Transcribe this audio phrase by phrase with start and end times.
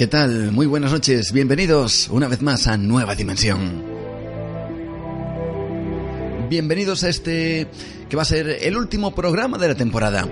[0.00, 0.50] ¿Qué tal?
[0.50, 3.84] Muy buenas noches, bienvenidos una vez más a Nueva Dimensión.
[6.48, 7.66] Bienvenidos a este
[8.08, 10.26] que va a ser el último programa de la temporada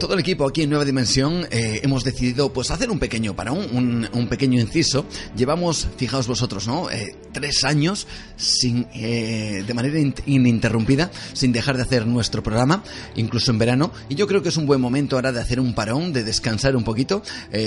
[0.00, 3.52] todo el equipo aquí en Nueva Dimensión eh, hemos decidido pues hacer un pequeño para
[3.52, 5.04] un, un, pequeño inciso.
[5.36, 6.90] Llevamos, fijaos vosotros, ¿no?
[6.90, 8.06] Eh, tres años
[8.36, 12.82] sin, eh, de manera ininterrumpida, sin dejar de hacer nuestro programa,
[13.14, 13.92] incluso en verano.
[14.08, 16.74] Y yo creo que es un buen momento ahora de hacer un parón, de descansar
[16.74, 17.22] un poquito.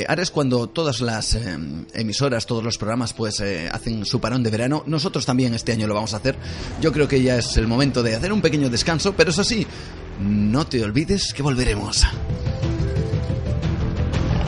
[0.08, 1.38] ahora es cuando todas las
[1.94, 3.42] emisoras, todos los programas, pues
[3.72, 4.84] hacen su parón de verano.
[4.88, 6.36] Nosotros también este año lo vamos a hacer.
[6.82, 9.68] Yo creo que ya es el momento de hacer un pequeño descanso, pero eso sí,
[10.20, 12.04] no te olvides que volveremos.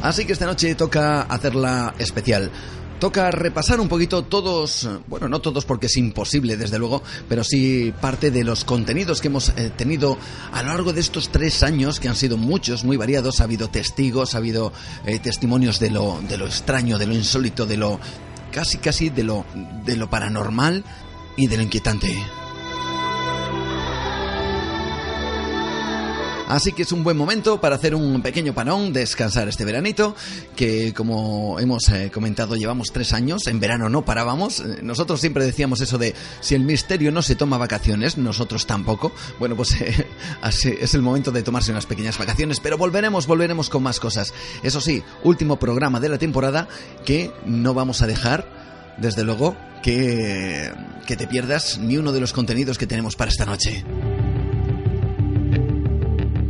[0.02, 2.52] Así que esta noche toca hacerla especial.
[3.00, 7.94] Toca repasar un poquito todos, bueno, no todos porque es imposible, desde luego, pero sí
[8.00, 10.18] parte de los contenidos que hemos eh, tenido
[10.54, 13.42] a lo largo de estos tres años, que han sido muchos, muy variados.
[13.42, 14.72] Ha habido testigos, ha habido
[15.06, 18.00] eh, testimonios de lo, de lo extraño, de lo insólito, de lo
[18.52, 19.46] casi, casi de lo,
[19.84, 20.86] de lo paranormal
[21.36, 22.16] y de lo inquietante.
[26.48, 30.16] Así que es un buen momento para hacer un pequeño panón, descansar este veranito,
[30.56, 35.44] que como hemos eh, comentado llevamos tres años, en verano no parábamos, eh, nosotros siempre
[35.44, 40.08] decíamos eso de si el misterio no se toma vacaciones, nosotros tampoco, bueno pues eh,
[40.42, 44.34] así es el momento de tomarse unas pequeñas vacaciones, pero volveremos, volveremos con más cosas.
[44.62, 46.68] Eso sí, último programa de la temporada
[47.06, 50.72] que no vamos a dejar, desde luego, que,
[51.08, 53.84] que te pierdas ni uno de los contenidos que tenemos para esta noche.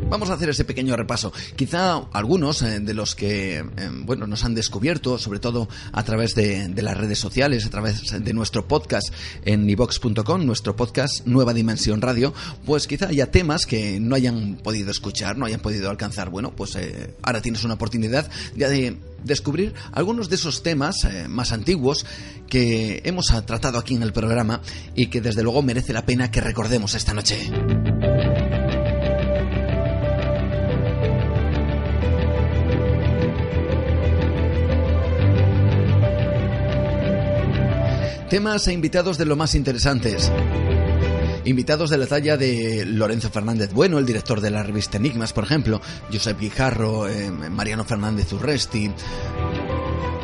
[0.07, 1.33] Vamos a hacer ese pequeño repaso.
[1.55, 3.65] Quizá algunos eh, de los que eh,
[4.03, 8.33] bueno, nos han descubierto, sobre todo a través de, las redes sociales, a través de
[8.33, 9.11] nuestro podcast
[9.45, 12.33] en ivox.com, nuestro podcast Nueva Dimensión Radio,
[12.65, 16.29] pues quizá haya temas que no hayan podido escuchar, no hayan podido alcanzar.
[16.29, 21.51] Bueno, pues eh, ahora tienes una oportunidad ya de descubrir algunos de esos temas más
[21.51, 22.05] antiguos
[22.47, 24.61] que hemos tratado aquí en el programa
[24.93, 27.49] y que desde luego merece la pena que recordemos esta noche.
[38.29, 40.31] Temas e invitados de lo más interesantes.
[41.45, 45.43] Invitados de la talla de Lorenzo Fernández Bueno, el director de la revista Enigmas, por
[45.43, 45.79] ejemplo,
[46.11, 48.89] Josep Guijarro, eh, Mariano Fernández Urresti,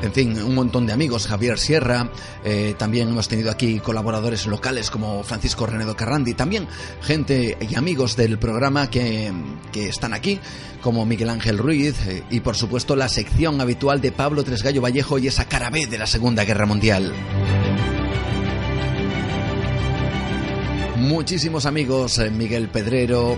[0.02, 2.10] en fin, un montón de amigos, Javier Sierra,
[2.44, 6.68] eh, también hemos tenido aquí colaboradores locales como Francisco Renedo Carrandi, también
[7.02, 9.32] gente y amigos del programa que,
[9.72, 10.40] que están aquí,
[10.82, 15.20] como Miguel Ángel Ruiz, eh, y por supuesto la sección habitual de Pablo Tresgallo Vallejo
[15.20, 17.14] y esa cara B de la Segunda Guerra Mundial.
[21.02, 23.38] muchísimos amigos, eh, Miguel Pedrero,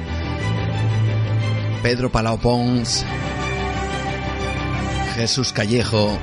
[1.81, 3.03] Pedro Palau Pons,
[5.15, 6.17] Jesús Callejo,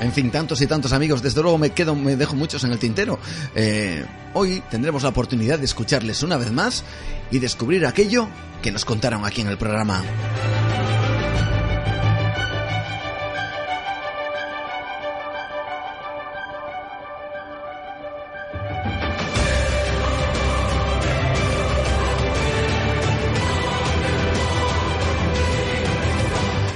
[0.00, 1.22] en fin, tantos y tantos amigos.
[1.22, 3.18] Desde luego me quedo, me dejo muchos en el tintero.
[3.54, 4.04] Eh,
[4.34, 6.84] hoy tendremos la oportunidad de escucharles una vez más
[7.30, 8.28] y descubrir aquello
[8.62, 10.02] que nos contaron aquí en el programa.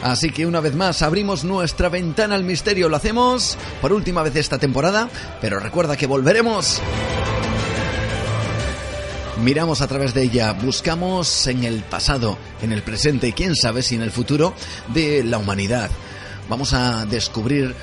[0.02, 2.88] Así que una vez más abrimos nuestra ventana al misterio.
[2.88, 5.08] Lo hacemos por última vez esta temporada,
[5.40, 6.82] pero recuerda que volveremos
[9.42, 13.82] Miramos a través de ella, buscamos en el pasado, en el presente y quién sabe
[13.82, 14.54] si en el futuro
[14.94, 15.90] de la humanidad.
[16.48, 17.74] Vamos a descubrir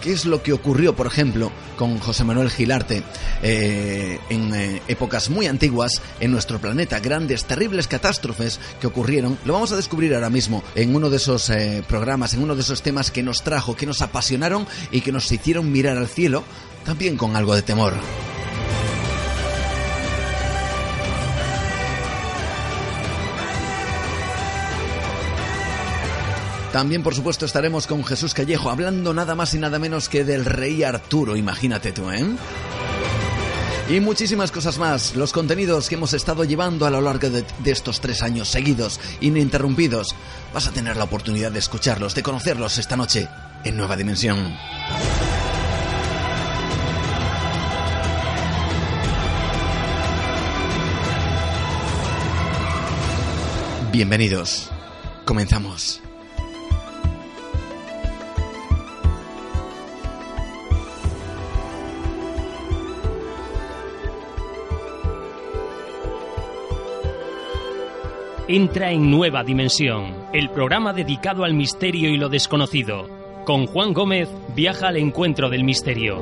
[0.00, 3.02] qué es lo que ocurrió, por ejemplo, con José Manuel Gilarte
[3.42, 9.38] eh, en eh, épocas muy antiguas en nuestro planeta, grandes, terribles catástrofes que ocurrieron.
[9.44, 12.62] Lo vamos a descubrir ahora mismo en uno de esos eh, programas, en uno de
[12.62, 16.44] esos temas que nos trajo, que nos apasionaron y que nos hicieron mirar al cielo,
[16.84, 17.94] también con algo de temor.
[26.72, 30.44] También, por supuesto, estaremos con Jesús Callejo hablando nada más y nada menos que del
[30.44, 32.24] rey Arturo, imagínate tú, ¿eh?
[33.88, 38.00] Y muchísimas cosas más, los contenidos que hemos estado llevando a lo largo de, estos
[38.00, 40.14] tres años seguidos, ininterrumpidos.
[40.54, 43.26] Vas a tener la oportunidad de escucharlos, de conocerlos esta noche
[43.64, 44.56] en Nueva Dimensión.
[53.90, 54.70] Bienvenidos.
[55.24, 56.00] Comenzamos.
[68.52, 73.08] Entra en Nueva Dimensión, el programa dedicado al misterio y lo desconocido.
[73.46, 76.20] Con Juan Gómez viaja al encuentro del misterio.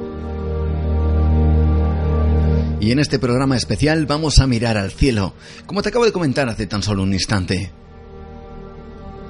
[2.82, 5.32] Y en este programa especial vamos a mirar al cielo,
[5.64, 7.70] como te acabo de comentar hace tan solo un instante.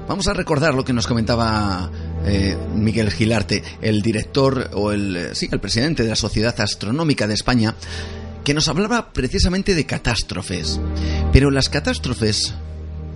[0.08, 1.92] Vamos a recordar lo que nos comentaba
[2.26, 7.34] eh, Miguel Gilarte, el director o el, sí, el presidente de la Sociedad Astronómica de
[7.34, 7.76] España,
[8.42, 10.80] que nos hablaba precisamente de catástrofes.
[11.32, 12.56] Pero las catástrofes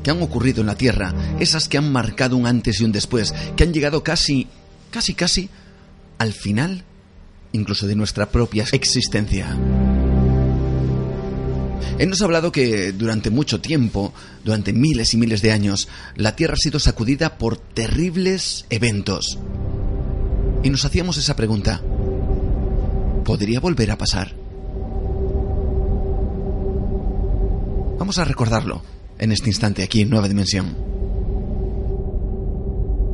[0.02, 3.34] que han ocurrido en la Tierra, esas que han marcado un antes y un después,
[3.56, 4.48] que han llegado casi,
[4.90, 5.48] casi, casi
[6.18, 6.84] al final,
[7.52, 9.58] incluso de nuestra propia existencia.
[11.98, 14.12] Él nos ha hablado que durante mucho tiempo,
[14.44, 19.38] durante miles y miles de años, la Tierra ha sido sacudida por terribles eventos.
[20.62, 21.82] Y nos hacíamos esa pregunta.
[23.24, 24.34] ¿Podría volver a pasar?
[27.98, 28.82] Vamos a recordarlo
[29.22, 30.74] en este instante aquí en Nueva Dimensión.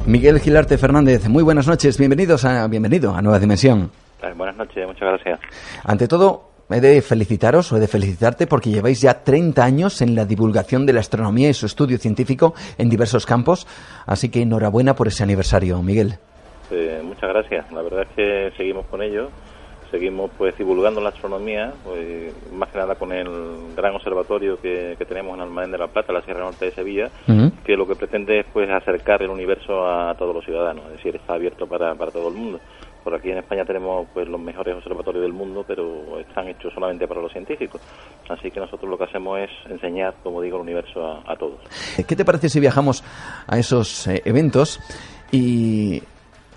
[0.06, 3.90] Miguel Gilarte Fernández, muy buenas noches, bienvenidos a, bienvenido a Nueva Dimensión.
[4.34, 5.40] Buenas noches, muchas gracias.
[5.84, 10.14] Ante todo, he de felicitaros o he de felicitarte porque lleváis ya 30 años en
[10.14, 13.66] la divulgación de la astronomía y su estudio científico en diversos campos,
[14.06, 16.14] así que enhorabuena por ese aniversario, Miguel.
[16.70, 19.28] Eh, muchas gracias, la verdad es que seguimos con ello
[19.90, 25.34] seguimos pues divulgando la astronomía, pues, más que nada con el gran observatorio que, tenemos
[25.34, 27.10] en Almadén de la Plata, la Sierra Norte de Sevilla,
[27.64, 31.16] que lo que pretende es pues acercar el universo a todos los ciudadanos, es decir,
[31.16, 32.60] está abierto para, para todo el mundo.
[33.08, 37.08] Por aquí en España tenemos pues los mejores observatorios del mundo, pero están hechos solamente
[37.08, 37.80] para los científicos.
[38.28, 41.58] Así que nosotros lo que hacemos es enseñar, como digo, el universo a, todos.
[42.06, 43.02] ¿Qué te parece si viajamos
[43.46, 44.80] a esos eh, eventos
[45.32, 46.02] y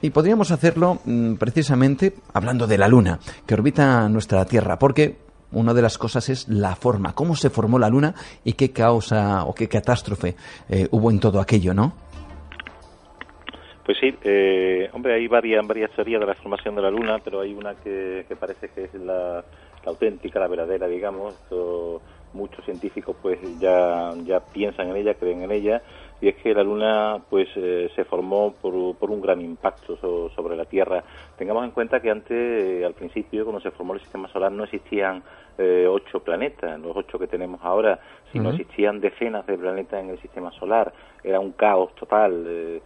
[0.01, 5.15] y podríamos hacerlo mm, precisamente hablando de la Luna, que orbita nuestra Tierra, porque
[5.51, 9.45] una de las cosas es la forma, cómo se formó la Luna y qué causa
[9.45, 10.35] o qué catástrofe
[10.69, 11.93] eh, hubo en todo aquello, ¿no?
[13.85, 17.41] Pues sí, eh, hombre, hay varias, varias teorías de la formación de la Luna, pero
[17.41, 19.43] hay una que, parece que es la,
[19.85, 21.35] auténtica, la verdadera, digamos.
[22.33, 25.81] muchos científicos pues ya, ya piensan en ella, creen en ella,
[26.21, 30.55] y es que la Luna pues eh, se formó por, por, un gran impacto sobre
[30.55, 31.03] la Tierra.
[31.35, 34.63] Tengamos en cuenta que antes, eh, al principio, cuando se formó el sistema solar, no
[34.63, 35.23] existían
[35.57, 37.99] eh, ocho planetas, los ocho que tenemos ahora,
[38.31, 40.93] sino existían decenas de planetas en el sistema solar.
[41.23, 42.81] Era un caos total.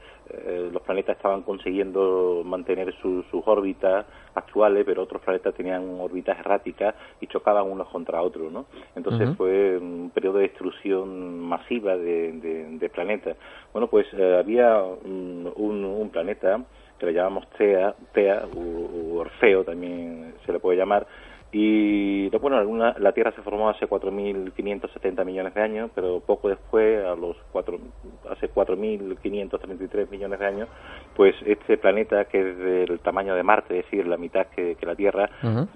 [0.72, 7.27] Los planetas estaban consiguiendo mantener sus órbitas actuales, pero otros planetas tenían órbitas erráticas y
[7.27, 8.65] chocaban unos contra otros, ¿no?
[8.96, 13.38] Entonces fue un periodo de destrucción masiva de planetas
[13.75, 16.63] bueno, pues eh, había un, un, planeta
[16.98, 21.05] que le llamamos Tea, Tea u, Orfeo también se le puede llamar,
[21.51, 27.15] y bueno, la Tierra se formó hace 4.570 millones de años, pero poco después, a
[27.15, 27.79] los cuatro,
[28.29, 30.69] hace 4.533 millones de años,
[31.15, 34.95] pues este planeta, que es del tamaño de Marte, es decir, la mitad que, la
[34.95, 35.29] Tierra,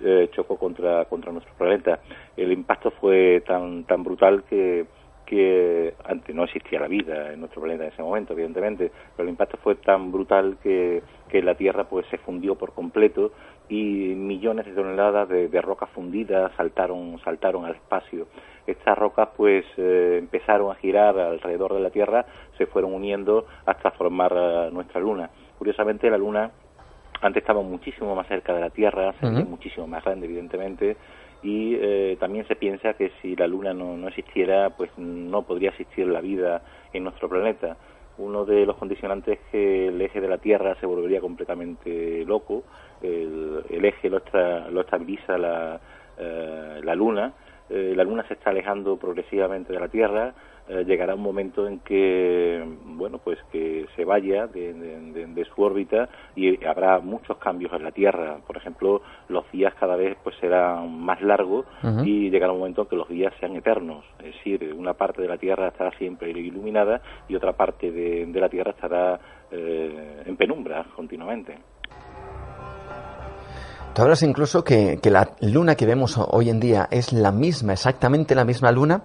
[0.03, 1.99] eh, chocó contra, contra nuestro planeta.
[2.35, 4.85] El impacto fue tan, tan brutal que
[5.29, 9.29] que antes no existía la vida en nuestro planeta en ese momento, evidentemente, pero el
[9.29, 13.31] impacto fue tan brutal que, que la Tierra pues se fundió por completo
[13.69, 18.27] y millones de toneladas de, de rocas fundidas saltaron, saltaron al espacio.
[18.65, 22.25] Estas rocas pues eh, empezaron a girar alrededor de la Tierra,
[22.57, 25.29] se fueron uniendo hasta formar eh, nuestra Luna.
[25.57, 26.51] Curiosamente la Luna
[27.21, 30.95] antes estaba muchísimo más cerca de la Tierra, muchísimo más grande, evidentemente,
[31.43, 35.69] y eh, también se piensa que si la Luna no, no existiera, pues no podría
[35.69, 36.61] existir la vida
[36.93, 37.75] en nuestro planeta.
[38.17, 42.63] Uno de los condicionantes es que el eje de la Tierra se volvería completamente loco,
[43.01, 45.79] el, eje lo, estabiliza la,
[46.18, 47.34] eh, la Luna,
[47.70, 50.34] eh, la Luna se está alejando progresivamente de la Tierra,
[50.70, 56.63] eh, llegará un momento en que, bueno, pues que se vaya de, su órbita y
[56.63, 58.38] habrá muchos cambios en la Tierra.
[58.46, 61.65] Por ejemplo, los días cada vez pues serán más largos
[62.03, 64.06] y llegará un momento en que los días sean eternos.
[64.20, 68.50] Es decir, una parte de la Tierra estará siempre iluminada y otra parte de, la
[68.50, 71.58] Tierra estará eh, en penumbra continuamente.
[73.96, 78.36] Tú hablas incluso que, la luna que vemos hoy en día es la misma, exactamente
[78.36, 79.01] la misma luna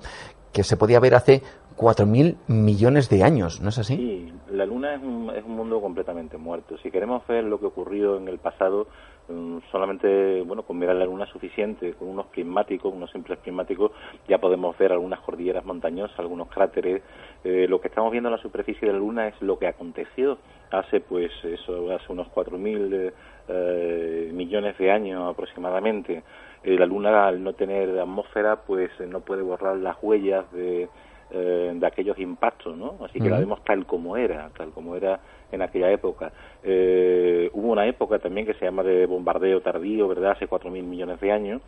[0.53, 1.43] que se podía ver hace
[1.77, 3.97] 4.000 millones de años, ¿no es así?
[3.97, 6.79] Sí, la Luna es un, es un mundo completamente muerto.
[6.79, 8.87] Si queremos ver lo que ocurrió en el pasado,
[9.29, 13.91] mm, solamente, bueno, con mirar la Luna suficiente, con unos prismáticos, unos simples prismáticos,
[14.29, 17.03] ya podemos ver algunas cordilleras montañosas, algunos cráteres.
[17.43, 20.39] Eh, lo que estamos viendo en la superficie de la Luna es lo que aconteció
[20.71, 23.13] hace, pues, eso, hace unos 4.000 eh,
[23.49, 26.23] millones de años aproximadamente.
[26.65, 30.89] Eh, la Luna, al no tener atmósfera, pues eh, no puede borrar las huellas de,
[31.31, 32.97] eh, de aquellos impactos, ¿no?
[33.05, 35.21] Así que la vemos tal como era, tal como era
[35.53, 36.33] en aquella época.
[36.65, 40.33] hubo una época también que se llama de bombardeo tardío, ¿verdad?
[40.33, 41.61] Hace 4.000 millones de años,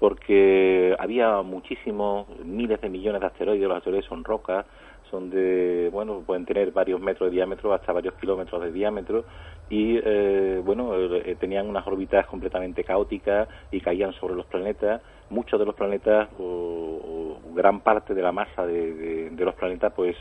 [0.00, 4.66] porque había muchísimos, miles de millones de asteroides, los asteroides son rocas,
[5.12, 9.24] son de, bueno, pueden tener varios metros de diámetro hasta varios kilómetros de diámetro
[9.68, 15.02] y, eh, bueno, eh, tenían unas órbitas completamente caóticas y caían sobre los planetas.
[15.28, 20.16] Muchos de los planetas, o, gran parte de la masa de, los planetas, pues,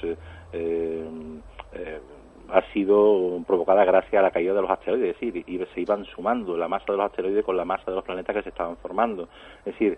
[0.52, 1.06] eh,
[2.50, 6.04] ha sido provocada gracias a la caída de los asteroides, es decir, y se iban
[6.04, 8.76] sumando la masa de los asteroides con la masa de los planetas que se estaban
[8.78, 9.30] formando.
[9.66, 9.98] Es decir,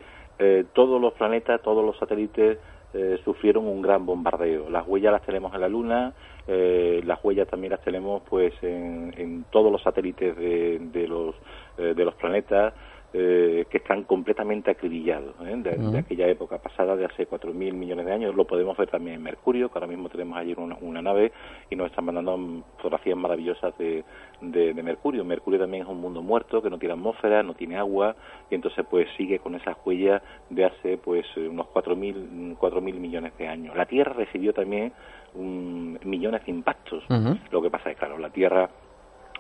[0.74, 2.60] todos los planetas, todos los satélites
[2.94, 4.70] eh, sufrieron un gran bombardeo.
[4.70, 6.14] Las huellas las tenemos en la Luna,
[6.48, 11.36] eh, las huellas también las tenemos pues en, todos los satélites de, los,
[11.78, 12.74] eh, de los planetas.
[13.16, 15.56] Eh, que están completamente acribillados ¿eh?
[15.56, 18.34] de, aquella época pasada, de hace 4.000 millones de años.
[18.34, 21.32] Lo podemos ver también en Mercurio, que ahora mismo tenemos allí una, nave
[21.70, 24.04] y nos están mandando fotografías maravillosas de,
[24.42, 25.24] de, Mercurio.
[25.24, 28.16] Mercurio también es un mundo muerto, que no tiene atmósfera, no tiene agua,
[28.50, 33.48] y entonces pues sigue con esas huellas de hace pues unos 4.000 mil millones de
[33.48, 33.76] años.
[33.76, 34.92] La Tierra recibió también
[35.36, 37.04] millones de impactos.
[37.52, 38.72] Lo que pasa es, claro, la Tierra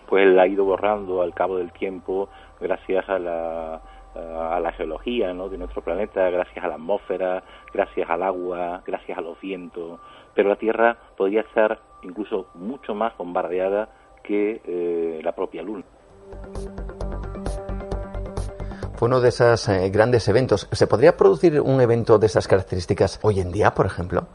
[0.08, 2.30] pues la ha ido borrando al cabo del tiempo
[2.64, 3.82] gracias a la,
[4.16, 5.50] a la geología ¿no?
[5.50, 7.44] de nuestro planeta, gracias a la atmósfera,
[7.74, 10.00] gracias al agua, gracias a los vientos,
[10.34, 13.90] pero la Tierra podría estar incluso mucho más bombardeada
[14.24, 15.84] que eh, la propia Luna.
[18.96, 20.70] Fue uno de esos eh, grandes eventos.
[20.72, 24.28] ¿Se podría producir un evento de esas características hoy en día, por ejemplo?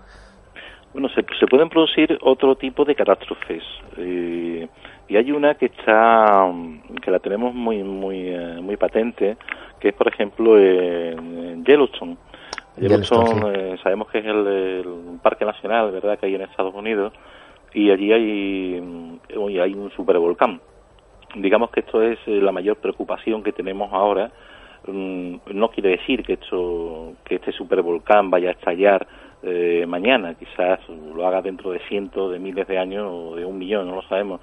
[0.92, 3.62] Bueno, se, se pueden producir otro tipo de catástrofes.
[3.96, 4.68] Eh,
[5.08, 6.52] y hay una que está
[7.02, 9.36] que la tenemos muy muy eh, muy patente
[9.80, 12.16] que es por ejemplo en Yellowstone.
[12.76, 17.12] Yellowstone, eh, sabemos que es el, parque nacional verdad que hay en Estados Unidos.
[17.74, 19.18] Y allí hay mm,
[19.60, 20.60] hay un supervolcán.
[21.34, 24.30] Digamos que esto es eh, la mayor preocupación que tenemos ahora.
[24.86, 29.06] Mm, no quiere decir que esto que este supervolcán vaya a estallar
[29.42, 33.58] eh, mañana, quizás lo haga dentro de cientos de miles de años o de un
[33.58, 34.40] millón, no lo sabemos.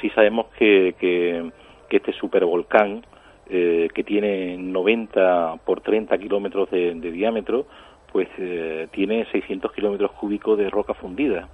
[0.00, 1.50] Sí sabemos que, que,
[1.90, 3.04] este supervolcán,
[3.50, 7.66] eh, que tiene 90 por 30 kilómetros de, diámetro,
[8.12, 11.48] pues eh, tiene 600 kilómetros cúbicos de roca fundida.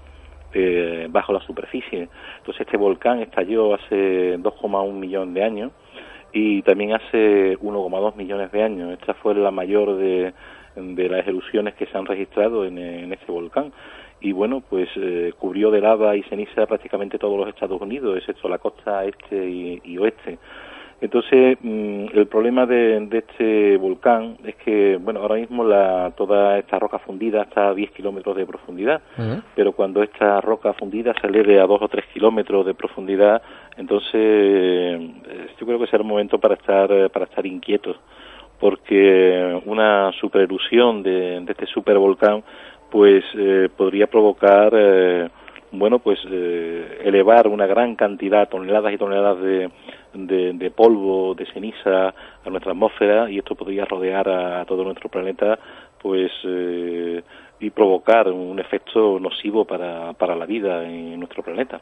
[0.56, 2.08] Eh, bajo la superficie.
[2.38, 5.72] Entonces este volcán estalló hace 2,1 millones de años
[6.32, 8.92] y también hace 1,2 millones de años.
[8.92, 10.32] Esta fue la mayor de,
[10.76, 13.72] de las erupciones que se han registrado en, en este volcán.
[14.24, 18.48] Y bueno, pues eh, cubrió de lava y ceniza prácticamente todos los Estados Unidos, excepto
[18.48, 20.38] la costa este y, oeste.
[21.02, 26.78] Entonces, mm, el problema de, este volcán es que, bueno, ahora mismo la, toda esta
[26.78, 29.02] roca fundida está a 10 kilómetros de profundidad,
[29.54, 33.42] pero cuando esta roca fundida sale de a 2 o 3 kilómetros de profundidad,
[33.76, 35.10] entonces eh,
[35.60, 37.98] yo creo que será el momento para estar, para estar inquietos
[38.58, 42.42] porque una supererupción de, de este supervolcán
[42.90, 45.28] pues eh, podría provocar eh,
[45.72, 49.68] bueno pues eh, elevar una gran cantidad toneladas y toneladas de,
[50.12, 55.58] de, polvo de ceniza a nuestra atmósfera y esto podría rodear a, todo nuestro planeta
[56.00, 56.30] pues
[57.58, 61.80] y provocar un efecto nocivo para, para la vida en nuestro planeta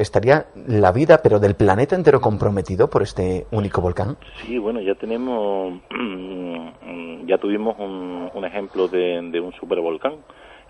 [0.00, 4.16] estaría la vida, pero del planeta entero comprometido por este único volcán.
[4.42, 5.80] Sí, bueno, ya tenemos,
[7.26, 10.14] ya tuvimos un, ejemplo de, un supervolcán,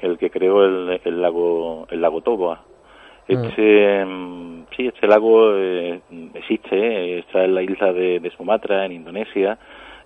[0.01, 2.63] el que creó el, lago, el lago Toba.
[3.29, 3.45] Mm.
[3.45, 4.07] Este,
[4.77, 6.01] sí, este lago eh,
[6.35, 9.59] existe, está en la isla de, Sumatra, en Indonesia,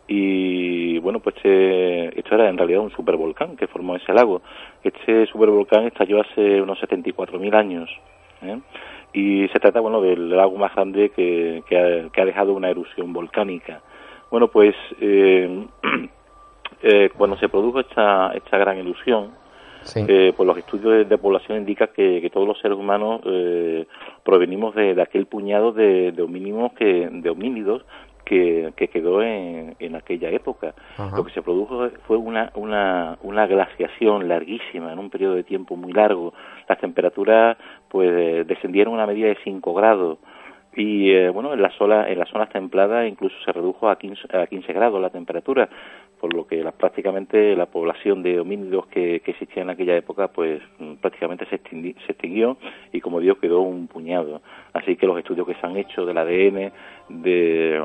[0.06, 4.42] y bueno, pues este, esto era en realidad un supervolcán que formó ese lago.
[4.82, 7.90] Este supervolcán estalló hace unos 74.000 años.
[8.42, 8.58] ¿eh?
[9.14, 13.80] Y se trata bueno del lago más grande que, que, ha, dejado una erupción volcánica
[14.30, 15.66] bueno pues eh,
[16.82, 19.30] eh, cuando se produjo esta esta gran erupción
[19.94, 23.20] eh, pues los estudios de, población indican que, todos los seres humanos
[24.24, 27.84] provenimos de, aquel puñado de, de homínidos que de homínidos
[28.24, 30.74] que, quedó en, en, aquella época.
[31.14, 35.76] Lo que se produjo fue una, una, una glaciación larguísima en un periodo de tiempo
[35.76, 36.32] muy largo.
[36.68, 37.56] Las temperaturas
[37.94, 40.18] pues descendieron a una medida de 5 grados.
[40.74, 44.36] Y eh, bueno en la zona en las zonas templadas incluso se redujo a 15,
[44.36, 45.68] a 15 grados la temperatura
[46.20, 50.94] por lo que prácticamente la población de homínidos que, existía en aquella época pues mm,
[50.94, 52.56] prácticamente se, extinguió
[52.92, 54.40] y como digo quedó un puñado.
[54.72, 56.72] Así que los estudios que se han hecho del ADN
[57.10, 57.78] de,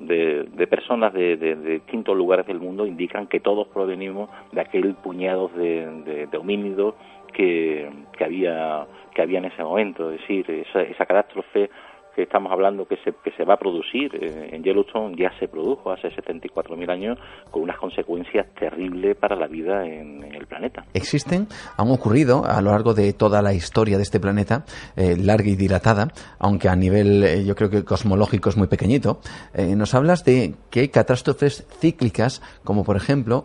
[0.00, 5.50] de, personas de, de, distintos lugares del mundo indican que todos provenimos de aquel puñado
[5.54, 6.94] de, homínidos
[7.32, 10.12] que, que había que había en ese momento.
[10.12, 11.70] Es decir esa, esa catástrofe
[12.16, 15.48] que estamos hablando que se, que se va a producir eh, en Yellowstone ya se
[15.48, 17.18] produjo hace 74.000 años
[17.50, 20.84] con unas consecuencias terribles para la vida en, el planeta.
[20.94, 24.64] Existen, han ocurrido a lo largo de toda la historia de este planeta,
[24.96, 29.20] eh, larga y dilatada, aunque a nivel eh, yo creo que cosmológico es muy pequeñito.
[29.76, 33.44] nos hablas de que hay catástrofes cíclicas, como por ejemplo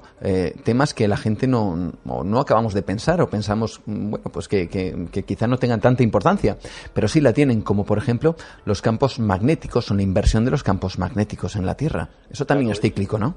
[0.63, 4.69] temas que la gente no, no acabamos de pensar o pensamos mm, bueno pues que,
[4.69, 6.57] que, que quizá no tengan tanta importancia,
[6.93, 10.63] pero sí la tienen, como por ejemplo los campos magnéticos o la inversión de los
[10.63, 12.10] campos magnéticos en la Tierra.
[12.30, 13.36] Eso también es cíclico, ¿no?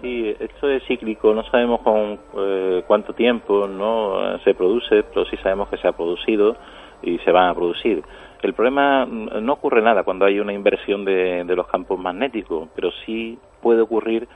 [0.00, 1.32] Sí, esto es cíclico.
[1.32, 5.92] No sabemos con eh, cuánto tiempo no se produce, pero sí sabemos que se ha
[5.92, 6.56] producido
[7.02, 8.02] y se van a producir.
[8.42, 12.68] El problema mm, no ocurre nada cuando hay una inversión de, de los campos magnéticos,
[12.74, 14.28] pero sí puede ocurrir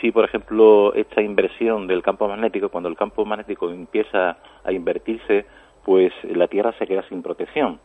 [0.00, 5.46] si, por ejemplo, esta inversión del campo magnético, cuando el campo magnético empieza a invertirse,
[5.86, 7.78] pues la Tierra se queda sin protección.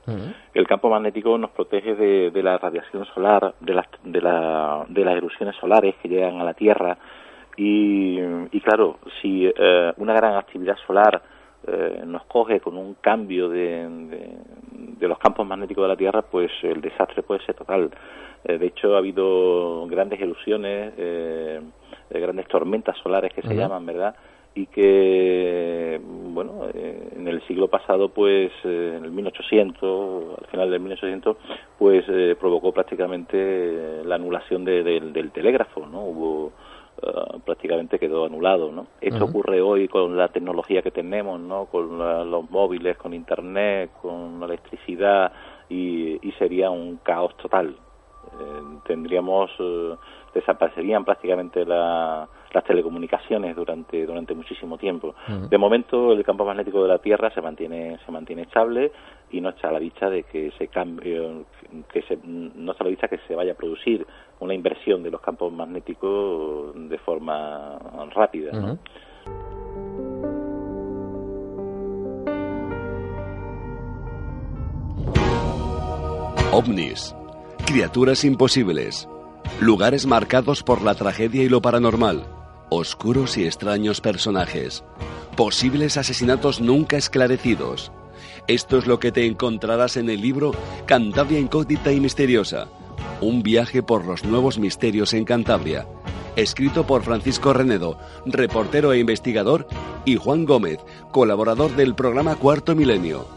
[0.55, 5.15] El campo magnético nos protege de, la radiación solar, de las, de, la, de las
[5.15, 6.97] erupciones solares que llegan a la Tierra
[7.55, 11.21] y, claro, si eh, una gran actividad solar
[11.67, 13.87] eh, nos coge con un cambio de,
[14.97, 17.91] de, los campos magnéticos de la Tierra, pues el desastre puede ser total.
[18.45, 20.91] Eh, de hecho, ha habido grandes erupciones,
[22.09, 24.15] grandes tormentas solares que se llaman, ¿verdad?,
[24.53, 30.69] y que bueno eh, en el siglo pasado pues eh, en el 1800 al final
[30.69, 31.37] del 1800
[31.79, 36.51] pues eh, provocó prácticamente la anulación del telégrafo no hubo
[37.45, 42.51] prácticamente quedó anulado no esto ocurre hoy con la tecnología que tenemos no con los
[42.51, 45.31] móviles con internet con la electricidad
[45.69, 47.77] y, y sería un caos total.
[48.85, 49.51] Tendríamos
[50.33, 51.65] desaparecerían prácticamente
[52.53, 55.15] las telecomunicaciones durante durante muchísimo tiempo.
[55.49, 58.91] De momento el campo magnético de la Tierra se mantiene se mantiene estable
[59.31, 61.45] y no está a la vista de que se cambie
[61.91, 64.05] que se, no está a la vista que se vaya a producir
[64.39, 67.77] una inversión de los campos magnéticos de forma
[68.13, 68.77] rápida.
[76.53, 77.15] OVNIS,
[77.65, 79.07] criaturas imposibles,
[79.61, 82.40] Lugares marcados por la tragedia y lo paranormal.
[82.73, 84.85] Oscuros y extraños personajes.
[85.35, 87.91] Posibles asesinatos nunca esclarecidos.
[88.47, 90.53] Esto es lo que te encontrarás en el libro
[90.85, 92.69] Cantabria Incógnita y Misteriosa.
[93.19, 95.85] Un viaje por los nuevos misterios en Cantabria.
[96.37, 99.67] Escrito por Francisco Renedo, reportero e investigador,
[100.05, 100.79] y Juan Gómez,
[101.11, 103.27] colaborador del programa Cuarto Milenio.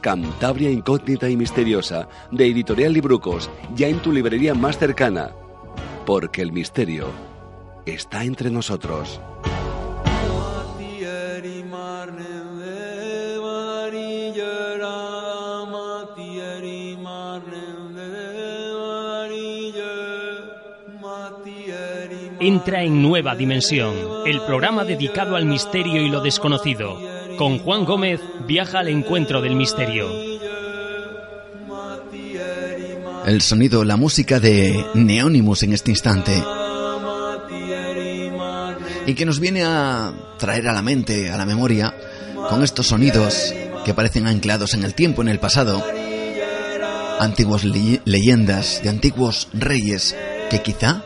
[0.00, 5.30] Cantabria Incógnita y Misteriosa, de Editorial Librucos, ya en tu librería más cercana
[6.06, 7.29] porque el misterio
[7.86, 9.20] está entre nosotros.
[22.42, 23.94] Entra en Nueva Dimensión,
[24.26, 26.98] el programa dedicado al misterio y lo desconocido.
[27.36, 30.08] Con Juan Gómez viaja al encuentro del misterio.
[33.26, 36.32] el sonido, la música de Neonimus en este instante.
[39.06, 41.94] Y que nos viene a traer a la mente, a la memoria,
[42.48, 45.84] con estos sonidos que parecen anclados en el tiempo, en el pasado,
[47.18, 50.16] antiguas leyendas de antiguos reyes
[50.50, 51.04] que quizá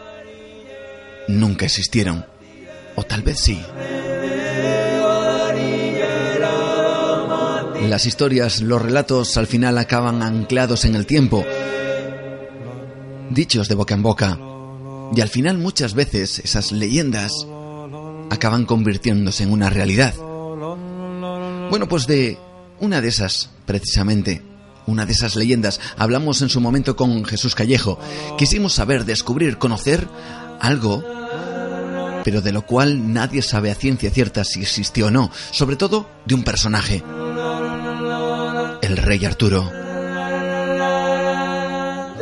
[1.28, 2.24] nunca existieron,
[2.96, 3.60] o tal vez sí.
[7.88, 11.44] Las historias, los relatos al final acaban anclados en el tiempo,
[13.30, 14.38] dichos de boca en boca,
[15.14, 17.46] y al final muchas veces esas leyendas
[18.30, 20.14] acaban convirtiéndose en una realidad.
[21.70, 22.38] Bueno, pues de
[22.80, 24.42] una de esas, precisamente,
[24.86, 27.98] una de esas leyendas, hablamos en su momento con Jesús Callejo.
[28.36, 30.06] Quisimos saber, descubrir, conocer
[30.60, 31.02] algo,
[32.24, 36.08] pero de lo cual nadie sabe a ciencia cierta si existió o no, sobre todo
[36.26, 37.02] de un personaje,
[38.82, 39.70] el rey Arturo.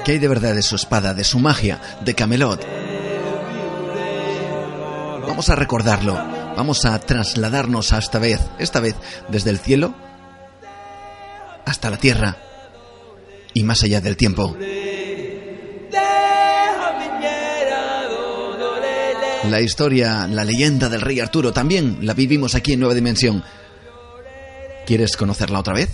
[0.04, 2.91] ¿Qué hay de verdad de su espada, de su magia, de Camelot?
[5.26, 6.14] Vamos a recordarlo,
[6.56, 8.94] vamos a trasladarnos a esta vez, esta vez
[9.28, 9.94] desde el cielo
[11.64, 12.36] hasta la tierra
[13.54, 14.56] y más allá del tiempo.
[19.48, 23.42] La historia, la leyenda del rey Arturo también la vivimos aquí en Nueva Dimensión.
[24.86, 25.90] ¿Quieres conocerla otra vez?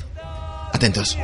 [0.73, 1.17] Atentos.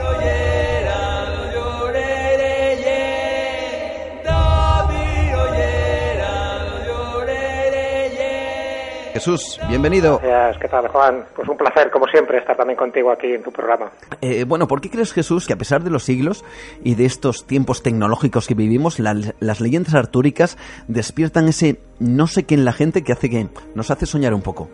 [9.15, 10.19] Jesús, bienvenido.
[10.21, 11.23] Gracias, ¿qué tal, Juan?
[11.37, 13.93] Pues un placer, como siempre, estar también contigo aquí en tu programa.
[14.21, 16.45] Eh, bueno, ¿por qué crees, Jesús, que a pesar de los siglos
[16.83, 22.57] y de estos tiempos tecnológicos que vivimos, las leyendas artúricas despiertan ese no sé qué
[22.57, 23.47] en la gente que hace que
[23.77, 24.69] nos hace soñar un poco?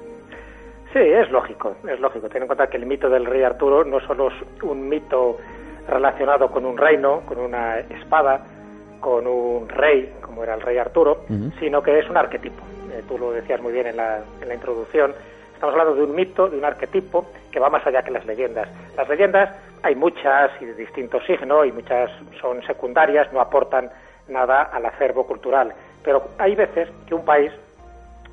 [0.94, 2.30] Sí, es lógico, es lógico.
[2.30, 5.36] Ten en cuenta que el mito del rey Arturo no solo es un mito
[5.86, 8.42] relacionado con un reino, con una espada,
[9.00, 11.26] con un rey, como era el rey Arturo,
[11.58, 12.62] sino que es un arquetipo
[13.00, 15.14] eh, tú lo decías muy bien en la, en la introducción,
[15.54, 18.68] estamos hablando de un mito, de un arquetipo que va más allá que las leyendas.
[18.96, 19.50] Las leyendas
[19.82, 22.10] hay muchas y de distinto signo y muchas
[22.40, 23.90] son secundarias, no aportan
[24.28, 25.74] nada al acervo cultural.
[26.02, 27.52] Pero hay veces que un país,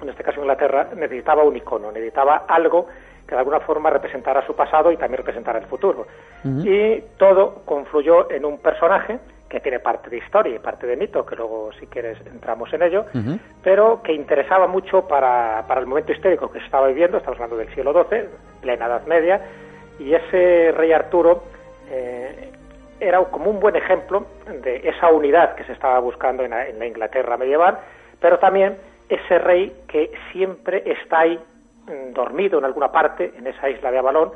[0.02, 2.88] en este caso Inglaterra, necesitaba un icono, necesitaba algo
[3.28, 6.08] que de alguna forma representara su pasado y también representara el futuro.
[6.46, 11.26] Y todo confluyó en un personaje que tiene parte de historia y parte de mito,
[11.26, 13.06] que luego si quieres entramos en ello,
[13.64, 17.58] pero que interesaba mucho para, para, el momento histórico que se estaba viviendo, estamos hablando
[17.58, 18.26] del siglo XII,
[18.62, 19.42] plena Edad Media,
[20.00, 21.44] y ese rey Arturo
[21.90, 22.52] eh,
[23.00, 24.26] era como un buen ejemplo
[24.64, 27.80] de esa unidad que se estaba buscando en la Inglaterra medieval,
[28.20, 28.78] pero también
[29.10, 31.40] ese rey que siempre está ahí
[32.14, 34.32] dormido en alguna parte en esa isla de Avalón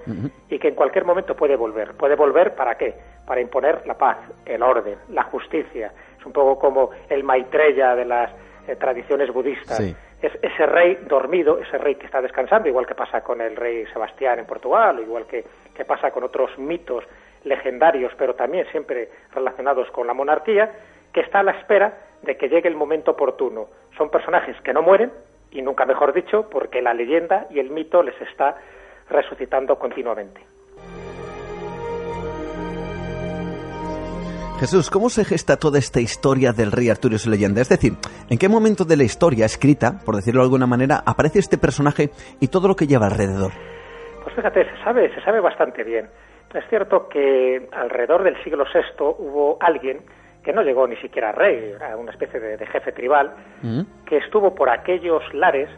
[0.49, 1.93] y que en cualquier momento puede volver.
[1.93, 2.95] ¿Puede volver para qué?
[3.25, 5.91] Para imponer la paz, el orden, la justicia.
[6.17, 8.31] Es un poco como el Maitreya de las
[8.67, 9.79] eh, tradiciones budistas.
[10.21, 13.85] Es ese rey dormido, ese rey que está descansando, igual que pasa con el rey
[13.87, 17.03] Sebastián en Portugal, o igual que, que pasa con otros mitos
[17.43, 20.71] legendarios, pero también siempre relacionados con la monarquía,
[21.11, 23.67] que está a la espera de que llegue el momento oportuno.
[23.97, 25.11] Son personajes que no mueren,
[25.51, 28.55] y nunca mejor dicho, porque la leyenda y el mito les está
[29.09, 30.41] resucitando continuamente.
[34.61, 37.61] Jesús, ¿cómo se gesta toda esta historia del rey Arturo y su leyenda?
[37.61, 37.93] Es decir,
[38.29, 42.11] ¿en qué momento de la historia escrita, por decirlo de alguna manera, aparece este personaje
[42.39, 43.51] y todo lo que lleva alrededor?
[44.23, 46.09] Pues fíjate, se sabe, se sabe bastante bien.
[46.53, 50.01] Es cierto que alrededor del siglo VI hubo alguien
[50.43, 53.81] que no llegó ni siquiera a rey, era una especie de, jefe tribal, mm.
[54.05, 55.69] que estuvo por aquellos lares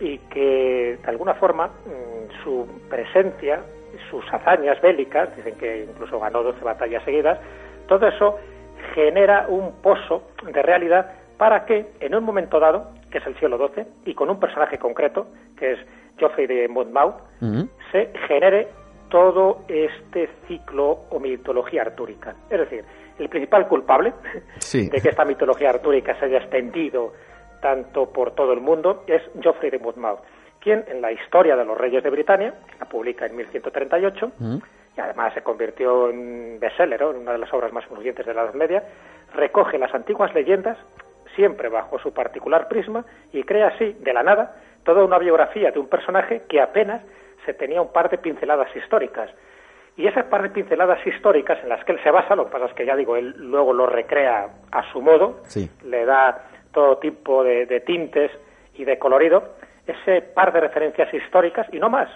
[0.00, 3.60] y que de alguna forma mm, su presencia,
[4.10, 7.38] sus hazañas bélicas, dicen que incluso ganó 12 batallas seguidas,
[7.88, 8.38] todo eso
[8.94, 13.58] genera un pozo de realidad para que en un momento dado, que es el siglo
[13.58, 15.78] XII, y con un personaje concreto, que es
[16.18, 17.62] Geoffrey de Monmouth, mm.
[17.90, 18.68] se genere
[19.08, 22.34] todo este ciclo o mitología artúrica.
[22.50, 22.84] Es decir,
[23.18, 24.12] el principal culpable
[24.72, 27.12] de que esta mitología artúrica se haya extendido
[27.60, 30.20] tanto por todo el mundo es Geoffrey de Monmouth,
[30.60, 34.56] quien en la historia de los reyes de Britania, que la publica en 1138, mm.
[34.96, 38.42] y además se convirtió en bestseller, en una de las obras más influyentes de la
[38.42, 38.84] Edad Media,
[39.34, 40.76] recoge las antiguas leyendas,
[41.34, 45.78] siempre bajo su particular prisma, y crea así, de la nada, toda una biografía de
[45.78, 47.02] un personaje que apenas
[47.46, 49.30] se tenía un par de pinceladas históricas.
[49.96, 52.66] Y esas par de pinceladas históricas en las que él se basa, lo que pasa
[52.66, 55.42] es que ya digo, él luego lo recrea a su modo,
[55.84, 58.32] le da todo tipo de, tintes
[58.74, 59.54] y de colorido,
[59.86, 62.08] ese par de referencias históricas y no más.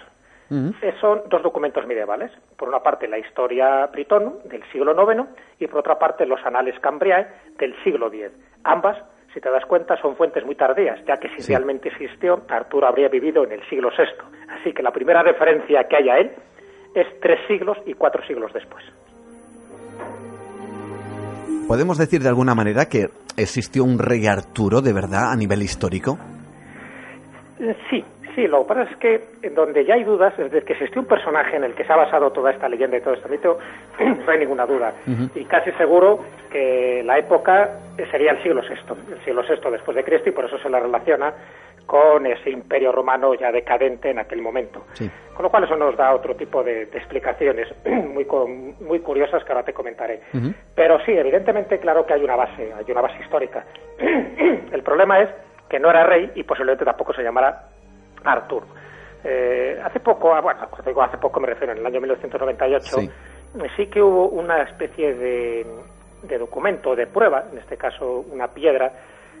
[0.99, 2.31] Son dos documentos medievales.
[2.57, 6.77] Por una parte, la historia britona del siglo IX y por otra parte, los anales
[6.79, 7.27] cambriae
[7.59, 8.31] del siglo X.
[8.63, 8.97] Ambas,
[9.31, 13.09] si te das cuenta, son fuentes muy tardías, ya que si realmente existió, Arturo habría
[13.09, 14.05] vivido en el siglo VI.
[14.49, 16.31] Así que la primera referencia que hay a él
[16.95, 18.83] es tres siglos y cuatro siglos después.
[21.67, 26.17] ¿Podemos decir de alguna manera que existió un rey Arturo de verdad a nivel histórico?
[27.89, 28.03] Sí,
[28.35, 31.07] Sí, lo que pasa es que donde ya hay dudas, es de que existió un
[31.07, 33.57] personaje en el que se ha basado toda esta leyenda y todo este mito,
[33.99, 34.93] no hay ninguna duda.
[35.35, 37.69] Y casi seguro que la época
[38.11, 40.79] sería el siglo VI, el siglo VI después de Cristo, y por eso se la
[40.79, 41.33] relaciona
[41.89, 44.85] con ese imperio romano ya decadente en aquel momento.
[45.33, 48.27] Con lo cual eso nos da otro tipo de, explicaciones muy,
[48.79, 50.21] muy curiosas que ahora te comentaré.
[50.75, 53.65] Pero sí, evidentemente, claro que hay una base, hay una base histórica.
[53.97, 55.29] el problema es
[55.67, 57.69] que no era rey y posiblemente tampoco se llamara
[58.23, 58.65] Artur.
[59.23, 62.97] Eh, hace poco, ah, bueno, cuando digo hace poco me refiero, en el año 1998,
[63.75, 65.65] sí, que hubo una especie de,
[66.21, 68.93] de documento, de prueba, en este caso una piedra,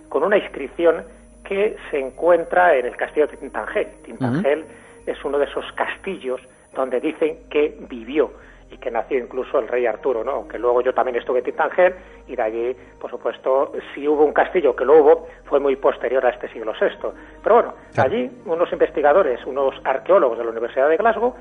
[0.09, 1.05] con una inscripción
[1.49, 3.87] que se encuentra en el castillo de Tintangel.
[4.05, 4.65] Tintangel
[5.07, 6.39] es uno de esos castillos
[6.75, 8.31] donde dicen que vivió
[8.69, 10.31] y que nació incluso el rey Arturo, ¿no?
[10.33, 11.95] Aunque luego yo también estuve en Tintangel
[12.27, 16.23] y de allí, por supuesto, si hubo un castillo, que lo hubo, fue muy posterior
[16.23, 17.09] a este siglo VI.
[17.41, 21.33] Pero bueno, allí unos investigadores, unos arqueólogos de la Universidad de Glasgow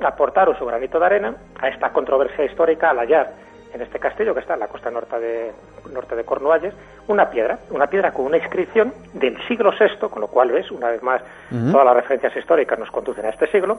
[0.00, 3.32] aportaron su granito de arena a esta controversia histórica al hallar
[3.72, 5.52] en este castillo que está en la costa norte de,
[5.92, 6.74] norte de Cornualles,
[7.08, 10.88] una piedra, una piedra con una inscripción del siglo VI, con lo cual ves, una
[10.88, 11.22] vez más,
[11.70, 13.78] todas las referencias históricas nos conducen a este siglo,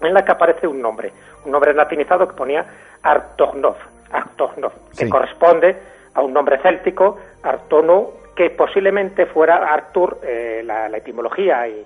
[0.00, 1.12] en la que aparece un nombre,
[1.44, 2.64] un nombre latinizado que ponía
[3.02, 3.76] Artognov,
[4.12, 5.76] Artognov que corresponde
[6.14, 11.84] a un nombre céltico, Artono, que posiblemente fuera Artur, eh, la, etimología y,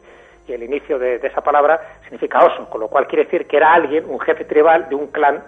[0.49, 4.07] el inicio de, esa palabra significa oso, con lo cual quiere decir que era alguien,
[4.09, 5.43] un jefe tribal de un clan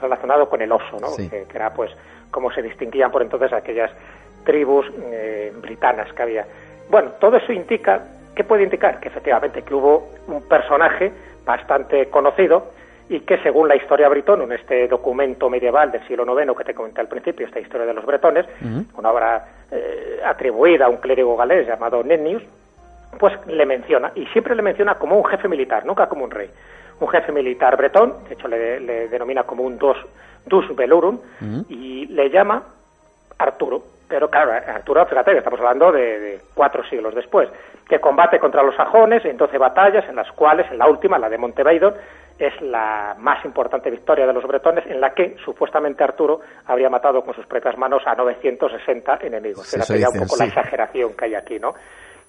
[0.00, 1.08] relacionado con el oso, ¿no?
[1.16, 1.90] Que, era pues
[2.30, 3.90] como se distinguían por entonces aquellas
[4.44, 6.46] tribus eh, britanas que había.
[6.88, 8.04] Bueno, todo eso indica,
[8.34, 9.00] ¿qué puede indicar?
[9.00, 11.12] Que efectivamente que hubo un personaje
[11.44, 12.72] bastante conocido
[13.08, 16.74] y que según la historia bretona, en este documento medieval del siglo IX que te
[16.74, 18.46] comenté al principio, esta historia de los bretones,
[18.96, 22.42] una obra eh, atribuida a un clérigo galés llamado Nennius,
[23.18, 26.50] pues le menciona, y siempre le menciona como un jefe militar, nunca como un rey.
[26.98, 29.96] Un jefe militar bretón, de hecho le, denomina como un dos,
[30.46, 31.18] dus velurum,
[31.68, 32.62] y le llama
[33.38, 33.82] Arturo.
[34.08, 37.48] Pero claro, Arturo, fíjate que estamos hablando de, cuatro siglos después,
[37.88, 41.28] que combate contra los sajones en doce batallas, en las cuales, en la última, la
[41.28, 41.94] de Montevideo,
[42.38, 47.22] es la más importante victoria de los bretones, en la que supuestamente Arturo habría matado
[47.22, 49.66] con sus propias manos a 960 enemigos.
[49.66, 51.74] Sí, sería un poco la exageración que hay aquí, ¿no?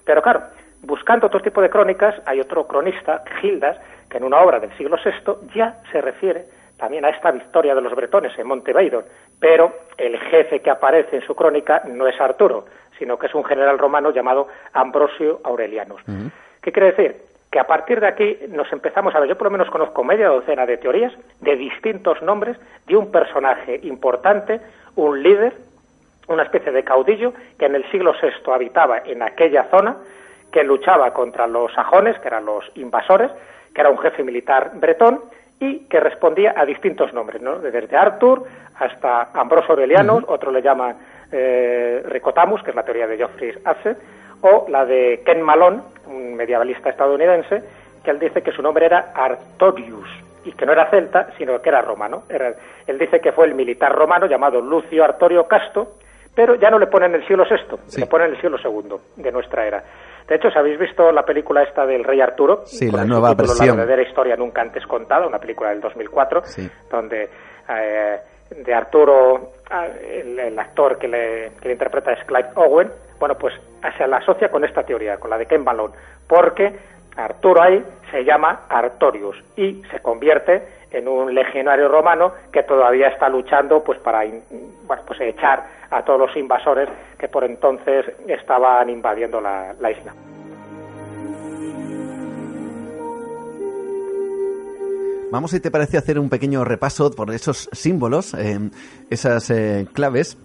[0.04, 0.40] Pero claro,
[0.82, 3.78] buscando otro tipo de crónicas, hay otro cronista, Gildas,
[4.10, 6.44] que en una obra del siglo VI ya se refiere
[6.78, 9.02] también a esta victoria de los bretones en Montevideo,
[9.40, 12.66] pero el jefe que aparece en su crónica no es Arturo,
[12.98, 16.02] sino que es un general romano llamado Ambrosio Aurelianus.
[16.62, 17.16] ¿Qué quiere decir?
[17.50, 20.28] Que a partir de aquí nos empezamos a ver, yo por lo menos conozco media
[20.28, 24.60] docena de teorías de distintos nombres de un personaje importante,
[24.96, 25.54] un líder,
[26.28, 29.96] una especie de caudillo que en el siglo VI habitaba en aquella zona,
[30.52, 33.30] que luchaba contra los sajones, que eran los invasores,
[33.74, 35.20] que era un jefe militar bretón,
[35.60, 37.58] y que respondía a distintos nombres, ¿no?
[37.58, 38.44] desde Arthur
[38.78, 40.94] hasta Ambrosio Aureliano, otro le llama
[41.32, 43.96] eh, Ricotamus, que es la teoría de Geoffrey Arce,
[44.40, 47.62] o la de Ken Malone, un medievalista estadounidense,
[48.04, 50.08] que él dice que su nombre era Artorius
[50.44, 52.22] y que no era celta, sino que era romano.
[52.86, 55.96] él dice que fue el militar romano llamado Lucio Artorio Casto,
[56.34, 59.66] pero ya no le ponen el siglo VI, le ponen el siglo II de nuestra
[59.66, 59.82] era.
[60.28, 63.68] De hecho, si habéis visto la película esta del Rey Arturo, sí, la nueva versión.
[63.68, 66.42] La verdadera historia nunca antes contada, una película del 2004,
[66.90, 67.30] donde
[67.68, 73.36] eh, de Arturo, ah, el, actor que le, que le, interpreta es Clive Owen, bueno,
[73.36, 73.54] pues
[73.96, 75.94] se la asocia con esta teoría, con la de Ken Malone,
[76.26, 76.78] porque
[77.16, 83.28] Arturo ahí se llama Artorius y se convierte en un legionario romano que todavía está
[83.28, 84.24] luchando pues para
[84.86, 90.14] bueno, pues echar a todos los invasores que por entonces estaban invadiendo la, isla.
[95.30, 98.58] Vamos, si te parece, hacer un pequeño repaso por esos símbolos, eh,
[99.10, 100.38] esas eh, claves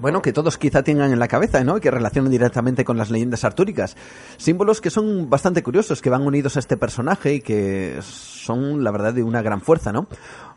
[0.00, 1.76] bueno, que todos quizá tengan en la cabeza, ¿no?
[1.76, 3.96] Y que relacionen directamente con las leyendas artúricas.
[4.36, 8.90] Símbolos que son bastante curiosos, que van unidos a este personaje y que son, la
[8.90, 10.06] verdad, de una gran fuerza, ¿no?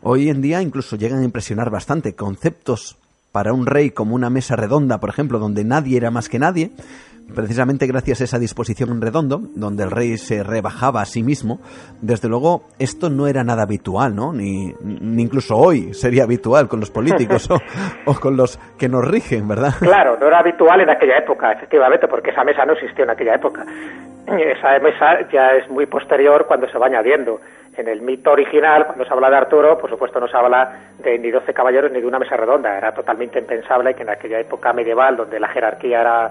[0.02, 2.14] Hoy en día incluso llegan a impresionar bastante.
[2.14, 2.96] Conceptos
[3.32, 6.70] para un rey como una mesa redonda, por ejemplo, donde nadie era más que nadie,
[7.32, 11.60] precisamente gracias a esa disposición en redondo, donde el rey se rebajaba a sí mismo,
[12.00, 14.32] desde luego esto no era nada habitual, ¿no?
[14.32, 14.74] Ni,
[15.22, 17.48] incluso hoy sería habitual con los políticos
[18.06, 19.74] o, con los que nos rigen, ¿verdad?
[19.80, 23.34] Claro, no era habitual en aquella época, efectivamente, porque esa mesa no existió en aquella
[23.34, 23.64] época.
[24.26, 27.40] Esa mesa ya es muy posterior cuando se va añadiendo.
[27.76, 31.18] En el mito original, cuando se habla de Arturo, por supuesto no se habla de
[31.18, 32.78] ni doce caballeros ni de una mesa redonda.
[32.78, 36.30] Era totalmente impensable que en aquella época medieval, donde la jerarquía era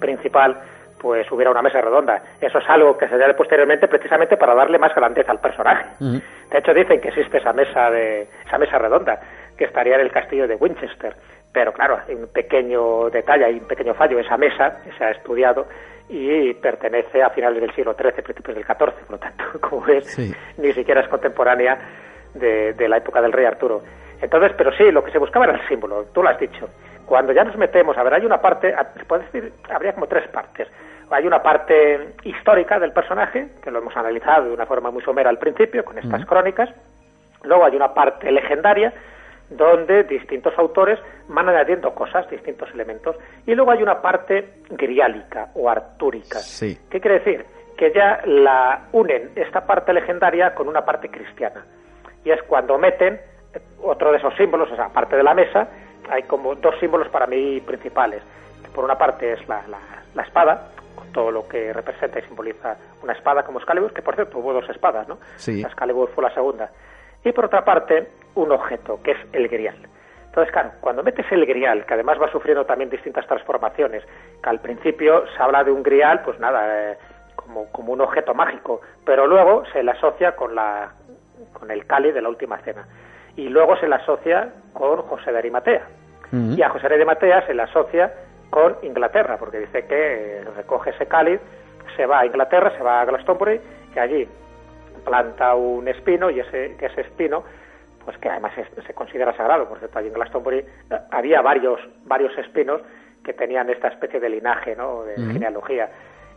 [0.00, 0.56] principal,
[0.98, 2.22] pues hubiera una mesa redonda.
[2.40, 5.86] Eso es algo que se añade posteriormente precisamente para darle más grandeza al personaje.
[6.00, 9.20] De hecho, dicen que existe esa mesa, de, esa mesa redonda,
[9.56, 11.14] que estaría en el castillo de Winchester.
[11.52, 14.18] Pero claro, hay un pequeño detalle, hay un pequeño fallo.
[14.18, 15.66] Esa mesa se ha estudiado
[16.08, 20.18] y pertenece a finales del siglo XIII, principios del XIV, por lo tanto, como ves,
[20.58, 21.78] ni siquiera es contemporánea
[22.34, 23.82] de, de, la época del rey Arturo.
[24.20, 26.68] Entonces, pero sí, lo que se buscaba era el símbolo, tú lo has dicho.
[27.06, 30.28] Cuando ya nos metemos, a ver, hay una parte, se puede decir, habría como tres
[30.28, 30.68] partes.
[31.10, 35.30] Hay una parte histórica del personaje, que lo hemos analizado de una forma muy somera
[35.30, 36.68] al principio, con estas crónicas.
[37.44, 38.92] Luego hay una parte legendaria,
[39.48, 43.16] donde distintos autores van añadiendo cosas, distintos elementos.
[43.46, 46.40] Y luego hay una parte griálica o artúrica.
[46.90, 47.46] ¿Qué quiere decir?
[47.76, 51.64] Que ya la unen esta parte legendaria con una parte cristiana.
[52.24, 53.20] Y es cuando meten
[53.80, 55.68] otro de esos símbolos, o sea, aparte de la mesa,
[56.10, 58.22] hay como dos símbolos para mí principales.
[58.74, 59.62] Por una parte es la,
[60.14, 64.14] la, espada, con todo lo que representa y simboliza una espada como Excalibur, que por
[64.14, 65.18] cierto hubo dos espadas, ¿no?
[65.36, 65.62] Sí.
[65.62, 66.70] Excalibur fue la segunda.
[67.24, 69.76] Y por otra parte, un objeto, que es el grial.
[70.26, 74.04] Entonces, claro, cuando metes el grial, que además va sufriendo también distintas transformaciones,
[74.42, 76.98] que al principio se habla de un grial, pues nada, eh,
[77.34, 80.92] como, como un objeto mágico, pero luego se le asocia con, la,
[81.54, 82.86] con el cáliz de la última cena.
[83.36, 85.86] Y luego se le asocia con José de Arimatea.
[86.32, 88.12] Y a José de Arimatea se le asocia
[88.50, 91.40] con Inglaterra, porque dice que recoge ese cáliz,
[91.96, 93.60] se va a Inglaterra, se va a Glastonbury,
[93.94, 94.28] y allí
[95.04, 97.44] planta un espino, y ese, que ese espino
[98.06, 98.52] pues que además
[98.86, 100.66] se considera sagrado, por cierto, allí en Glastonbury eh,
[101.10, 102.80] había varios, varios espinos
[103.24, 105.02] que tenían esta especie de linaje, ¿no?
[105.02, 105.90] de genealogía.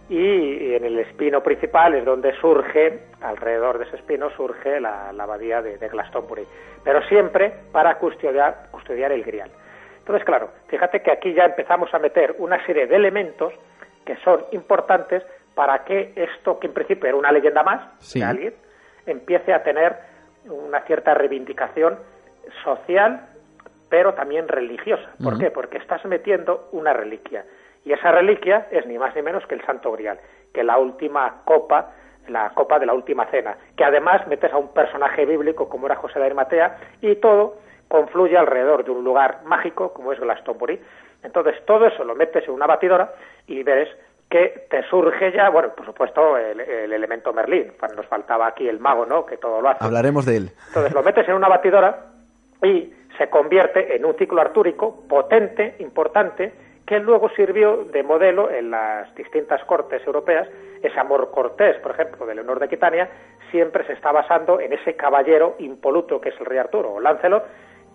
[0.09, 5.61] Y, en el espino principal es donde surge, alrededor de ese espino, surge la, abadía
[5.61, 6.47] de, Glastonbury,
[6.83, 9.51] pero siempre para custodiar, custodiar el grial.
[9.99, 13.53] Entonces, claro, fíjate que aquí ya empezamos a meter una serie de elementos
[14.03, 18.53] que son importantes para que esto, que en principio era una leyenda más de alguien,
[19.05, 19.95] empiece a tener
[20.45, 21.99] una cierta reivindicación
[22.63, 23.27] social,
[23.89, 25.11] pero también religiosa.
[25.21, 25.51] ¿Por qué?
[25.51, 27.45] Porque estás metiendo una reliquia.
[27.89, 30.19] Y esa reliquia es ni más ni menos que el Santo Grial,
[30.53, 31.91] que la última copa,
[32.27, 35.95] la copa de la última cena, que además metes a un personaje bíblico como era
[35.95, 37.55] José de Arimatea y todo
[37.87, 40.79] confluye alrededor de un lugar mágico como es Glastonbury.
[41.23, 43.11] Entonces todo eso lo metes en una batidora
[43.47, 43.89] y ves
[44.29, 46.59] que te surge ya, bueno, por supuesto, el,
[46.93, 47.73] elemento Merlín.
[47.95, 49.25] Nos faltaba aquí el mago, ¿no?
[49.25, 49.83] Que todo lo hace.
[49.83, 50.51] Hablaremos de él.
[50.67, 52.05] Entonces lo metes en una batidora
[52.61, 58.71] y se convierte en un ciclo artúrico potente, importante, que luego sirvió de modelo en
[58.71, 60.47] las distintas cortes europeas.
[60.81, 63.07] Ese amor cortés, por ejemplo, de Leonor de Aquitania,
[63.51, 67.45] siempre se está basando en ese caballero impoluto que es el rey Arturo, o Lancelot,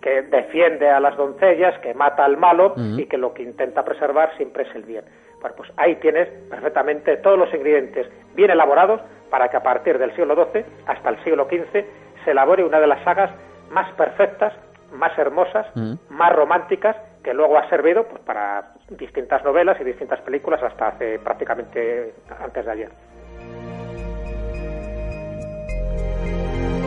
[0.01, 4.31] que defiende a las doncellas, que mata al malo y que lo que intenta preservar
[4.37, 5.03] siempre es el bien.
[5.41, 10.35] Pues ahí tienes perfectamente todos los ingredientes bien elaborados para que a partir del siglo
[10.35, 11.83] XII hasta el siglo XV
[12.23, 13.29] se elabore una de las sagas
[13.71, 14.53] más perfectas,
[14.93, 15.67] más hermosas,
[16.07, 21.19] más románticas, que luego ha servido pues, para distintas novelas y distintas películas hasta hace
[21.19, 22.91] prácticamente antes de ayer.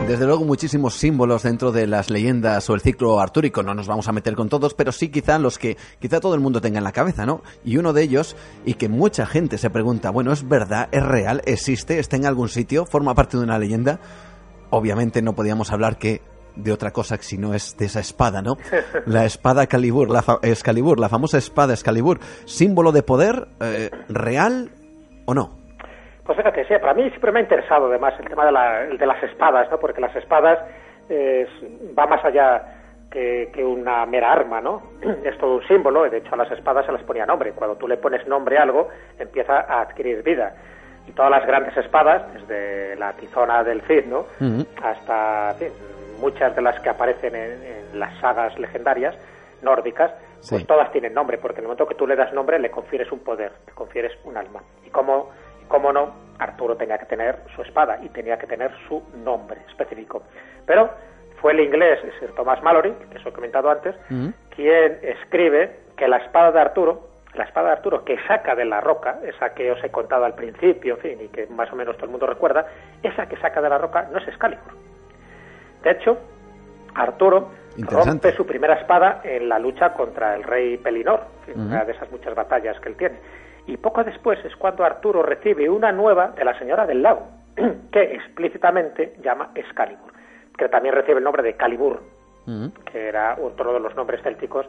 [0.09, 4.07] Desde luego muchísimos símbolos dentro de las leyendas o el ciclo artúrico, no nos vamos
[4.07, 6.83] a meter con todos, pero sí quizá los que quizá todo el mundo tenga en
[6.83, 7.43] la cabeza, ¿no?
[7.63, 8.35] Y uno de ellos,
[8.65, 10.89] y que mucha gente se pregunta, bueno, ¿es verdad?
[10.91, 11.43] ¿Es real?
[11.45, 11.99] ¿Existe?
[11.99, 12.87] ¿Está en algún sitio?
[12.87, 13.99] ¿Forma parte de una leyenda?
[14.71, 16.21] Obviamente no podíamos hablar que
[16.55, 18.55] de otra cosa si no es de esa espada, ¿no?
[19.05, 24.69] La espada Calibur, la Excalibur, la famosa espada Excalibur, símbolo de poder eh, real
[25.25, 25.57] o no?
[26.25, 29.69] Pues fíjate, sí, para mí siempre me ha interesado además el tema de, las espadas,
[29.71, 29.79] ¿no?
[29.79, 30.59] Porque las espadas
[31.97, 32.79] va más allá
[33.09, 34.81] que, una mera arma, ¿no?
[35.23, 37.53] Es todo un símbolo, y de hecho a las espadas se les ponía nombre.
[37.53, 40.53] Cuando tú le pones nombre a algo, empieza a adquirir vida.
[41.07, 44.25] Y todas las grandes espadas, desde la tizona del Cid, ¿no?
[44.83, 45.55] Hasta
[46.19, 49.15] muchas de las que aparecen en, las sagas legendarias
[49.61, 50.11] nórdicas,
[50.47, 53.11] pues todas tienen nombre, porque en el momento que tú le das nombre le confieres
[53.11, 54.61] un poder, le confieres un alma.
[54.85, 55.31] Y como
[55.69, 60.23] cómo no, Arturo tenía que tener su espada y tenía que tener su nombre específico.
[60.65, 60.89] Pero
[61.39, 63.95] fue el inglés Sir Thomas Mallory, que os he comentado antes,
[64.55, 68.81] quien escribe que la espada de Arturo, la espada de Arturo que saca de la
[68.81, 71.95] roca, esa que os he contado al principio, en fin, y que más o menos
[71.95, 72.65] todo el mundo recuerda,
[73.03, 74.88] esa que saca de la roca no es Excalibur.
[75.83, 76.17] De hecho,
[76.95, 81.21] Arturo rompe su primera espada en la lucha contra el rey Pelinor,
[81.55, 83.19] una de esas muchas batallas que él tiene
[83.69, 87.27] y poco después es cuando Arturo recibe una nueva de la señora del lago.
[87.91, 90.11] que explícitamente llama Excalibur,
[90.57, 92.01] que también recibe el nombre de Calibur,
[92.91, 94.65] que era otro de los nombres célticos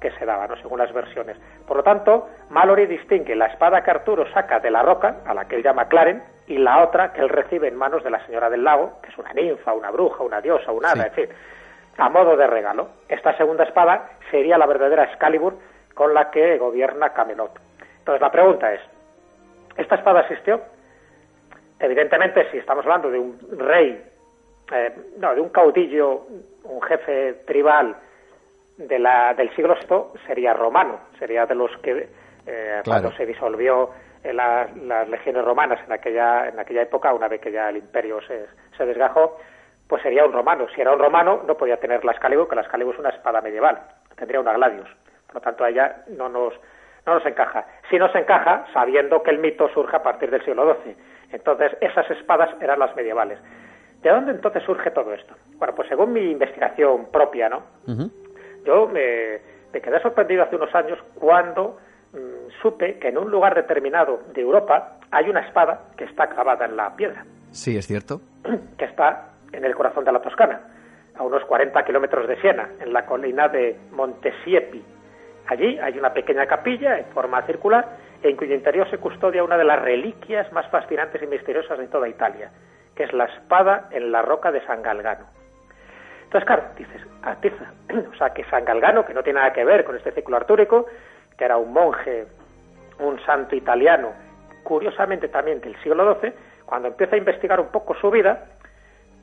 [0.00, 1.36] que se daban, según las versiones.
[1.66, 5.46] Por lo tanto, Mallory distingue la espada que Arturo saca de la roca, a la
[5.46, 8.50] que él llama Claren, y la otra que él recibe en manos de la Señora
[8.50, 11.28] del Lago, que es una ninfa, una bruja, una diosa, un hada, en fin,
[11.96, 12.88] a modo de regalo.
[13.08, 15.56] Esta segunda espada sería la verdadera Excalibur
[15.94, 17.56] con la que gobierna Camelot.
[17.98, 18.80] Entonces la pregunta es,
[19.76, 20.60] ¿esta espada existió?
[21.78, 24.04] Evidentemente, si estamos hablando de un rey,
[24.72, 26.26] eh, no, de un caudillo,
[26.64, 27.94] un jefe tribal
[28.76, 32.08] de la, del siglo VI, sería romano, sería de los que
[32.44, 33.90] eh, cuando se disolvió
[34.24, 38.20] eh, las legiones romanas en aquella, en aquella época, una vez que ya el imperio
[38.22, 38.46] se,
[38.76, 39.38] se desgajó,
[39.88, 40.66] pues sería un romano.
[40.74, 43.40] Si era un romano, no podía tener la Excalibur, que la Excalibur es una espada
[43.40, 43.80] medieval,
[44.16, 44.88] tendría una Gladius.
[45.26, 46.54] Por lo tanto, a ella no nos,
[47.06, 47.66] no nos encaja.
[47.88, 50.96] Si nos encaja, sabiendo que el mito surge a partir del siglo XII.
[51.32, 53.38] Entonces, esas espadas eran las medievales.
[54.02, 55.34] ¿De dónde entonces surge todo esto?
[55.56, 57.62] Bueno, pues según mi investigación propia, ¿no?
[58.64, 59.40] Yo me,
[59.72, 61.78] quedé sorprendido hace unos años cuando
[62.62, 66.76] supe que en un lugar determinado de Europa hay una espada que está clavada en
[66.76, 67.24] la piedra.
[67.50, 68.20] Sí, es cierto.
[68.78, 70.60] Que está en el corazón de la Toscana,
[71.16, 74.82] a unos 40 kilómetros de Siena, en la colina de Montesiepi.
[75.48, 79.64] Allí hay una pequeña capilla en forma circular en cuyo interior se custodia una de
[79.64, 82.50] las reliquias más fascinantes y misteriosas de toda Italia,
[82.94, 85.26] que es la espada en la roca de San Galgano.
[86.24, 87.72] Entonces, claro, dices, Artiza,
[88.12, 90.86] o sea, que San Galgano, que no tiene nada que ver con este ciclo artúrico,
[91.40, 92.26] que era un monje,
[92.98, 94.12] un santo italiano,
[94.62, 96.34] curiosamente también del siglo XII,
[96.66, 98.44] cuando empiezo a investigar un poco su vida,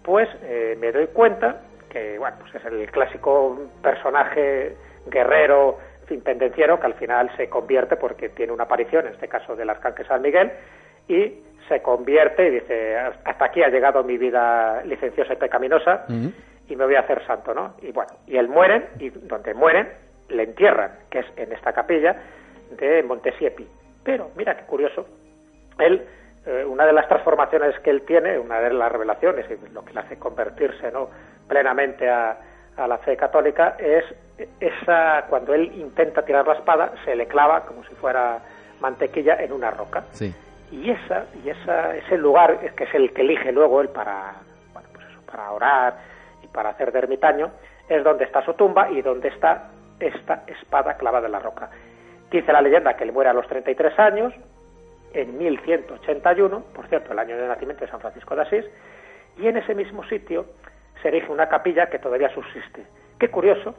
[0.02, 1.62] pues eh, me doy cuenta
[1.92, 7.98] que, bueno, pues es el clásico personaje guerrero, fin, pendenciero, que al final se convierte,
[7.98, 10.52] porque tiene una aparición, en este caso del arcángel San Miguel,
[11.08, 16.06] y se convierte y dice, hasta aquí ha llegado mi vida licenciosa y pecaminosa,
[16.68, 17.76] y me voy a hacer santo, ¿no?
[17.84, 22.16] Y bueno, y él muere, y donde mueren, le entierran, que es en esta capilla
[22.72, 23.68] de Montesiepi.
[24.04, 25.06] Pero, mira qué curioso,
[25.80, 26.06] él
[26.48, 29.94] eh, una de las transformaciones que él tiene, una de las revelaciones, y lo que
[29.94, 31.10] le hace convertirse ¿no?
[31.46, 32.38] plenamente a,
[32.78, 34.06] la fe católica, es
[34.60, 38.40] esa cuando él intenta tirar la espada, se le clava como si fuera
[38.80, 40.04] mantequilla en una roca.
[40.72, 44.36] Y esa, y esa, ese lugar, que es el que elige luego él para,
[44.74, 45.98] bueno, pues eso, para orar
[46.44, 47.50] y para hacer de ermitaño,
[47.90, 51.70] es donde está su tumba y donde está esta espada clavada en la roca.
[52.32, 54.34] Dice la leyenda que él muere a los 33 años,
[55.14, 58.66] en 1181, por cierto, el año de nacimiento de San Francisco de Asís,
[59.38, 60.46] y en ese mismo sitio
[61.02, 62.86] se erige una capilla que todavía subsiste.
[63.20, 63.76] Qué curioso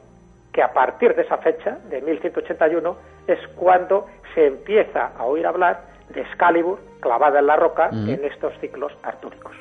[0.51, 2.97] que a partir de esa fecha, de 1181,
[3.27, 8.57] es cuando se empieza a oír hablar de Excalibur clavada en la roca en estos
[8.59, 9.55] ciclos artúricos.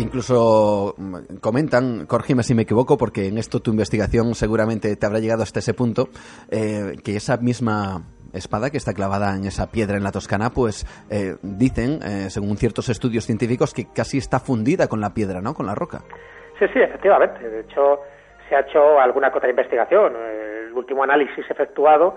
[0.00, 5.18] Incluso mm, comentan, corrígeme si me equivoco, porque en esto tu investigación seguramente te habrá
[5.18, 6.08] llegado hasta ese punto,
[6.50, 10.86] eh, que esa misma espada que está clavada en esa piedra en la Toscana, pues
[11.10, 15.52] eh, dicen, eh, según ciertos estudios científicos, que casi está fundida con la piedra, ¿no?
[15.52, 16.00] Con la roca.
[16.58, 17.46] Sí, sí, efectivamente.
[17.46, 18.00] De hecho,
[18.48, 20.14] se ha hecho alguna otra investigación.
[20.16, 22.16] El último análisis efectuado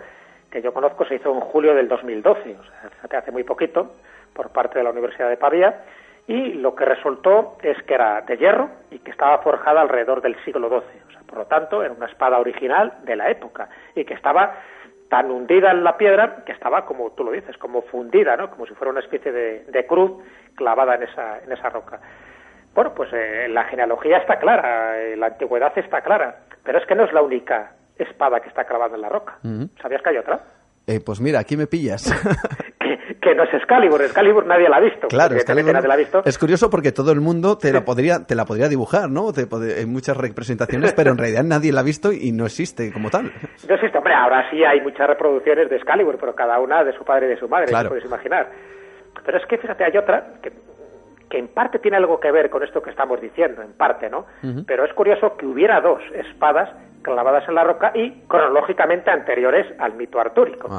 [0.50, 3.96] que yo conozco se hizo en julio del 2012, o sea, hace muy poquito,
[4.34, 5.84] por parte de la Universidad de Pavía
[6.28, 10.36] y lo que resultó es que era de hierro y que estaba forjada alrededor del
[10.46, 11.02] siglo XII.
[11.08, 14.56] O sea, por lo tanto, era una espada original de la época y que estaba
[15.10, 18.50] tan hundida en la piedra que estaba, como tú lo dices, como fundida, ¿no?
[18.50, 20.12] como si fuera una especie de, cruz
[20.56, 22.00] clavada en esa, en esa roca.
[22.74, 26.96] Bueno, pues eh, la genealogía está clara, eh, la antigüedad está clara, pero es que
[26.96, 29.38] no es la única espada que está clavada en la roca.
[29.82, 30.40] ¿Sabías que hay otra?
[30.88, 32.12] Eh, pues mira, aquí me pillas.
[33.24, 34.02] que, no es Excalibur.
[34.02, 35.08] Excalibur nadie la ha visto.
[35.08, 36.22] Claro, Excalibur nadie la ha visto.
[36.26, 39.32] Es curioso porque todo el mundo te la podría, te la podría dibujar, ¿no?
[39.34, 39.48] Te
[39.78, 43.32] hay muchas representaciones, pero en realidad nadie la ha visto y no existe como tal.
[43.68, 47.06] No existe, hombre, ahora sí hay muchas reproducciones de Excalibur, pero cada una de su
[47.06, 47.90] padre y de su madre, claro.
[47.90, 48.50] puedes imaginar.
[49.26, 50.52] Pero es que, fíjate, hay otra que,
[51.30, 54.26] que en parte tiene algo que ver con esto que estamos diciendo, en parte, ¿no?
[54.68, 56.70] Pero es curioso que hubiera dos espadas
[57.04, 60.70] clavadas en la roca y cronológicamente anteriores al mito artúrico.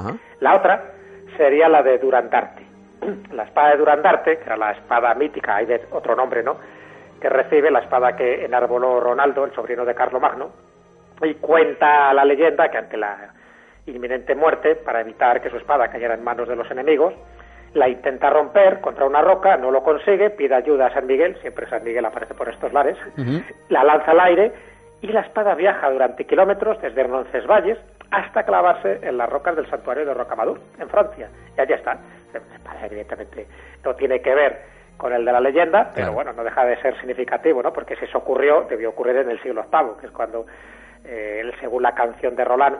[0.40, 0.92] La otra
[1.36, 2.62] sería la de Durandarte.
[3.32, 6.56] La espada de Durandarte, que era la espada mítica, hay de otro nombre, ¿no?
[7.20, 10.50] Que recibe la espada que enarboló Ronaldo, el sobrino de Carlomagno,
[11.22, 13.32] y cuenta la leyenda que ante la
[13.86, 17.14] inminente muerte, para evitar que su espada cayera en manos de los enemigos,
[17.74, 21.68] la intenta romper contra una roca, no lo consigue, pide ayuda a San Miguel, siempre
[21.68, 22.96] San Miguel aparece por estos lares,
[23.68, 24.52] la lanza al aire
[25.02, 27.78] y la espada viaja durante kilómetros desde Roncesvalles
[28.16, 31.28] hasta clavarse en las rocas del santuario de Rocamadour, en Francia.
[31.56, 31.98] Y allí está.
[32.82, 33.46] evidentemente
[33.84, 36.96] no tiene que ver con el de la leyenda, pero bueno, no deja de ser
[36.98, 37.72] significativo, ¿no?
[37.72, 40.46] Porque si eso ocurrió, debió ocurrir en el siglo VIII, que es cuando,
[41.04, 42.76] eh, según la canción de Roland,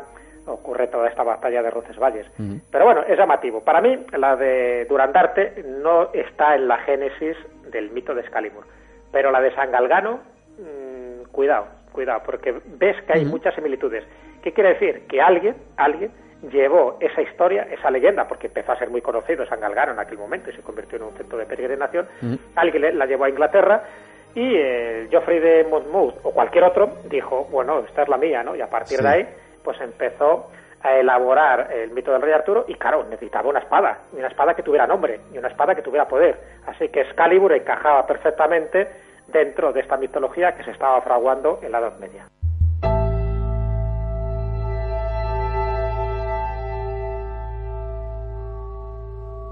[0.47, 2.26] ocurre toda esta batalla de Roncesvalles.
[2.70, 3.62] Pero bueno, es llamativo.
[3.62, 7.37] Para mí, la de Durandarte no está en la génesis
[7.70, 8.64] del mito de Excalibur,
[9.11, 10.20] pero la de San Galgano,
[10.59, 14.05] mm, cuidado, cuidado, porque ves que hay muchas similitudes.
[14.42, 15.07] ¿Qué quiere decir?
[15.09, 16.11] Que alguien, alguien
[16.51, 20.18] llevó esa historia, esa leyenda, porque empezó a ser muy conocido San Galgano en aquel
[20.18, 22.07] momento y se convirtió en un centro de peregrinación,
[22.57, 23.84] alguien la llevó a Inglaterra
[24.34, 28.57] y eh, Geoffrey de Monmouth o cualquier otro dijo, bueno, esta es la mía, ¿no?
[28.57, 29.28] Y a partir de ahí,
[29.62, 30.51] pues empezó
[30.82, 34.55] a elaborar el mito del rey Arturo y claro, necesitaba una espada, y una espada
[34.55, 36.36] que tuviera nombre, y una espada que tuviera poder.
[36.66, 38.88] Así que Excalibur encajaba perfectamente
[39.29, 42.27] dentro de esta mitología que se estaba fraguando en la Edad Media.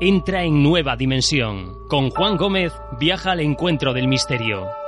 [0.05, 1.87] entra en nueva dimensión.
[1.89, 4.82] Con Juan Gómez viaja al encuentro del misterio.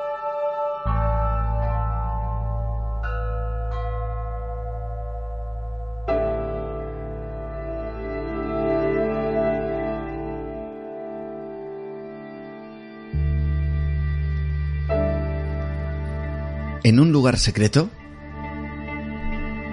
[16.85, 17.89] En un lugar secreto,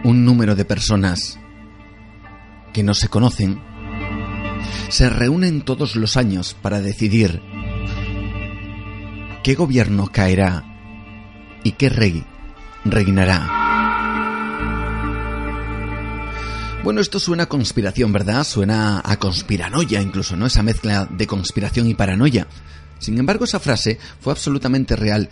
[0.05, 1.37] un número de personas
[2.71, 3.61] que no se conocen
[4.87, 7.41] se reúnen todos los años para decidir
[9.43, 10.63] qué gobierno caerá
[11.65, 12.23] y qué rey
[12.85, 13.61] reinará.
[16.81, 18.45] Bueno, esto suena a conspiración, ¿verdad?
[18.45, 20.45] Suena a conspiranoia incluso, ¿no?
[20.45, 22.47] Esa mezcla de conspiración y paranoia.
[22.99, 25.29] Sin embargo, esa frase fue absolutamente real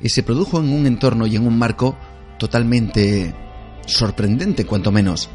[0.00, 1.96] y se produjo en un entorno y en un marco
[2.38, 3.34] totalmente
[3.86, 5.28] sorprendente, cuanto menos.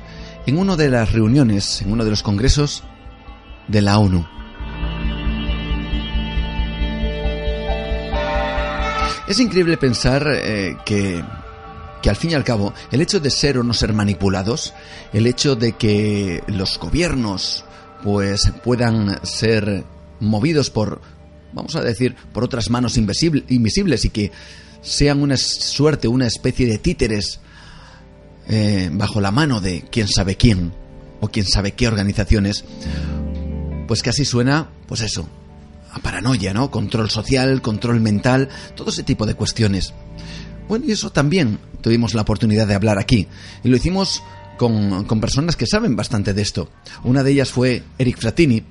[0.46, 2.84] En una de las reuniones, en uno de los congresos
[3.68, 4.26] de la ONU.
[9.28, 11.24] Es increíble pensar eh, que,
[12.02, 14.74] que al fin y al cabo el hecho de ser o no ser manipulados,
[15.14, 17.66] el hecho de que los gobiernos
[18.04, 19.84] pues puedan ser
[20.20, 21.02] movidos por,
[21.56, 24.32] vamos a decir, por otras manos invisibles y que
[24.82, 27.40] sean una suerte, una especie de títeres
[28.48, 30.74] eh, bajo la mano de quién sabe quién
[31.22, 32.66] o quién sabe qué organizaciones,
[33.88, 35.28] pues casi suena, pues eso,
[35.92, 36.70] a paranoia, ¿no?
[36.70, 39.94] Control social, control mental, todo ese tipo de cuestiones.
[40.68, 43.28] Bueno, y eso también tuvimos la oportunidad de hablar aquí.
[43.64, 44.22] Y lo hicimos
[44.58, 46.70] con, con personas que saben bastante de esto.
[47.04, 48.64] Una de ellas fue Eric Fratini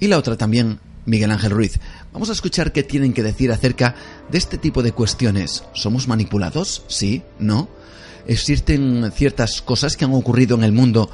[0.00, 1.80] y la otra también Miguel Ángel Ruiz.
[2.12, 3.94] Vamos a escuchar qué tienen que decir acerca
[4.30, 5.64] de este tipo de cuestiones.
[5.72, 6.84] ¿Somos manipulados?
[6.88, 7.22] ¿Sí?
[7.38, 7.68] ¿No?
[8.26, 11.10] ¿Existen ciertas cosas que han ocurrido en el mundo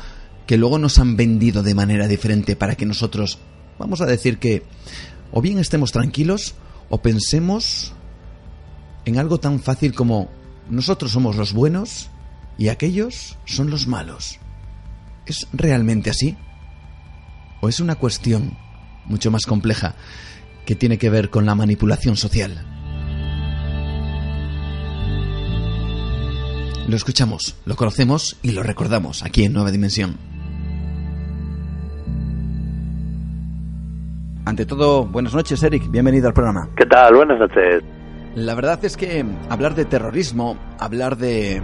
[0.46, 3.38] que luego nos han vendido de manera diferente para que nosotros,
[3.78, 4.62] vamos a decir que,
[5.30, 6.54] o bien estemos tranquilos
[6.88, 7.92] o pensemos
[9.04, 10.30] en algo tan fácil como
[10.70, 12.08] nosotros somos los buenos
[12.56, 14.38] y aquellos son los malos.
[15.26, 16.36] ¿Es realmente así?
[17.60, 18.56] ¿O es una cuestión
[19.08, 19.94] mucho más compleja
[20.64, 22.64] que tiene que ver con la manipulación social?
[26.88, 30.16] Lo escuchamos, lo conocemos y lo recordamos aquí en Nueva Dimensión.
[34.46, 35.90] Ante todo, buenas noches, Eric.
[35.90, 36.70] Bienvenido al programa.
[36.74, 37.14] ¿Qué tal?
[37.14, 37.84] Buenas noches.
[38.34, 41.60] La verdad es que hablar de terrorismo, hablar de,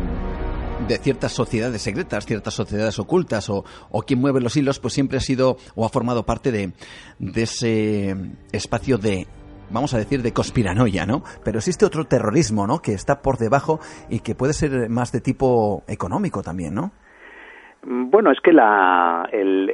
[0.88, 5.18] de ciertas sociedades secretas, ciertas sociedades ocultas o, o quien mueve los hilos, pues siempre
[5.18, 6.72] ha sido o ha formado parte de,
[7.18, 8.16] de ese
[8.52, 9.26] espacio de
[9.70, 11.22] vamos a decir, de conspiranoia, ¿no?
[11.42, 12.80] Pero existe otro terrorismo, ¿no?
[12.80, 16.92] Que está por debajo y que puede ser más de tipo económico también, ¿no?
[17.86, 19.68] Bueno, es que la, el,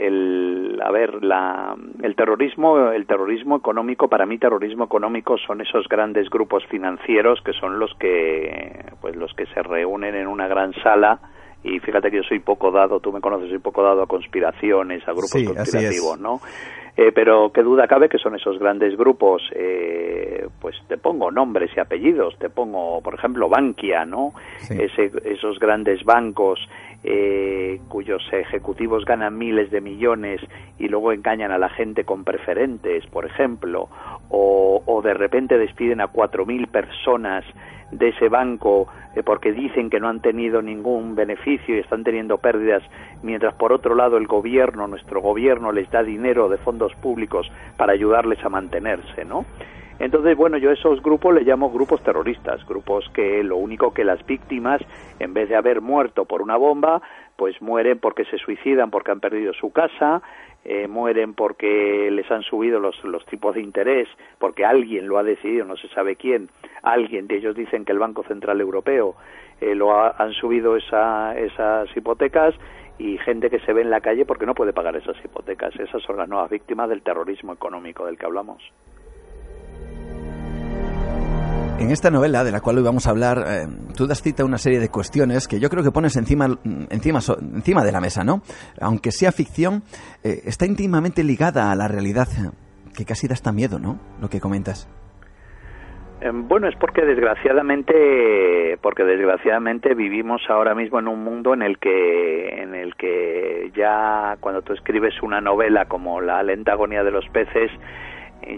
[0.83, 6.28] a ver, la, el terrorismo, el terrorismo económico, para mí terrorismo económico son esos grandes
[6.31, 11.20] grupos financieros que son los que, pues los que se reúnen en una gran sala
[11.62, 15.07] y fíjate que yo soy poco dado, tú me conoces, soy poco dado a conspiraciones,
[15.07, 16.41] a grupos conspirativos, ¿no?
[16.97, 21.70] Eh, pero qué duda cabe que son esos grandes grupos, eh, pues te pongo nombres
[21.76, 24.33] y apellidos, te pongo, por ejemplo, Bankia, ¿no?
[24.68, 26.59] Ese, esos grandes bancos
[27.03, 30.40] eh, cuyos ejecutivos ganan miles de millones
[30.78, 33.88] y luego engañan a la gente con preferentes, por ejemplo,
[34.28, 37.44] o, de repente despiden a cuatro mil personas
[37.90, 38.86] de ese banco
[39.16, 42.82] eh, porque dicen que no han tenido ningún beneficio y están teniendo pérdidas,
[43.22, 47.94] mientras por otro lado el gobierno, nuestro gobierno, les da dinero de fondos públicos para
[47.94, 49.46] ayudarles a mantenerse, ¿no?
[50.01, 54.03] Entonces, bueno, yo a esos grupos les llamo grupos terroristas, grupos que lo único que
[54.03, 54.80] las víctimas,
[55.18, 57.03] en vez de haber muerto por una bomba,
[57.36, 60.22] pues mueren porque se suicidan, porque han perdido su casa,
[60.64, 65.22] eh, mueren porque les han subido los, los tipos de interés, porque alguien lo ha
[65.22, 66.48] decidido, no se sabe quién,
[66.82, 69.16] alguien de ellos dicen que el Banco Central Europeo
[69.61, 72.55] eh, lo han subido esa, esas hipotecas
[72.98, 75.78] y gente que se ve en la calle porque no puede pagar esas hipotecas.
[75.78, 78.62] Esas son las nuevas víctimas del terrorismo económico del que hablamos.
[81.81, 83.66] En esta novela de la cual hoy vamos a hablar, eh,
[83.97, 86.47] tú das cita a una serie de cuestiones que yo creo que pones encima,
[86.91, 88.43] encima, encima de la mesa, ¿no?
[88.83, 89.83] Aunque sea ficción,
[90.22, 92.28] eh, está íntimamente ligada a la realidad,
[92.95, 93.99] que casi da hasta miedo, ¿no?
[94.20, 94.91] Lo que comentas.
[96.20, 101.78] Em, bueno, es porque desgraciadamente, porque desgraciadamente vivimos ahora mismo en un mundo en el
[101.78, 107.11] que, en el que ya cuando tú escribes una novela como La lenta agonía de
[107.11, 107.70] los peces,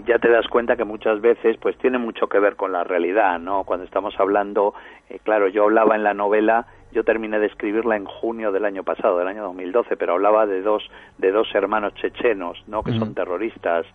[0.05, 3.39] ya te das cuenta que muchas veces pues tiene mucho que ver con la realidad,
[3.39, 3.63] ¿no?
[3.63, 4.73] Cuando estamos hablando,
[5.09, 8.83] eh, claro, yo hablaba en la novela, yo terminé de escribirla en junio del año
[8.83, 10.83] pasado, del año 2012, pero hablaba de dos
[11.17, 12.83] de dos hermanos chechenos, ¿no?
[12.83, 13.85] Que son terroristas,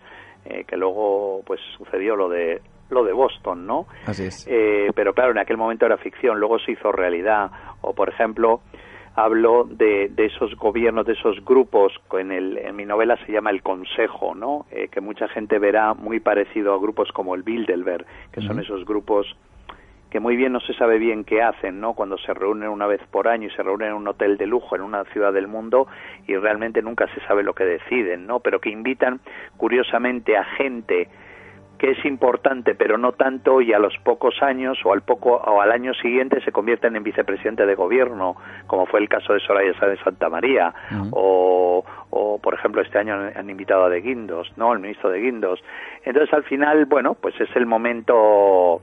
[0.45, 3.85] eh, que luego pues sucedió lo de lo de Boston, ¿no?
[4.05, 4.47] Así es.
[4.49, 7.51] Eh, pero claro, en aquel momento era ficción, luego se hizo realidad.
[7.81, 8.61] O por ejemplo,
[9.23, 13.49] hablo de, de, esos gobiernos, de esos grupos, en, el, en mi novela se llama
[13.49, 14.65] el Consejo, ¿no?
[14.71, 18.85] Eh, que mucha gente verá muy parecido a grupos como el Bilderberg, que son esos
[18.85, 19.35] grupos
[20.09, 21.93] que muy bien no se sabe bien qué hacen, ¿no?
[21.93, 24.75] Cuando se reúnen una vez por año y se reúnen en un hotel de lujo
[24.75, 25.87] en una ciudad del mundo
[26.27, 28.39] y realmente nunca se sabe lo que deciden, ¿no?
[28.39, 29.19] Pero que invitan
[29.57, 31.09] curiosamente a gente
[31.79, 35.61] que es importante pero no tanto y a los pocos años o al poco o
[35.61, 38.35] al año siguiente se convierten en vicepresidente de gobierno
[38.67, 40.73] como fue el caso de Soraya Sáenz de Santa María
[41.11, 45.21] o, o por ejemplo este año han, invitado a De Guindos no el ministro de
[45.21, 45.63] Guindos.
[46.03, 48.81] Entonces al final bueno pues es el momento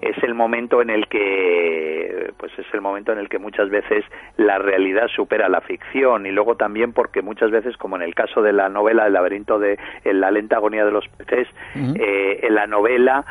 [0.00, 4.04] es el momento en el que pues es el momento en el que muchas veces
[4.36, 6.26] la realidad supera la ficción.
[6.26, 9.58] Y luego también porque muchas veces como en el caso de la novela El laberinto
[9.58, 13.24] de la lenta agonía de los peces eh, en la novela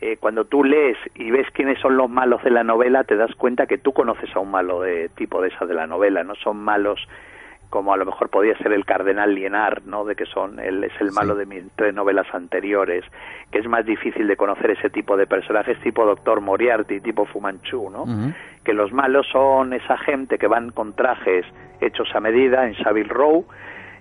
[0.00, 3.34] eh, cuando tú lees y ves quiénes son los malos de la novela te das
[3.36, 6.34] cuenta que tú conoces a un malo de tipo de esa de la novela no
[6.34, 7.00] son malos
[7.74, 10.04] como a lo mejor podía ser el cardenal Lienar, ¿no?
[10.04, 13.04] De que son él es el malo de mis tres novelas anteriores,
[13.50, 17.90] que es más difícil de conocer ese tipo de personajes, tipo Doctor Moriarty, tipo Fumanchu,
[17.90, 18.04] ¿no?
[18.62, 21.44] Que los malos son esa gente que van con trajes
[21.80, 23.44] hechos a medida en Savile Row,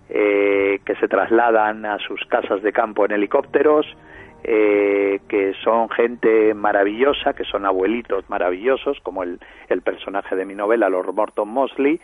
[0.07, 3.87] eh, que se trasladan a sus casas de campo en helicópteros,
[4.43, 10.53] eh, que son gente maravillosa, que son abuelitos maravillosos, como el, el personaje de mi
[10.53, 11.99] novela, Lord Morton Mosley,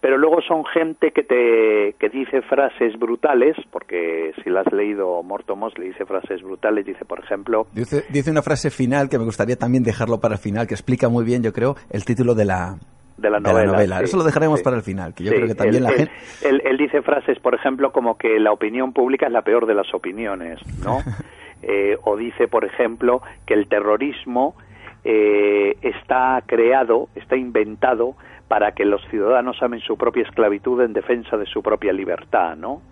[0.00, 5.22] pero luego son gente que te que dice frases brutales, porque si la has leído,
[5.22, 7.66] Morto Mosley dice frases brutales, dice por ejemplo...
[7.72, 11.08] Dice, dice una frase final que me gustaría también dejarlo para el final, que explica
[11.08, 12.76] muy bien, yo creo, el título de la,
[13.18, 14.00] de la novela.
[14.00, 16.12] Eso lo dejaremos para el final, que yo creo que también la gente...
[16.42, 19.92] Él, dice frases, por ejemplo, como que la opinión pública es la peor de las
[19.94, 20.98] opiniones, ¿no?
[21.62, 24.54] Eh, o dice, por ejemplo, que el terrorismo
[25.04, 28.14] eh, está creado, está inventado
[28.50, 32.82] para que los ciudadanos amen su propia esclavitud en defensa de su propia libertad, ¿no?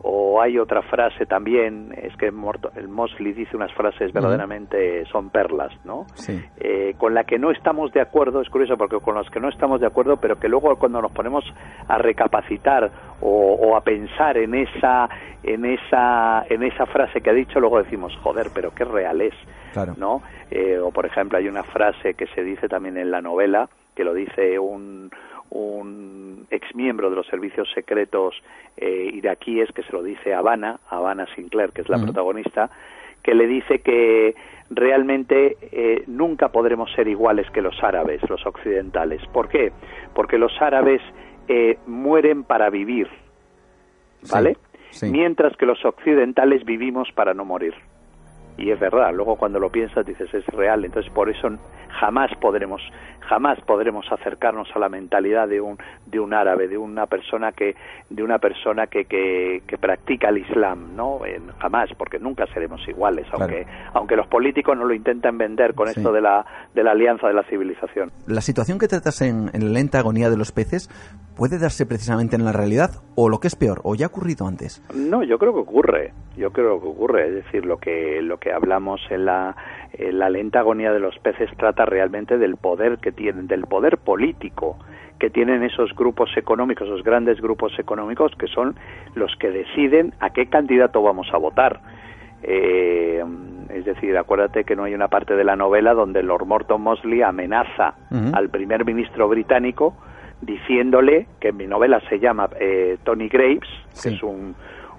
[0.00, 5.72] O hay otra frase también, es que el Mosley dice unas frases verdaderamente son perlas,
[5.84, 6.06] ¿no?
[6.14, 6.40] Sí.
[6.56, 9.48] Eh, con la que no estamos de acuerdo, es curioso porque con las que no
[9.48, 11.44] estamos de acuerdo, pero que luego cuando nos ponemos
[11.88, 15.08] a recapacitar o, a pensar en esa,
[15.42, 19.34] en esa, en esa frase que ha dicho, luego decimos, joder, pero qué real es,
[19.72, 19.94] claro.
[19.96, 20.22] ¿no?
[20.48, 24.04] Eh, o por ejemplo hay una frase que se dice también en la novela, que
[24.04, 25.10] lo dice un,
[25.50, 28.34] un ex miembro de los servicios secretos
[28.76, 32.70] eh, iraquíes que se lo dice a Habana, Habana Sinclair, que es la protagonista,
[33.22, 34.34] que le dice que
[34.70, 39.20] realmente eh, nunca podremos ser iguales que los árabes, los occidentales.
[39.32, 39.72] ¿Por qué?
[40.14, 41.02] Porque los árabes
[41.48, 43.08] eh, mueren para vivir,
[44.30, 44.56] ¿vale?
[45.02, 47.74] Mientras que los occidentales vivimos para no morir
[48.56, 51.48] y es verdad, luego cuando lo piensas dices es real, entonces por eso
[51.88, 52.80] jamás podremos
[53.20, 57.74] jamás podremos acercarnos a la mentalidad de un de un árabe, de una persona que
[58.10, 61.20] de una persona que que, practica el Islam, ¿no?
[61.58, 66.12] jamás, porque nunca seremos iguales, aunque aunque los políticos no lo intenten vender con esto
[66.12, 66.44] de la
[66.74, 68.10] de la alianza de la civilización.
[68.26, 70.88] La situación que tratas en, en la lenta agonía de los peces
[71.36, 74.46] puede darse precisamente en la realidad o lo que es peor, o ya ha ocurrido
[74.46, 74.82] antes.
[74.94, 78.52] No, yo creo que ocurre, yo creo que ocurre, es decir, lo que lo que
[78.52, 79.56] hablamos en la,
[79.98, 84.76] la lenta agonía de los peces trata realmente del poder que tienen, del poder político
[85.20, 88.74] que tienen esos grupos económicos, esos grandes grupos económicos que son
[89.14, 91.80] los que deciden a qué candidato vamos a votar.
[92.42, 93.24] Eh,
[93.68, 97.22] es decir, acuérdate que no hay una parte de la novela donde Lord Morton Mosley
[97.22, 97.94] amenaza
[98.32, 99.94] al primer ministro británico
[100.40, 103.68] diciéndole que en mi novela se llama eh, Tony Graves,
[104.02, 104.56] que es un,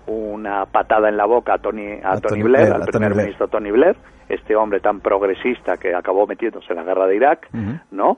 [0.07, 3.95] una patada en la boca a Tony, a, Tony, Blair, al primer ministro Tony Blair,
[4.29, 7.49] este hombre tan progresista que acabó metiéndose en la guerra de Irak,
[7.91, 8.17] ¿no?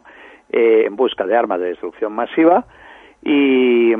[0.50, 2.66] Eh, en busca de armas de destrucción masiva.
[3.24, 3.94] Y,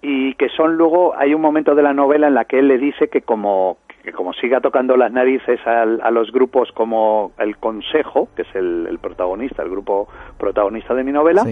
[0.00, 2.78] y que son luego hay un momento de la novela en la que él le
[2.78, 8.28] dice que como que como siga tocando las narices a, los grupos como el Consejo,
[8.34, 10.08] que es el, protagonista, el grupo
[10.38, 11.44] protagonista de mi novela,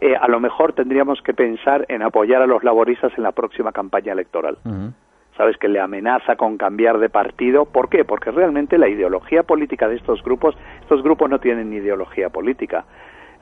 [0.00, 3.70] eh, a lo mejor tendríamos que pensar en apoyar a los laboristas en la próxima
[3.70, 4.58] campaña electoral.
[5.36, 7.64] Sabes que le amenaza con cambiar de partido.
[7.64, 8.04] ¿Por qué?
[8.04, 12.84] Porque realmente la ideología política de estos grupos, estos grupos no tienen ideología política.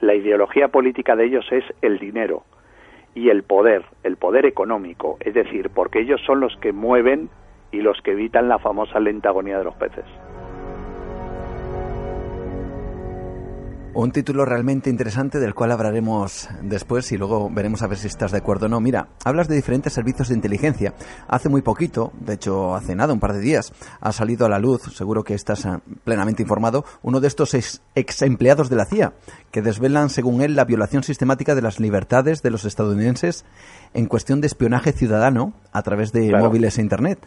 [0.00, 2.44] La ideología política de ellos es el dinero
[3.14, 7.28] y el poder, el poder económico, es decir, porque ellos son los que mueven
[7.70, 10.04] y los que evitan la famosa lenta agonía de los peces.
[13.94, 18.32] Un título realmente interesante del cual hablaremos después y luego veremos a ver si estás
[18.32, 18.80] de acuerdo o no.
[18.80, 20.94] Mira, hablas de diferentes servicios de inteligencia.
[21.28, 23.70] Hace muy poquito, de hecho hace nada, un par de días,
[24.00, 28.22] ha salido a la luz, seguro que estás eh, plenamente informado, uno de estos ex
[28.22, 29.12] empleados de la CIA,
[29.50, 33.44] que desvelan, según él, la violación sistemática de las libertades de los estadounidenses
[33.92, 37.18] en cuestión de espionaje ciudadano a través de móviles e Internet.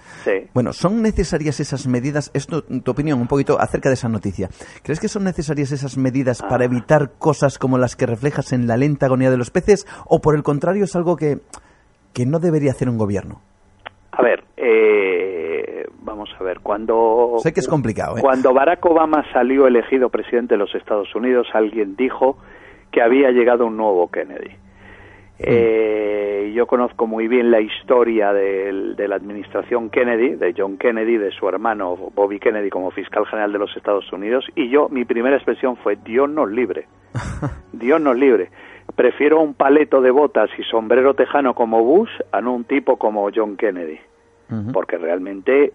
[0.53, 2.31] Bueno, ¿son necesarias esas medidas?
[2.33, 4.49] Es tu, opinión un poquito acerca de esa noticia.
[4.81, 6.65] ¿Crees que son necesarias esas medidas para ah.
[6.65, 9.85] evitar cosas como las que reflejas en la lenta agonía de los peces?
[10.05, 11.37] ¿O por el contrario es algo que,
[12.13, 13.41] que no debería hacer un gobierno?
[14.11, 17.35] A ver, eh, vamos a ver, cuando...
[17.39, 18.17] Sé que es complicado.
[18.17, 18.21] ¿eh?
[18.21, 22.37] Cuando Barack Obama salió elegido presidente de los Estados Unidos, alguien dijo
[22.91, 24.55] que había llegado un nuevo Kennedy.
[25.37, 31.31] Eh, yo conozco muy bien la historia de, la administración Kennedy, de John Kennedy, de
[31.31, 35.35] su hermano Bobby Kennedy como fiscal general de los Estados Unidos, y yo, mi primera
[35.35, 36.87] expresión fue, Dios nos libre,
[37.73, 38.49] Dios nos libre.
[38.95, 43.29] Prefiero un paleto de botas y sombrero tejano como Bush a no un tipo como
[43.35, 43.99] John Kennedy.
[44.71, 45.73] porque realmente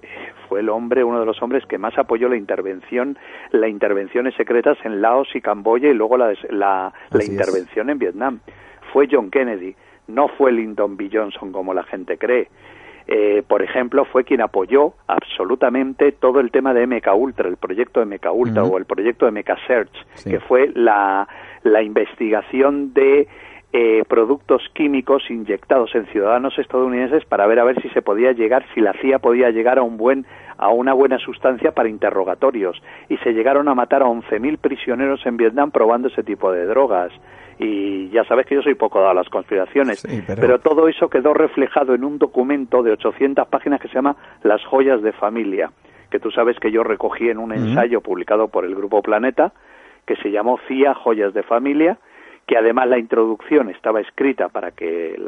[0.49, 3.19] fue el hombre, uno de los hombres que más apoyó la intervención,
[3.51, 6.93] las intervenciones secretas en Laos y Camboya y luego la, la,
[7.25, 8.41] intervención en Vietnam
[8.93, 9.75] fue John Kennedy,
[10.09, 11.09] no fue Lyndon B.
[11.13, 12.49] Johnson como la gente cree.
[13.07, 18.05] Eh, por ejemplo, fue quien apoyó absolutamente todo el tema de MK Ultra, el proyecto
[18.05, 21.27] MK Ultra o el proyecto MK Search, que fue la,
[21.65, 23.27] la investigación de
[23.73, 28.65] eh, productos químicos inyectados en ciudadanos estadounidenses para ver a ver si se podía llegar,
[28.75, 30.27] si la CIA podía llegar a un buen
[30.59, 35.37] a una buena sustancia para interrogatorios y se llegaron a matar a 11.000 prisioneros en
[35.37, 37.13] Vietnam probando ese tipo de drogas
[37.61, 40.61] y ya sabes que yo soy poco dado a las conspiraciones, pero...
[40.61, 45.03] todo eso quedó reflejado en un documento de 800 páginas que se llama Las joyas
[45.03, 45.71] de familia,
[46.11, 49.53] que tú sabes que yo recogí en un ensayo publicado por el Grupo Planeta,
[50.07, 51.99] que se llamó CIA Joyas de Familia,
[52.47, 55.21] que además la introducción estaba escrita para que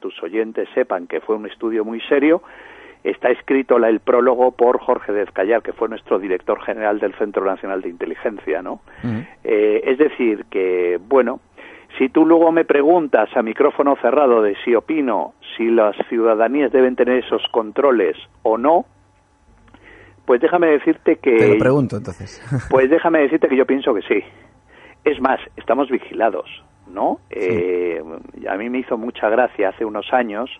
[0.00, 2.42] tus oyentes sepan que fue un estudio muy serio,
[3.04, 7.44] está escrito la, el prólogo por Jorge Dezcayar, que fue nuestro director general del Centro
[7.44, 8.80] Nacional de Inteligencia, ¿no?
[9.44, 11.38] Eh, es decir, que, bueno,
[11.98, 16.96] si tú luego me preguntas a micrófono cerrado de si opino si las ciudadanías deben
[16.96, 18.84] tener esos controles o no,
[20.24, 21.36] pues déjame decirte que...
[21.36, 22.42] Te lo pregunto entonces.
[22.70, 24.22] Pues déjame decirte que yo pienso que sí.
[25.04, 26.46] Es más, estamos vigilados,
[26.88, 27.20] ¿no?
[27.30, 28.02] Eh,
[28.48, 30.50] a mí me hizo mucha gracia hace unos años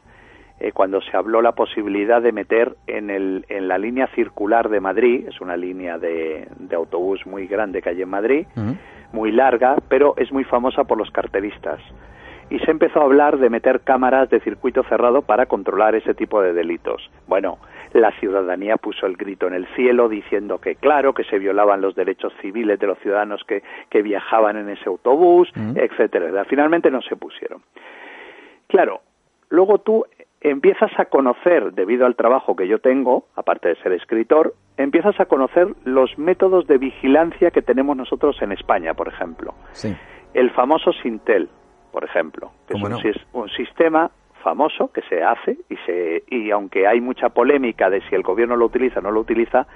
[0.58, 4.80] eh, cuando se habló la posibilidad de meter en, el, en la línea circular de
[4.80, 8.46] Madrid, es una línea de, autobús muy grande que hay en Madrid,
[9.12, 11.80] muy larga, pero es muy famosa por los carteristas.
[12.48, 16.40] Y se empezó a hablar de meter cámaras de circuito cerrado para controlar ese tipo
[16.40, 17.10] de delitos.
[17.26, 17.58] Bueno,
[17.92, 21.96] la ciudadanía puso el grito en el cielo diciendo que claro, que se violaban los
[21.96, 26.44] derechos civiles de los ciudadanos que, que viajaban en ese autobús, etcétera.
[26.44, 27.62] Finalmente no se pusieron.
[28.68, 29.00] Claro,
[29.48, 30.04] luego tú
[30.40, 35.26] empiezas a conocer, debido al trabajo que yo tengo, aparte de ser escritor, empiezas a
[35.26, 39.54] conocer los métodos de vigilancia que tenemos nosotros en España, por ejemplo.
[40.34, 41.48] El famoso Sintel,
[41.90, 42.74] por ejemplo, que
[43.08, 44.10] es un, sistema
[44.42, 48.54] famoso que se hace y, se, y aunque hay mucha polémica de si el gobierno
[48.54, 49.66] lo utiliza o no lo utiliza,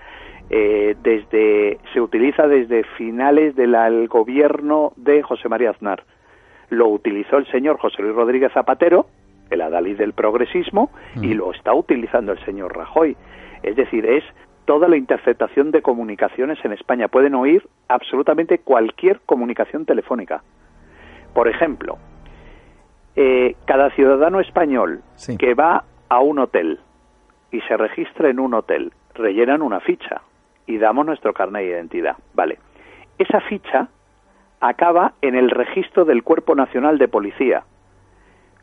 [0.50, 6.04] eh, desde, se utiliza desde finales del gobierno de José María Aznar.
[6.68, 9.06] Lo utilizó el señor José Luis Rodríguez Zapatero,
[9.50, 11.38] el adalid del progresismo, y mm.
[11.38, 13.16] lo está utilizando el señor Rajoy.
[13.62, 14.24] Es decir, es
[14.64, 17.08] toda la interceptación de comunicaciones en España.
[17.08, 20.42] Pueden oír absolutamente cualquier comunicación telefónica.
[21.34, 21.98] Por ejemplo,
[23.16, 25.02] eh, cada ciudadano español
[25.38, 26.78] que va a un hotel
[27.50, 30.22] y se registra en un hotel, rellenan una ficha
[30.66, 32.16] y damos nuestro carnet de identidad.
[32.34, 32.58] Vale.
[33.18, 33.88] Esa ficha
[34.60, 37.64] acaba en el registro del Cuerpo Nacional de Policía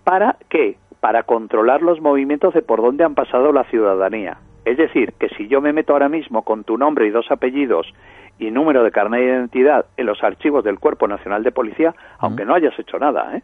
[0.07, 0.77] ¿Para qué?
[1.01, 4.37] Para controlar los movimientos de por dónde han pasado la ciudadanía.
[4.63, 7.93] Es decir, que si yo me meto ahora mismo con tu nombre y dos apellidos
[8.39, 12.45] y número de carnet de identidad en los archivos del Cuerpo Nacional de Policía, aunque
[12.45, 13.41] no hayas hecho nada, ¿eh?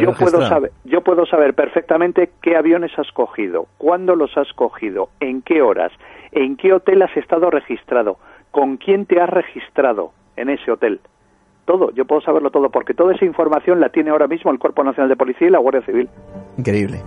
[0.00, 5.10] yo puedo saber yo puedo saber perfectamente qué aviones has cogido, cuándo los has cogido,
[5.20, 5.92] en qué horas,
[6.32, 8.18] en qué hotel has estado registrado,
[8.50, 10.98] con quién te has registrado en ese hotel.
[11.68, 14.82] Todo, yo puedo saberlo todo porque toda esa información la tiene ahora mismo el Cuerpo
[14.82, 16.08] Nacional de Policía y la Guardia Civil.
[16.56, 17.02] Increíble.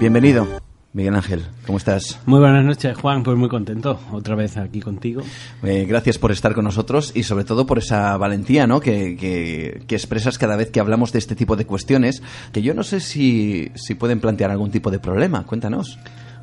[0.00, 0.46] Bienvenido.
[0.94, 2.18] Miguel Ángel, ¿cómo estás?
[2.24, 3.22] Muy buenas noches, Juan.
[3.22, 5.20] Pues muy contento otra vez aquí contigo.
[5.62, 8.80] Eh, gracias por estar con nosotros y sobre todo por esa valentía ¿no?
[8.80, 12.22] Que, que, expresas cada vez que hablamos de este tipo de cuestiones,
[12.54, 15.44] que yo no sé si, si pueden plantear algún tipo de problema.
[15.44, 15.98] Cuéntanos.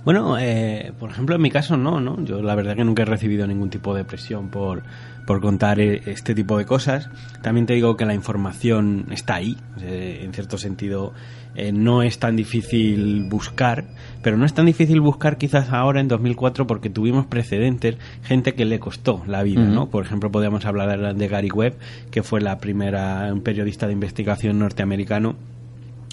[0.05, 2.23] Bueno, eh, por ejemplo, en mi caso no, ¿no?
[2.23, 4.83] Yo la verdad que nunca he recibido ningún tipo de presión por,
[5.27, 7.09] por contar eh, este tipo de cosas.
[7.43, 11.13] También te digo que la información está ahí, en cierto sentido
[11.57, 13.85] eh, no es tan difícil buscar,
[14.21, 18.63] pero no es tan difícil buscar quizás ahora en 2004 porque tuvimos precedentes, gente que
[18.63, 19.89] le costó la vida, ¿no?
[19.89, 21.73] Por ejemplo, podríamos hablar de Gary Webb,
[22.11, 25.35] que fue la primera un periodista de investigación norteamericano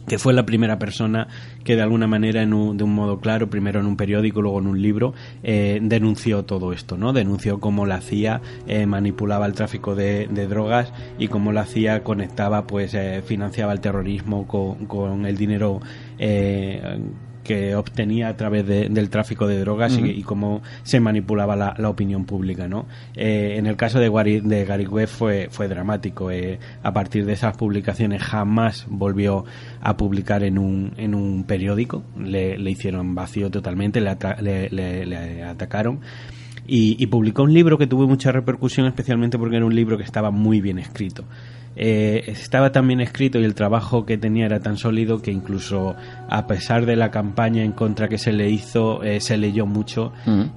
[0.07, 1.29] que fue la primera persona
[1.65, 4.83] que de alguna manera de un modo claro, primero en un periódico, luego en un
[4.83, 7.13] libro, eh, denunció todo esto, ¿no?
[7.13, 12.67] Denunció cómo la CIA eh, manipulaba el tráfico de, drogas y cómo la CIA conectaba,
[12.67, 15.81] pues eh, financiaba el terrorismo con, con el dinero
[17.45, 22.67] que obtenía a través del tráfico de drogas y, cómo se manipulaba la, opinión pública.
[22.67, 22.87] ¿no?
[23.15, 26.31] Eh, en el caso de, Gary, de Gary Webb fue, fue dramático.
[26.31, 29.45] Eh, a partir de esas publicaciones jamás volvió
[29.81, 32.03] a publicar en un, en un periódico.
[32.19, 36.01] Le, hicieron vacío totalmente, le, le, atacaron.
[36.67, 40.03] Y, y, publicó un libro que tuvo mucha repercusión, especialmente porque era un libro que
[40.03, 41.25] estaba muy bien escrito.
[41.77, 45.97] Eh, estaba tan bien escrito y el trabajo que tenía era tan sólido que incluso
[46.29, 50.13] a pesar de la campaña en contra que se le hizo, eh, se leyó mucho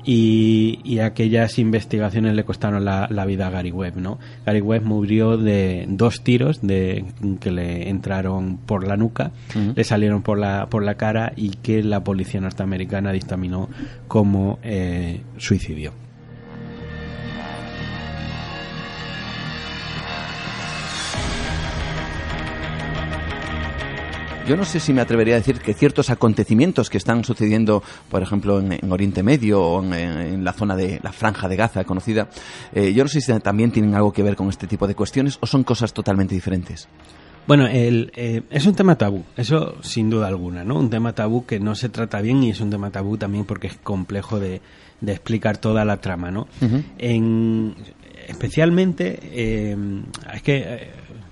[0.05, 3.97] y, aquellas investigaciones le costaron la, vida a Gary Webb.
[3.97, 4.19] ¿no?
[4.45, 7.05] Gary Webb murió de dos tiros de,
[7.39, 9.31] que le entraron por la nuca,
[9.75, 13.69] le salieron por la, por la cara y que la policía norteamericana dictaminó
[14.07, 16.06] como eh, suicidio.
[24.47, 28.23] Yo no sé si me atrevería a decir que ciertos acontecimientos que están sucediendo, por
[28.23, 32.29] ejemplo, en, Oriente Medio o en, la zona de la Franja de Gaza conocida,
[32.73, 35.37] eh, yo no sé si también tienen algo que ver con este tipo de cuestiones
[35.41, 36.87] o son cosas totalmente diferentes.
[37.45, 40.79] Bueno, el, eh, es un tema tabú, eso sin duda alguna, ¿no?
[40.79, 43.67] Un tema tabú que no se trata bien y es un tema tabú también porque
[43.67, 44.61] es complejo de,
[45.05, 46.47] explicar toda la trama, ¿no?
[46.97, 47.75] en,
[48.27, 49.77] especialmente, eh,
[50.33, 50.89] es que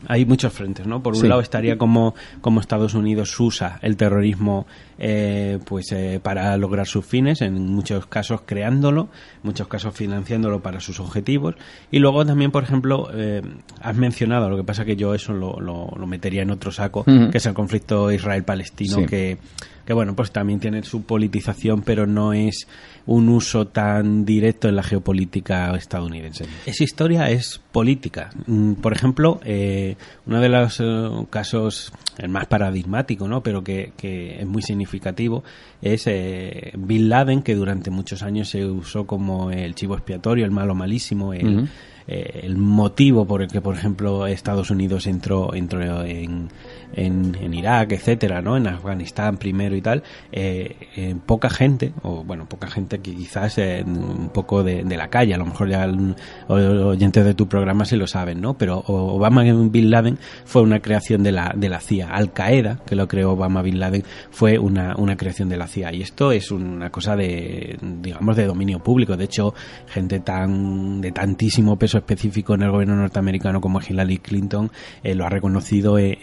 [0.07, 1.01] hay muchos frentes, ¿no?
[1.01, 4.65] Por un lado estaría como, como Estados Unidos usa el terrorismo
[4.97, 10.61] eh, pues eh, para lograr sus fines, en muchos casos creándolo, en muchos casos financiándolo
[10.61, 11.55] para sus objetivos.
[11.91, 13.41] Y luego también, por ejemplo, eh,
[13.81, 17.37] has mencionado, lo que pasa que yo eso lo, lo, metería en otro saco, que
[17.37, 19.39] es el conflicto Israel-Palestino, que,
[19.85, 22.67] que bueno, pues también tiene su politización, pero no es
[23.05, 26.45] un uso tan directo en la geopolítica estadounidense.
[26.65, 28.31] Esa historia es política.
[28.47, 33.43] Mm, por ejemplo, eh, uno de los eh, casos, el más paradigmático, ¿no?
[33.43, 35.43] pero que, que es muy significativo,
[35.81, 40.51] es eh, Bin Laden, que durante muchos años se usó como el chivo expiatorio, el
[40.51, 41.69] malo malísimo, el,
[42.07, 46.49] eh, el motivo por el que, por ejemplo, Estados Unidos entró, entró en
[46.95, 48.57] en, en Irak, etcétera, ¿no?
[48.57, 53.83] En Afganistán primero y tal, eh, poca gente, o bueno, poca gente que quizás eh,
[53.85, 55.85] un poco de, la calle, a lo mejor ya
[56.47, 58.57] oyentes de tu programa se lo saben, ¿no?
[58.57, 62.09] Pero Obama Bin Laden fue una creación de la, de la CIA.
[62.09, 65.93] Al Qaeda, que lo creó Obama Bin Laden, fue una, una creación de la CIA.
[65.93, 69.17] Y esto es una cosa de, digamos, de dominio público.
[69.17, 69.53] De hecho,
[69.87, 74.71] gente tan, de tantísimo peso específico en el gobierno norteamericano como Hillary Clinton
[75.03, 76.15] eh, lo ha reconocido en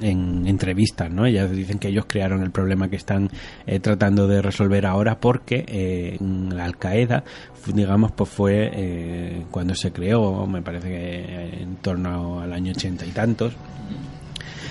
[0.00, 1.26] en entrevistas, ¿no?
[1.26, 3.30] Ellas dicen que ellos crearon el problema que están
[3.66, 7.24] eh, tratando de resolver ahora porque eh, la Al Qaeda,
[7.66, 13.04] digamos, pues fue eh, cuando se creó, me parece que en torno al año ochenta
[13.06, 13.54] y tantos,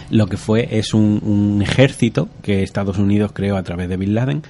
[0.10, 4.42] lo que fue es un, ejército que Estados Unidos creó a través de Bin Laden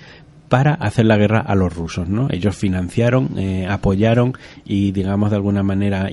[0.49, 2.27] para hacer la guerra a los rusos, ¿no?
[2.29, 4.33] Ellos financiaron, eh, apoyaron
[4.65, 6.09] y, digamos, de alguna manera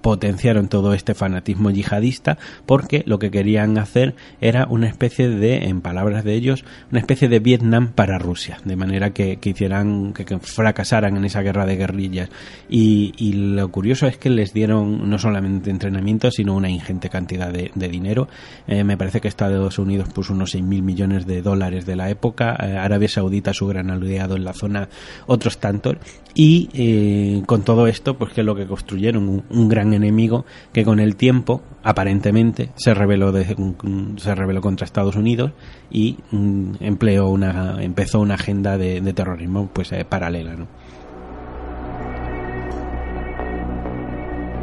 [0.00, 5.80] potenciaron todo este fanatismo yihadista porque lo que querían hacer era una especie de, en
[5.80, 11.16] palabras de ellos, una especie de Vietnam para Rusia, de manera que, hicieran, que, fracasaran
[11.16, 12.30] en esa guerra de guerrillas.
[12.68, 17.70] Y, lo curioso es que les dieron no solamente entrenamiento, sino una ingente cantidad de,
[17.88, 18.28] dinero.
[18.66, 22.56] Eh, me parece que Estados Unidos puso unos 6.000 millones de dólares de la época,
[22.60, 24.88] eh, Arabia Saudita su gran aliado en la zona,
[25.26, 25.96] otros tantos,
[26.34, 30.84] y eh, con todo esto, pues que es lo que construyeron, un, gran enemigo que
[30.84, 33.56] con el tiempo, aparentemente, se rebeló, de,
[34.16, 35.52] se rebeló contra Estados Unidos
[35.90, 40.68] y mm, empleó una, empezó una agenda de, terrorismo pues eh, paralela, ¿no?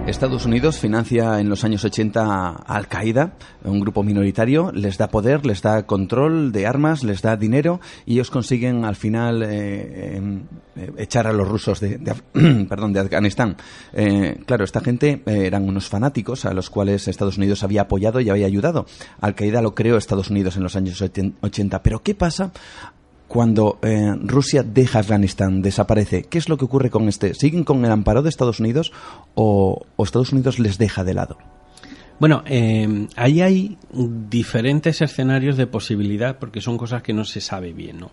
[0.08, 3.34] Estados Unidos financia en los años 80 a Al Qaeda,
[3.66, 8.14] un grupo minoritario, les da poder, les da control de armas, les da dinero y
[8.14, 10.22] ellos consiguen al final eh,
[10.78, 11.99] eh, echar a los rusos de,
[12.70, 13.58] perdón, de Afganistán.
[13.91, 18.30] Eh, claro, esta gente eran unos fanáticos a los cuales Estados Unidos había apoyado y
[18.30, 18.86] había ayudado.
[19.20, 21.84] Al Qaeda lo creó Estados Unidos en los años 80.
[21.84, 22.53] Pero ¿qué pasa
[23.28, 27.34] cuando eh, Rusia deja Afganistán, desaparece, ¿qué es lo que ocurre con este?
[27.34, 28.91] ¿Siguen con el amparo de Estados Unidos
[29.36, 31.38] o, Estados Unidos les deja de lado?
[32.19, 37.73] Bueno, eh, ahí hay diferentes escenarios de posibilidad porque son cosas que no se sabe
[37.73, 38.11] bien, ¿no?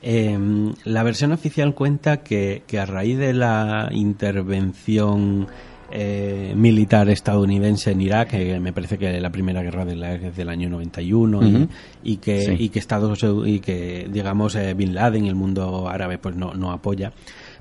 [0.00, 0.38] Eh,
[0.84, 5.48] la versión oficial cuenta que, que, a raíz de la intervención
[5.90, 10.36] eh, militar estadounidense en Irak, que me parece que la primera guerra de la, es
[10.36, 11.68] del año 91
[12.02, 16.18] y, que y que Estados y que digamos eh, Bin Laden y el mundo árabe
[16.18, 17.12] pues no, no apoya.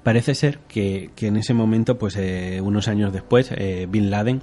[0.04, 3.52] Parece ser que, que en ese momento pues eh, unos años después
[3.90, 4.42] Bin Laden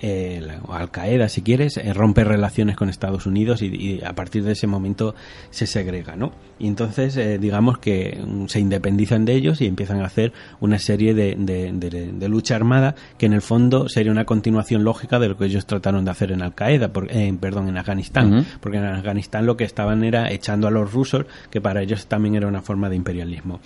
[0.00, 4.52] eh, Al Qaeda, si quieres, eh, rompe relaciones con Estados Unidos y, a partir de
[4.52, 5.14] ese momento
[5.50, 6.32] se segrega, ¿no?
[6.58, 10.78] Y entonces, eh, digamos que mm, se independizan de ellos y empiezan a hacer una
[10.78, 15.36] serie de, de, lucha armada que en el fondo sería una continuación lógica de lo
[15.36, 19.56] que ellos trataron de hacer en Al Qaeda, perdón, en Afganistán, porque en Afganistán lo
[19.56, 22.96] que estaban era echando a los rusos, que para ellos también era una forma de
[22.96, 23.60] imperialismo.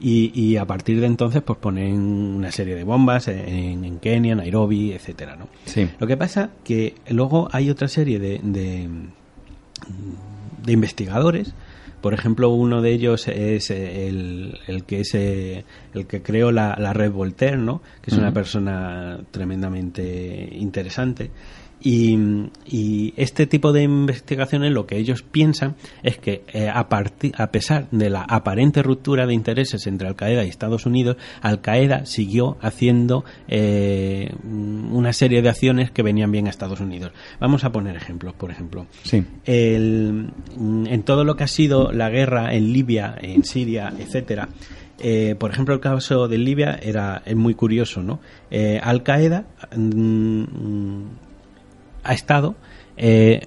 [0.00, 4.92] Y, a partir de entonces pues ponen una serie de bombas en, en Kenia, Nairobi,
[4.92, 5.48] etcétera, ¿no?
[5.64, 5.88] Sí.
[5.98, 8.88] Lo que pasa que luego hay otra serie de, de,
[10.72, 11.54] investigadores
[12.00, 16.76] por ejemplo, uno de ellos es el, el que es eh, el que creó la,
[16.78, 17.82] la red Voltaire, ¿no?
[18.02, 21.32] Que es una persona tremendamente interesante
[21.80, 27.88] y, este tipo de investigaciones lo que ellos piensan es que eh, a, a pesar
[27.90, 32.56] de la aparente ruptura de intereses entre Al Qaeda y Estados Unidos, Al Qaeda siguió
[32.60, 37.12] haciendo eh, una serie de acciones que venían bien a Estados Unidos.
[37.40, 38.86] Vamos a poner ejemplos, por ejemplo.
[39.04, 39.24] Sí.
[39.46, 44.48] en todo lo que ha sido la guerra en Libia, en Siria, etcétera,
[45.00, 48.20] eh, por ejemplo, el caso de Libia era es muy curioso, ¿no?
[48.82, 50.42] Al Qaeda mm,
[52.08, 52.56] ha estado
[52.96, 53.46] eh,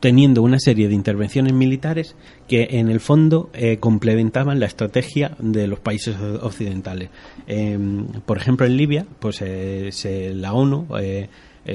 [0.00, 2.16] teniendo una serie de intervenciones militares
[2.48, 7.10] que en el fondo eh, complementaban la estrategia de los países occidentales.
[7.46, 10.88] Em, por ejemplo, en Libia, pues eh, la ONU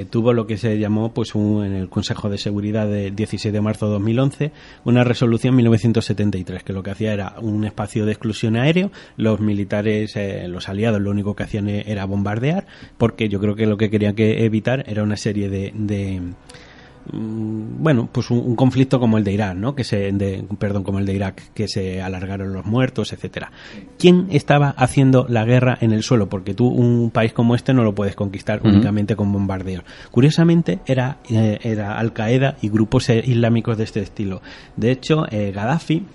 [0.09, 3.87] tuvo lo que se llamó pues en el Consejo de Seguridad del 16 de marzo
[3.87, 4.51] de 2011
[4.85, 8.91] una resolución 1973 que lo que hacía era un espacio de exclusión aéreo.
[9.17, 10.17] Los militares
[10.47, 12.65] los aliados lo único que hacían era bombardear
[12.97, 15.71] porque yo creo que lo que querían que evitar era una serie de
[16.21, 16.33] Mm,
[17.11, 19.75] bueno, pues un, conflicto como el de Irán, ¿no?
[19.75, 20.13] Que se,
[20.59, 23.51] perdón, como el de Irak, que se alargaron los muertos, etcétera.
[23.97, 26.29] ¿Quién estaba haciendo la guerra en el suelo?
[26.29, 29.83] Porque tú un país como este no lo puedes conquistar únicamente con bombardeos.
[30.11, 34.41] Curiosamente era eh, era Al Qaeda y grupos islámicos de este estilo.
[34.75, 36.05] De hecho, eh, Gaddafi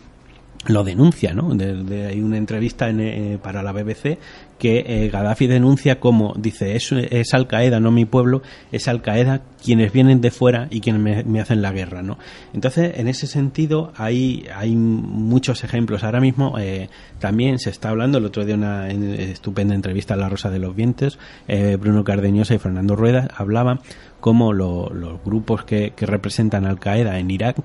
[0.68, 1.50] lo denuncia, ¿no?
[1.52, 4.18] hay una entrevista eh, para la BBC
[4.58, 8.42] que eh, Gaddafi denuncia como, dice, es, Al Qaeda, no mi pueblo,
[8.72, 12.18] es Al Qaeda quienes vienen de fuera y quienes me, hacen la guerra, ¿no?
[12.54, 16.04] Entonces, en ese sentido, hay, hay muchos ejemplos.
[16.04, 16.88] Ahora mismo eh,
[17.18, 20.74] también se está hablando, el otro día una estupenda entrevista a La Rosa de los
[20.74, 21.18] Vientos,
[21.78, 23.80] Bruno Cardeñosa y Fernando Rueda hablaban
[24.20, 27.56] como los grupos que, que representan Al Qaeda en Irak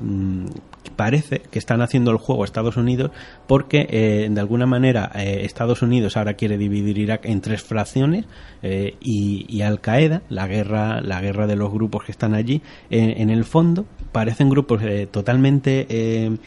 [0.00, 0.46] mm,
[0.90, 3.10] parece que están haciendo el juego Estados Unidos
[3.46, 8.26] porque eh, de alguna manera eh, Estados Unidos ahora quiere dividir Irak en tres fracciones
[8.62, 13.30] eh, y, Al Qaeda, la guerra, la guerra de los grupos que están allí, en
[13.30, 16.38] el fondo parecen grupos totalmente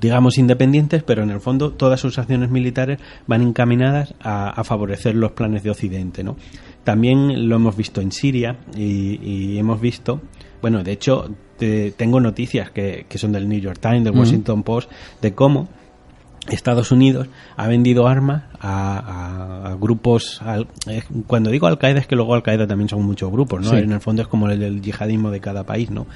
[0.00, 5.32] digamos independientes, pero en el fondo todas sus acciones militares van encaminadas a, favorecer los
[5.32, 6.36] planes de Occidente, ¿no?
[6.84, 10.20] También lo hemos visto en Siria y hemos visto,
[10.62, 11.28] bueno, de hecho
[11.96, 14.90] tengo noticias que, que, son del New York Times, del Washington Post,
[15.20, 15.68] de cómo
[16.48, 20.40] Estados Unidos ha vendido armas a, grupos.
[20.88, 23.76] Eh, cuando digo Al Qaeda es que luego Al Qaeda también son muchos grupos, ¿no?
[23.76, 26.06] En el fondo es como el del yihadismo de cada país, ¿no?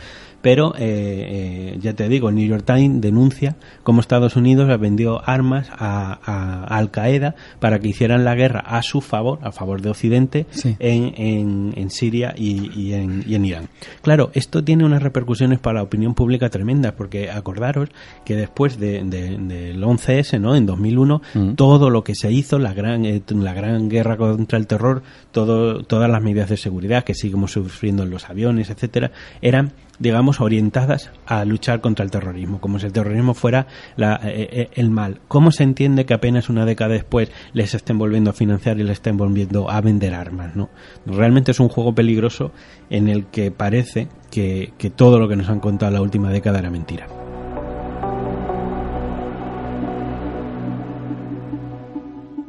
[0.42, 5.26] Pero eh, eh, ya te digo, el New York Times denuncia cómo Estados Unidos vendió
[5.28, 9.90] armas a, Al Qaeda para que hicieran la guerra a su favor, a favor de
[9.90, 10.46] Occidente,
[10.78, 13.68] en, en, Siria y, en, y en Irán.
[14.02, 17.88] Claro, esto tiene unas repercusiones para la opinión pública tremendas, porque acordaros
[18.24, 20.54] que después de, del 11S, ¿no?
[20.54, 21.54] En 2001, mm.
[21.54, 25.82] todo lo que se hizo, la gran, eh, la gran guerra contra el terror, todo,
[25.82, 31.10] todas las medidas de seguridad que seguimos sufriendo en los aviones, etcétera, eran digamos, orientadas
[31.26, 33.66] a luchar contra el terrorismo, como si el terrorismo fuera
[33.96, 35.20] la, eh, eh, el mal.
[35.28, 38.92] ¿Cómo se entiende que apenas una década después les estén volviendo a financiar y les
[38.92, 40.56] estén volviendo a vender armas?
[40.56, 40.68] ¿no?
[41.06, 42.52] Realmente es un juego peligroso
[42.90, 46.58] en el que parece que, que todo lo que nos han contado la última década
[46.58, 47.06] era mentira.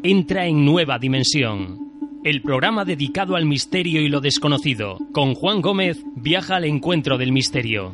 [0.03, 1.86] Entra en nueva dimensión
[2.23, 4.97] el programa dedicado al misterio y lo desconocido.
[5.11, 7.93] Con Juan Gómez viaja al encuentro del misterio.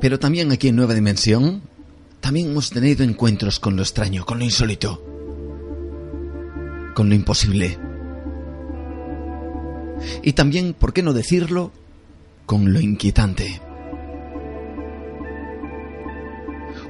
[0.00, 1.62] Pero también aquí en Nueva Dimensión,
[2.20, 5.02] también hemos tenido encuentros con lo extraño, con lo insólito,
[6.94, 7.78] con lo imposible.
[10.22, 11.72] Y también, ¿por qué no decirlo?,
[12.46, 13.60] con lo inquietante.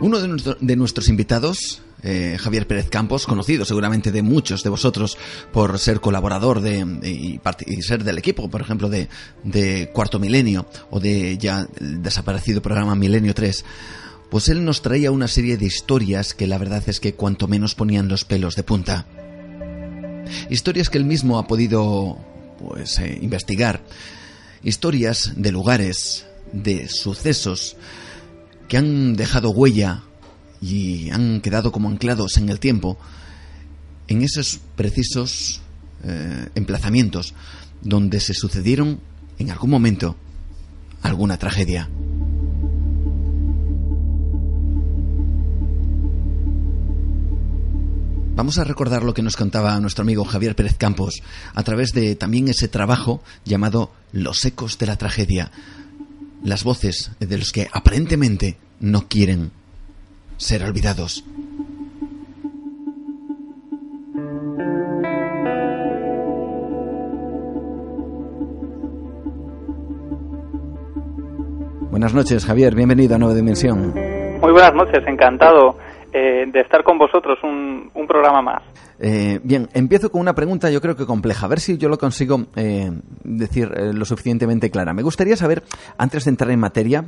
[0.01, 5.17] Uno de, nuestros invitados eh, Javier Pérez Campos, conocido seguramente de muchos de vosotros
[5.53, 9.09] por ser colaborador de, y, ser del equipo, por ejemplo, de,
[9.93, 13.65] Cuarto Milenio o de ya el desaparecido programa Milenio 3
[14.31, 17.75] pues él nos traía una serie de historias que la verdad es que cuanto menos
[17.75, 19.07] ponían los pelos de punta.
[20.51, 22.19] Historias que él mismo ha podido
[22.59, 23.83] pues eh, investigar.
[24.65, 27.77] Historias de lugares, de sucesos
[28.67, 30.03] que han dejado huella
[30.65, 32.97] y han quedado como anclados en el tiempo
[34.09, 35.61] en esos precisos
[36.03, 37.35] eh, emplazamientos
[37.83, 39.01] donde se sucedieron
[39.39, 40.17] en algún momento
[41.03, 41.91] alguna tragedia.
[48.35, 51.23] Vamos a recordar lo que nos contaba nuestro amigo Javier Pérez Campos
[51.55, 55.53] a través de también ese trabajo llamado Los ecos de la tragedia,
[56.43, 59.53] las voces de los que aparentemente no quieren
[60.45, 61.25] ser olvidados.
[71.91, 72.75] Buenas noches, Javier.
[72.75, 73.95] Bienvenido a Nueva Dimensión.
[74.43, 75.77] Muy buenas noches, encantado
[76.15, 78.63] eh, de estar con vosotros un, un programa más.
[79.01, 81.99] Eh, bien, empiezo con una pregunta yo creo que compleja, a ver si yo lo
[81.99, 82.91] consigo eh,
[83.25, 84.95] decir eh, lo suficientemente clara.
[84.95, 85.65] Me gustaría saber,
[85.99, 87.05] antes de entrar en materia,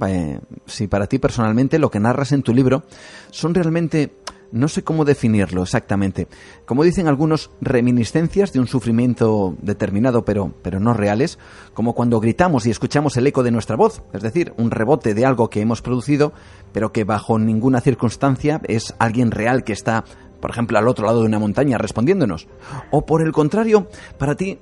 [0.67, 2.83] si para ti personalmente lo que narras en tu libro
[3.31, 4.11] son realmente
[4.53, 6.29] no sé cómo definirlo exactamente.
[6.65, 11.39] Como dicen algunos, reminiscencias de un sufrimiento determinado, pero, pero no reales,
[11.75, 15.27] como cuando gritamos y escuchamos el eco de nuestra voz, es decir, un rebote de
[15.27, 16.33] algo que hemos producido,
[16.73, 20.05] pero que bajo ninguna circunstancia es alguien real que está
[20.41, 22.47] por ejemplo, al otro lado de una montaña respondiéndonos.
[22.91, 23.89] O por el contrario,
[24.19, 24.59] para ti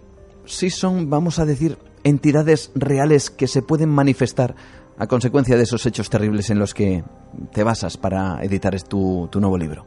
[0.46, 4.54] sí son, vamos a decir, entidades reales que se pueden manifestar
[4.98, 7.02] a consecuencia de esos hechos terribles en los que
[7.52, 9.84] te basas para editar tu, tu nuevo libro.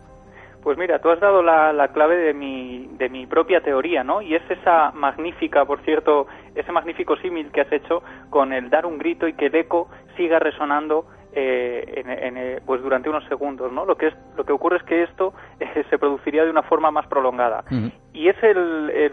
[0.62, 4.22] Pues mira, tú has dado la, la, clave de mi, de mi propia teoría, ¿no?
[4.22, 8.86] Y es esa magnífica, por cierto, ese magnífico símil que has hecho con el dar
[8.86, 11.06] un grito y que el eco siga resonando
[11.40, 13.86] eh, en, eh, pues durante unos segundos, ¿no?
[13.86, 16.90] Lo que es lo que ocurre es que esto eh, se produciría de una forma
[16.90, 17.64] más prolongada
[18.12, 18.36] y es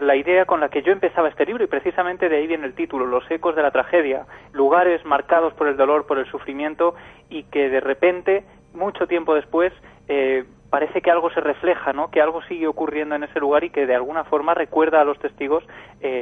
[0.01, 2.73] la idea con la que yo empezaba este libro y precisamente de ahí viene el
[2.73, 6.95] título, los ecos de la tragedia, lugares marcados por el dolor, por el sufrimiento
[7.29, 8.43] y que de repente
[8.73, 9.71] mucho tiempo después
[10.75, 12.11] parece que algo se refleja, ¿no?
[12.11, 15.17] Que algo sigue ocurriendo en ese lugar y que de alguna forma recuerda a los
[15.19, 15.63] testigos,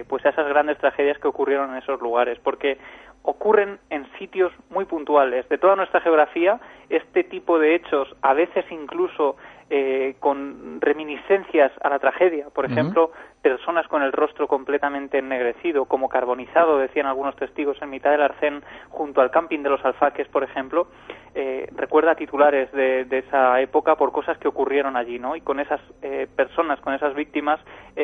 [0.08, 2.78] pues a esas grandes tragedias que ocurrieron en esos lugares, porque
[3.24, 5.50] ocurren en sitios muy puntuales.
[5.50, 6.60] De toda nuestra geografía,
[6.90, 9.38] este tipo de hechos, a veces incluso
[9.76, 16.10] eh, con reminiscencias a la tragedia, por ejemplo, personas con el rostro completamente ennegrecido, como
[16.10, 20.44] carbonizado, decían algunos testigos en mitad del arcén, junto al camping de los alfaques, por
[20.44, 20.90] ejemplo,
[21.34, 25.36] eh, recuerda titulares de, esa época por cosas que ocurrieron allí, ¿no?
[25.36, 27.60] Y con esas eh, personas, con esas víctimas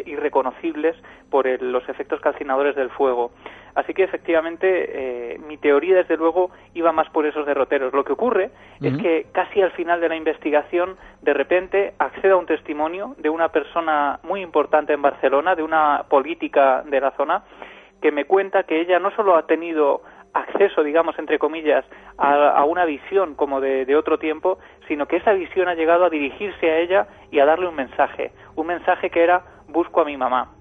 [0.07, 0.95] irreconocibles
[1.29, 3.29] por los efectos calcinadores del fuego.
[3.75, 7.93] Así que efectivamente mi teoría desde luego iba más por esos derroteros.
[7.93, 8.51] Lo que ocurre
[8.81, 13.29] es que casi al final de la investigación de repente accede a un testimonio de
[13.29, 17.43] una persona muy importante en Barcelona, de una política de la zona,
[18.01, 20.01] que me cuenta que ella no solo ha tenido
[20.33, 21.83] acceso, digamos, entre comillas,
[22.17, 26.09] a, una visión como de, de, otro tiempo, sino que esa visión ha llegado a
[26.09, 30.17] dirigirse a ella y a darle un mensaje, un mensaje que era busco a mi
[30.17, 30.51] mamá.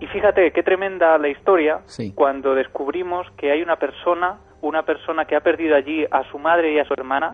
[0.00, 1.80] Y fíjate qué tremenda la historia
[2.14, 6.72] cuando descubrimos que hay una persona, una persona que ha perdido allí a su madre
[6.72, 7.32] y a su hermana,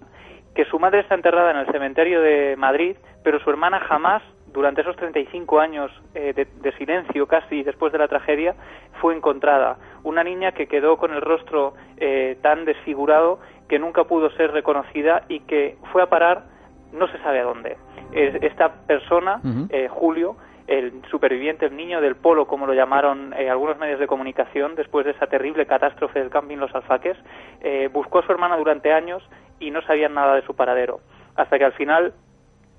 [0.55, 4.23] que su madre está enterrada en el cementerio de Madrid, pero su hermana jamás,
[4.53, 8.55] durante esos 35 años eh, de, silencio casi después de la tragedia,
[9.01, 9.79] fue encontrada.
[10.05, 15.25] Una niña que quedó con el rostro eh, tan desfigurado que nunca pudo ser reconocida
[15.29, 16.45] y que fue a parar
[16.93, 17.77] no se sabe a dónde.
[18.13, 19.41] Esta persona,
[19.71, 20.37] eh, Julio,
[20.79, 25.05] el superviviente, el niño del polo, como lo llamaron eh, algunos medios de comunicación, después
[25.05, 27.17] de esa terrible catástrofe del camping Los Alfaques,
[27.61, 29.23] eh, buscó a su hermana durante años
[29.61, 31.01] y no sabían nada de su paradero.
[31.37, 32.15] Hasta que al final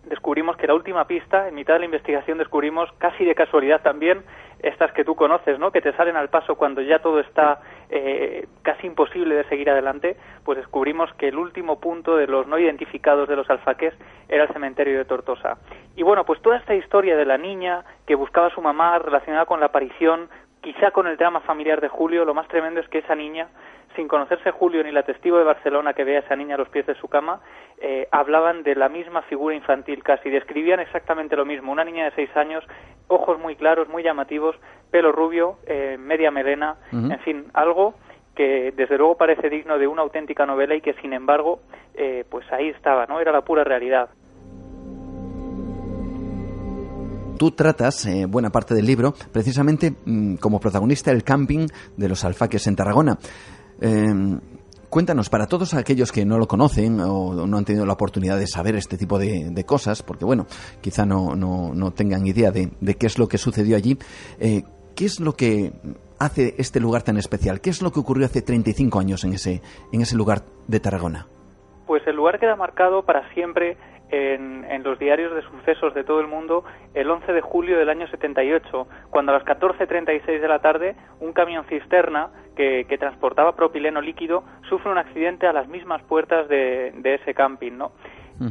[0.05, 4.23] descubrimos que la última pista, en mitad de la investigación descubrimos, casi de casualidad también,
[4.59, 5.71] estas que tú conoces, ¿no?
[5.71, 7.59] Que te salen al paso cuando ya todo está
[7.89, 10.15] eh, casi imposible de seguir adelante,
[10.45, 13.93] pues descubrimos que el último punto de los no identificados de los alfaques
[14.29, 15.57] era el cementerio de Tortosa.
[15.95, 19.45] Y bueno, pues toda esta historia de la niña que buscaba a su mamá relacionada
[19.45, 20.29] con la aparición,
[20.61, 23.49] quizá con el drama familiar de Julio, lo más tremendo es que esa niña
[23.95, 26.69] sin conocerse Julio ni la testigo de Barcelona que vea a esa niña a los
[26.69, 27.41] pies de su cama,
[27.79, 31.71] eh, hablaban de la misma figura infantil casi, describían exactamente lo mismo.
[31.71, 32.63] Una niña de seis años,
[33.07, 34.55] ojos muy claros, muy llamativos,
[34.91, 37.95] pelo rubio, eh, media melena, en fin, algo
[38.35, 41.59] que desde luego parece digno de una auténtica novela y que sin embargo,
[41.93, 43.19] eh, pues ahí estaba, ¿no?
[43.19, 44.09] Era la pura realidad.
[47.35, 51.67] tú tratas buena parte del libro precisamente mm, como protagonista el camping
[51.97, 53.17] de los alfaques en Tarragona.
[53.81, 54.39] Em,
[54.89, 58.47] cuéntanos, para todos aquellos que no lo conocen o no han tenido la oportunidad de
[58.47, 60.45] saber este tipo de, cosas, porque bueno,
[60.81, 63.97] quizá no, no, tengan idea de, qué es lo que sucedió allí,
[64.39, 64.63] eh,
[64.95, 65.73] ¿qué es lo que
[66.19, 67.61] hace este lugar tan especial?
[67.61, 71.27] ¿Qué es lo que ocurrió hace 35 años en ese, en ese lugar de Tarragona?
[71.87, 73.77] Pues el lugar queda marcado para siempre
[74.13, 76.63] en, los diarios de sucesos de todo el mundo
[76.93, 81.33] el 11 de julio del año 78, cuando a las 14.36 de la tarde un
[81.33, 87.33] camión cisterna que, transportaba propileno líquido sufre un accidente a las mismas puertas de, ese
[87.33, 87.91] camping, ¿no?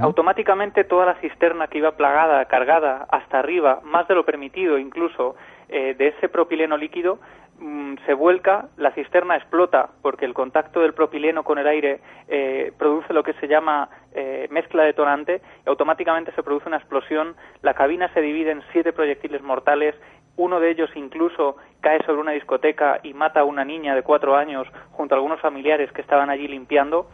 [0.01, 5.37] Automáticamente toda la cisterna que iba plagada, cargada hasta arriba, más de lo permitido incluso,
[5.73, 7.19] eh, de ese propileno líquido,
[7.63, 12.73] Mm, se vuelca, la cisterna explota porque el contacto del propileno con el aire eh,
[12.77, 17.37] produce lo que se llama eh, mezcla detonante y automáticamente se produce una explosión.
[17.61, 19.95] La cabina se divide en siete proyectiles mortales.
[20.37, 24.37] Uno de ellos incluso cae sobre una discoteca y mata a una niña de cuatro
[24.37, 27.09] años junto a algunos familiares que estaban allí limpiando.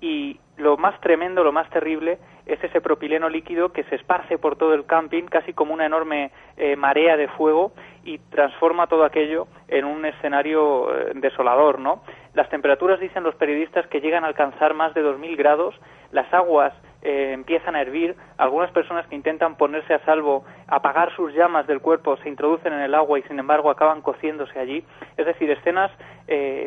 [0.00, 4.56] Y lo más tremendo, lo más terrible, es ese propileno líquido que se esparce por
[4.56, 7.72] todo el camping, casi como una enorme eh, marea de fuego,
[8.04, 12.02] y transforma todo aquello en un escenario eh, desolador, ¿no?
[12.34, 15.74] Las temperaturas, dicen los periodistas, que llegan a alcanzar más de 2.000 grados,
[16.12, 16.74] las aguas
[17.04, 21.80] eh, empiezan a hervir, algunas personas que intentan ponerse a salvo, apagar sus llamas del
[21.80, 24.82] cuerpo, se introducen en el agua y sin embargo acaban cociéndose allí.
[25.16, 25.92] Es decir, escenas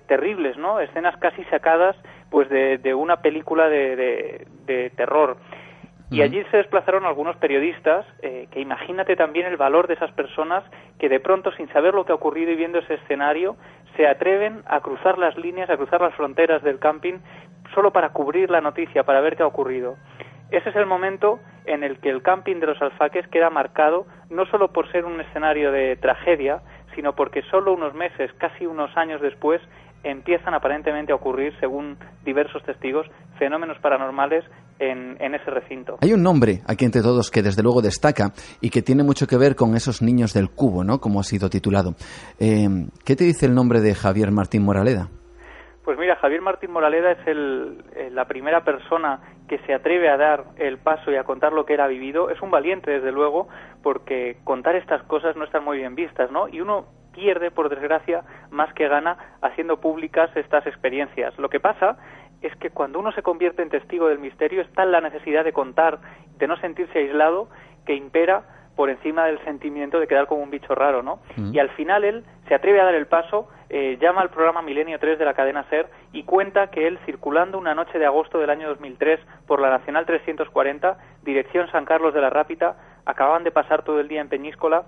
[0.07, 0.79] terribles, ¿no?
[0.79, 1.95] Escenas casi sacadas
[2.29, 5.37] pues de, una película de, de terror.
[6.09, 10.63] Y allí se desplazaron algunos periodistas, eh, que imagínate también el valor de esas personas
[10.99, 13.57] que de pronto, sin saber lo que ha ocurrido y viendo ese escenario,
[13.97, 17.19] se atreven a cruzar las líneas, a cruzar las fronteras del camping,
[17.75, 19.97] solo para cubrir la noticia, para ver qué ha ocurrido.
[20.51, 24.45] Ese es el momento en el que el camping de los alfaques queda marcado no
[24.45, 26.61] solo por ser un escenario de tragedia,
[26.95, 29.61] sino porque solo unos meses, casi unos años después,
[30.03, 33.05] empiezan aparentemente a ocurrir, según diversos testigos,
[33.37, 34.45] fenómenos paranormales
[34.79, 35.97] en, ese recinto.
[36.01, 39.37] Hay un nombre aquí entre todos que desde luego destaca y que tiene mucho que
[39.37, 40.99] ver con esos niños del cubo, ¿no?
[40.99, 41.95] Como ha sido titulado.
[42.39, 42.67] Eh,
[43.05, 45.09] ¿Qué te dice el nombre de Javier Martín Moraleda?
[45.83, 50.17] Pues mira, Javier Martín Moraleda es el, eh, la primera persona que se atreve a
[50.17, 52.29] dar el paso y a contar lo que él ha vivido.
[52.29, 53.47] Es un valiente, desde luego,
[53.81, 56.47] porque contar estas cosas no están muy bien vistas, ¿no?
[56.47, 61.37] Y uno pierde, por desgracia, más que gana haciendo públicas estas experiencias.
[61.39, 61.97] Lo que pasa
[62.41, 65.99] es que cuando uno se convierte en testigo del misterio está la necesidad de contar,
[66.37, 67.49] de no sentirse aislado,
[67.85, 68.43] que impera
[68.75, 71.19] por encima del sentimiento de quedar como un bicho raro, ¿no?
[71.35, 71.55] Mm.
[71.55, 74.97] Y al final él se atreve a dar el paso, eh, llama al programa Milenio
[74.97, 78.49] 3 de la cadena SER y cuenta que él, circulando una noche de agosto del
[78.49, 83.83] año 2003 por la Nacional 340, dirección San Carlos de la Rápita, acababan de pasar
[83.83, 84.83] todo el día en Peñíscola,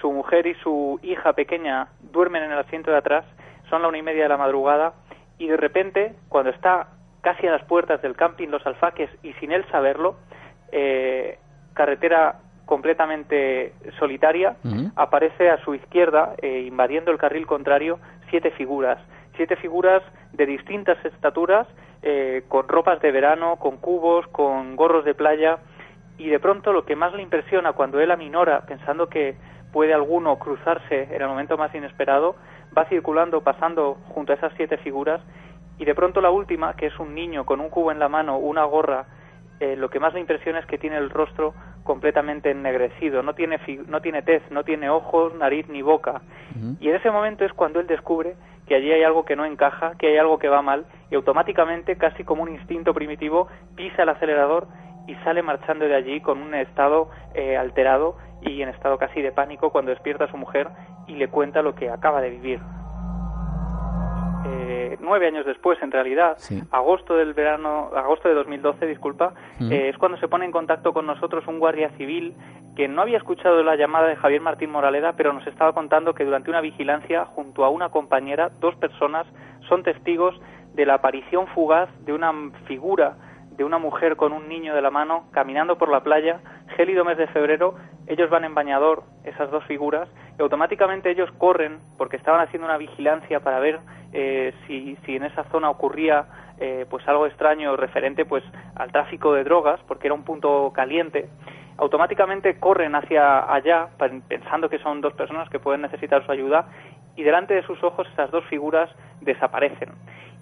[0.00, 3.24] su mujer y su hija pequeña duermen en el asiento de atrás,
[3.70, 4.92] son la una y media de la madrugada,
[5.38, 6.88] y de repente, cuando está
[7.20, 10.16] casi a las puertas del camping Los Alfaques y sin él saberlo,
[10.72, 11.38] eh,
[11.74, 14.56] carretera completamente solitaria,
[14.94, 17.98] aparece a su izquierda, eh, invadiendo el carril contrario,
[18.30, 18.98] siete figuras,
[19.36, 20.02] siete figuras
[20.32, 21.66] de distintas estaturas,
[22.02, 25.58] eh, con ropas de verano, con cubos, con gorros de playa,
[26.18, 29.36] y de pronto lo que más le impresiona cuando él aminora, pensando que
[29.72, 32.36] puede alguno cruzarse en el momento más inesperado,
[32.76, 35.20] va circulando, pasando junto a esas siete figuras,
[35.78, 38.38] y de pronto la última, que es un niño con un cubo en la mano,
[38.38, 39.06] una gorra,
[39.60, 43.58] eh, lo que más le impresiona es que tiene el rostro completamente ennegrecido, no tiene,
[43.86, 46.22] no tiene tez, no tiene ojos, nariz ni boca.
[46.80, 48.36] Y en ese momento es cuando él descubre
[48.66, 51.96] que allí hay algo que no encaja, que hay algo que va mal, y automáticamente,
[51.96, 54.68] casi como un instinto primitivo, pisa el acelerador
[55.06, 59.32] y sale marchando de allí con un estado eh, alterado y en estado casi de
[59.32, 60.68] pánico cuando despierta a su mujer
[61.06, 62.60] y le cuenta lo que acaba de vivir.
[64.46, 66.38] Eh, nueve años después, en realidad,
[66.70, 71.06] agosto del verano, agosto de 2012, disculpa, eh, es cuando se pone en contacto con
[71.06, 72.34] nosotros un guardia civil
[72.76, 76.24] que no había escuchado la llamada de Javier Martín Moraleda, pero nos estaba contando que
[76.24, 79.26] durante una vigilancia junto a una compañera, dos personas
[79.68, 80.40] son testigos
[80.74, 82.32] de la aparición fugaz de una
[82.66, 83.16] figura
[83.58, 86.40] de una mujer con un niño de la mano caminando por la playa,
[86.76, 87.74] gélido mes de febrero,
[88.06, 90.08] ellos van en bañador, esas dos figuras,
[90.38, 93.80] y automáticamente ellos corren porque estaban haciendo una vigilancia para ver
[94.12, 96.26] eh, si, si, en esa zona ocurría
[96.58, 98.44] eh, pues algo extraño referente pues
[98.76, 101.28] al tráfico de drogas, porque era un punto caliente.
[101.78, 103.88] Automáticamente corren hacia allá
[104.28, 106.68] pensando que son dos personas que pueden necesitar su ayuda
[107.16, 108.88] y delante de sus ojos esas dos figuras
[109.20, 109.90] desaparecen.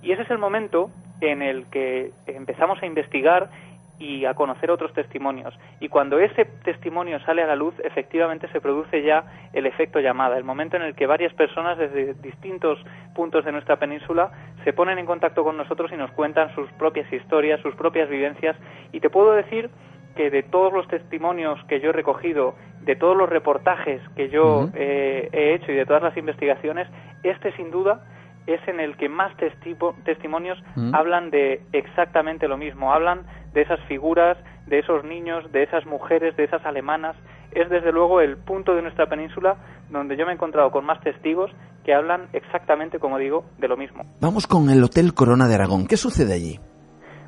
[0.03, 0.91] Y ese es el momento
[1.21, 3.51] en el que empezamos a investigar
[3.99, 5.59] y a conocer otros testimonios.
[5.81, 10.37] Y cuando ese testimonio sale a la luz, efectivamente se produce ya el efecto llamada,
[10.37, 12.79] el momento en el que varias personas desde distintos
[13.15, 14.31] puntos de nuestra península
[14.65, 18.57] se ponen en contacto con nosotros y nos cuentan sus propias historias, sus propias vivencias.
[18.93, 19.71] Y te puedo decir
[20.15, 24.69] que de todos los testimonios que yo he recogido, de todos los reportajes que yo
[24.75, 26.89] he hecho y de todas las investigaciones,
[27.23, 28.03] este sin duda
[28.47, 29.33] es en el que más
[30.05, 30.95] testimonios mm.
[30.95, 34.37] hablan de exactamente lo mismo, hablan de esas figuras,
[34.67, 37.17] de esos niños, de esas mujeres, de esas alemanas.
[37.53, 39.57] Es desde luego el punto de nuestra península
[39.91, 41.51] donde yo me he encontrado con más testigos
[41.85, 44.05] que hablan exactamente, como digo, de lo mismo.
[44.21, 45.87] Vamos con el Hotel Corona de Aragón.
[45.87, 46.59] ¿Qué sucede allí?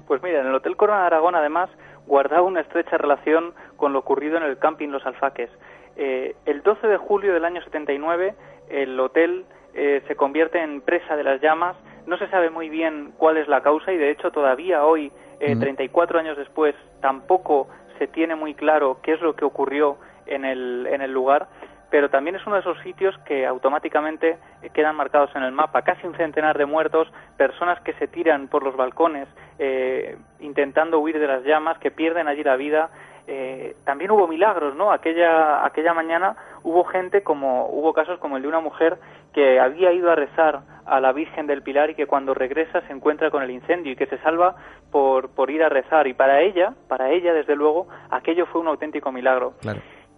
[0.07, 1.71] Pues mira, en el Hotel Corona de Aragón además
[2.07, 5.51] guardaba una estrecha relación con lo ocurrido en el camping Los Alfaques.
[5.97, 8.35] Eh, el 12 de julio del año 79
[8.71, 9.45] el hotel
[9.79, 11.77] eh, se convierte en presa de las llamas.
[12.07, 15.57] No se sabe muy bien cuál es la causa y de hecho todavía hoy, eh,
[15.57, 17.69] 34 años después, tampoco
[17.99, 21.49] se tiene muy claro qué es lo que ocurrió en el, en el lugar,
[21.91, 25.83] pero también es uno de esos sitios que automáticamente eh, quedan marcados en el mapa.
[25.83, 29.29] Casi un centenar de muertos, personas que se tiran por los balcones
[29.59, 32.91] eh, intentando huir de las llamas, que pierden allí la vida.
[33.27, 34.93] Eh, también hubo milagros, ¿no?
[34.93, 38.99] Aquella, aquella mañana hubo gente como, hubo casos como el de una mujer
[39.33, 42.93] que había ido a rezar a la Virgen del Pilar y que cuando regresa se
[42.93, 44.57] encuentra con el incendio y que se salva
[44.91, 46.07] por, por ir a rezar.
[46.07, 49.55] Y para ella, para ella, desde luego, aquello fue un auténtico milagro.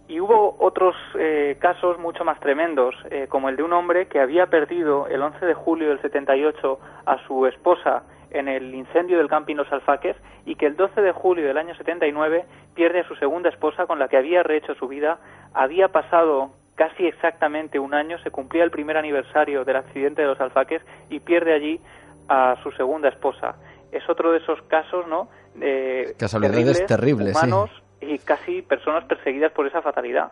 [0.07, 4.19] Y hubo otros eh, casos mucho más tremendos, eh, como el de un hombre que
[4.19, 9.27] había perdido el 11 de julio del 78 a su esposa en el incendio del
[9.27, 10.15] camping Los Alfaques
[10.45, 13.99] y que el 12 de julio del año 79 pierde a su segunda esposa con
[13.99, 15.19] la que había rehecho su vida.
[15.53, 16.51] Había pasado
[16.81, 20.81] casi exactamente un año, se cumplía el primer aniversario del accidente de Los Alfaques
[21.11, 21.79] y pierde allí
[22.27, 23.53] a su segunda esposa.
[23.91, 25.29] Es otro de esos casos, ¿no?
[25.53, 30.31] De Casualidades terribles, humanos y casi personas perseguidas por esa fatalidad.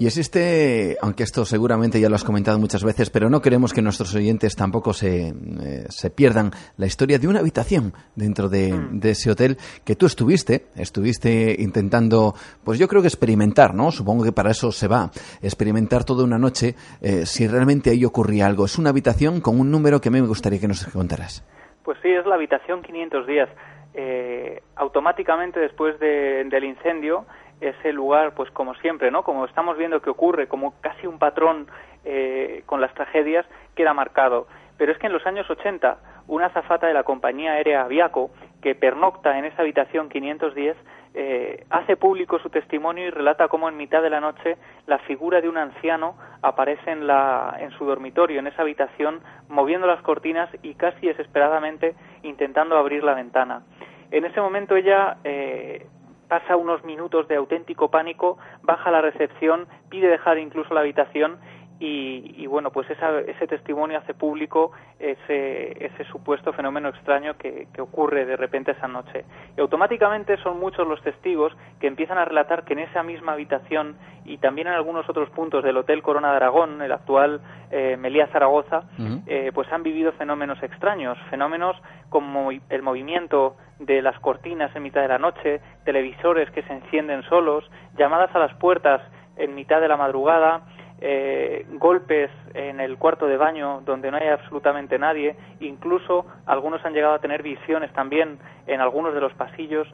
[0.00, 3.82] Y existe, aunque esto seguramente ya lo has comentado muchas veces, pero no queremos que
[3.82, 5.32] nuestros oyentes tampoco se, eh,
[5.90, 8.98] se pierdan la historia de una habitación dentro mm.
[8.98, 12.32] de, ese hotel que tú estuviste, estuviste intentando,
[12.64, 13.90] pues yo creo que experimentar, ¿no?
[13.90, 15.10] Supongo que para eso se va,
[15.42, 18.64] experimentar toda una noche eh, si realmente ahí ocurría algo.
[18.64, 21.44] Es una habitación con un número que a mí me gustaría que nos contaras.
[21.84, 23.50] Pues sí, es la habitación 510.
[23.92, 27.26] Eh, automáticamente después del incendio,
[27.60, 29.22] ese lugar, pues como siempre, ¿no?
[29.22, 31.66] Como estamos viendo que ocurre, como casi un patrón
[32.04, 34.46] eh, con las tragedias, queda marcado.
[34.78, 38.30] Pero es que en los años 80, una azafata de la compañía aérea Aviaco,
[38.62, 40.76] que pernocta en esa habitación 510,
[41.12, 44.56] eh, hace público su testimonio y relata cómo en mitad de la noche
[44.86, 49.86] la figura de un anciano aparece en, la, en su dormitorio, en esa habitación, moviendo
[49.86, 53.62] las cortinas y casi desesperadamente intentando abrir la ventana.
[54.12, 55.86] En ese momento ella eh,
[56.30, 61.40] pasa unos minutos de auténtico pánico, baja la recepción, pide dejar incluso la habitación
[61.82, 68.36] y, bueno, pues ese testimonio hace público ese, ese supuesto fenómeno extraño que, ocurre de
[68.36, 69.24] repente esa noche.
[69.56, 73.96] Y automáticamente son muchos los testigos que empiezan a relatar que en esa misma habitación
[74.26, 77.40] y también en algunos otros puntos del Hotel Corona de Aragón, el actual
[77.70, 78.82] eh, Melía Zaragoza,
[79.26, 81.76] eh, pues han vivido fenómenos extraños, fenómenos
[82.10, 87.22] como el movimiento de las cortinas en mitad de la noche, televisores que se encienden
[87.22, 87.64] solos,
[87.96, 89.00] llamadas a las puertas
[89.36, 90.60] en mitad de la madrugada,
[91.00, 96.92] eh, golpes en el cuarto de baño donde no hay absolutamente nadie, incluso algunos han
[96.92, 99.88] llegado a tener visiones también en algunos de los pasillos.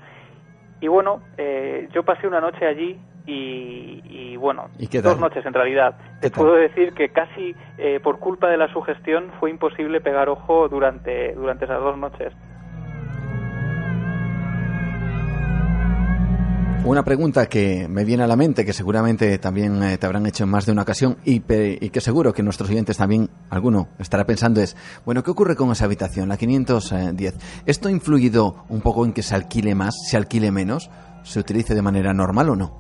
[0.80, 5.96] Y bueno, eh, yo pasé una noche allí y, bueno, dos noches en realidad.
[6.20, 10.68] Te puedo decir que casi eh, por culpa de la sugestión fue imposible pegar ojo
[10.68, 12.32] durante, durante esas dos noches.
[16.86, 20.44] Una pregunta que me viene a la mente, que seguramente también eh, te habrán hecho
[20.44, 24.60] en más de una ocasión y, que seguro que nuestros oyentes también, alguno, estará pensando
[24.60, 27.64] es, bueno, ¿qué ocurre con esa habitación, la 510?
[27.66, 30.88] ¿Esto ha influido un poco en que se alquile más, se alquile menos,
[31.24, 32.70] se utilice de manera normal o no?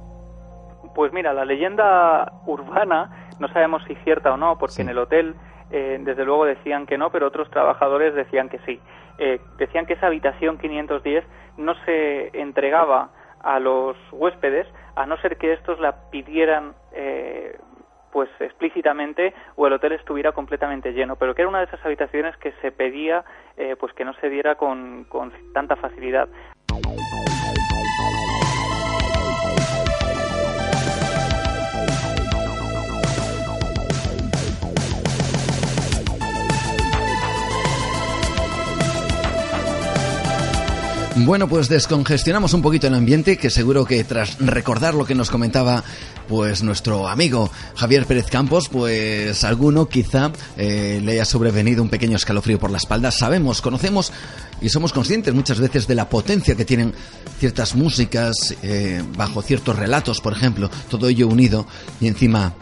[0.94, 5.34] Pues mira, la leyenda urbana, no sabemos si cierta o no, porque en el hotel
[5.72, 8.80] eh, desde luego decían que no, pero otros trabajadores decían que sí.
[9.18, 11.24] Eh, decían que esa habitación 510
[11.56, 13.10] no se entregaba
[13.46, 14.66] a los huéspedes,
[14.96, 17.56] a no ser que estos la pidieran eh,
[18.10, 22.36] pues explícitamente o el hotel estuviera completamente lleno, pero que era una de esas habitaciones
[22.38, 23.24] que se pedía
[23.56, 26.28] eh, pues que no se diera con, con tanta facilidad.
[41.18, 45.30] Bueno, pues descongestionamos un poquito el ambiente, que seguro que tras recordar lo que nos
[45.30, 45.82] comentaba
[46.28, 52.16] pues nuestro amigo Javier Pérez Campos, pues alguno quizá eh, le haya sobrevenido un pequeño
[52.16, 53.10] escalofrío por la espalda.
[53.10, 54.12] Sabemos, conocemos
[54.60, 56.92] y somos conscientes muchas veces de la potencia que tienen
[57.38, 61.66] ciertas músicas eh, bajo ciertos relatos, por ejemplo, todo ello unido
[61.98, 62.52] y encima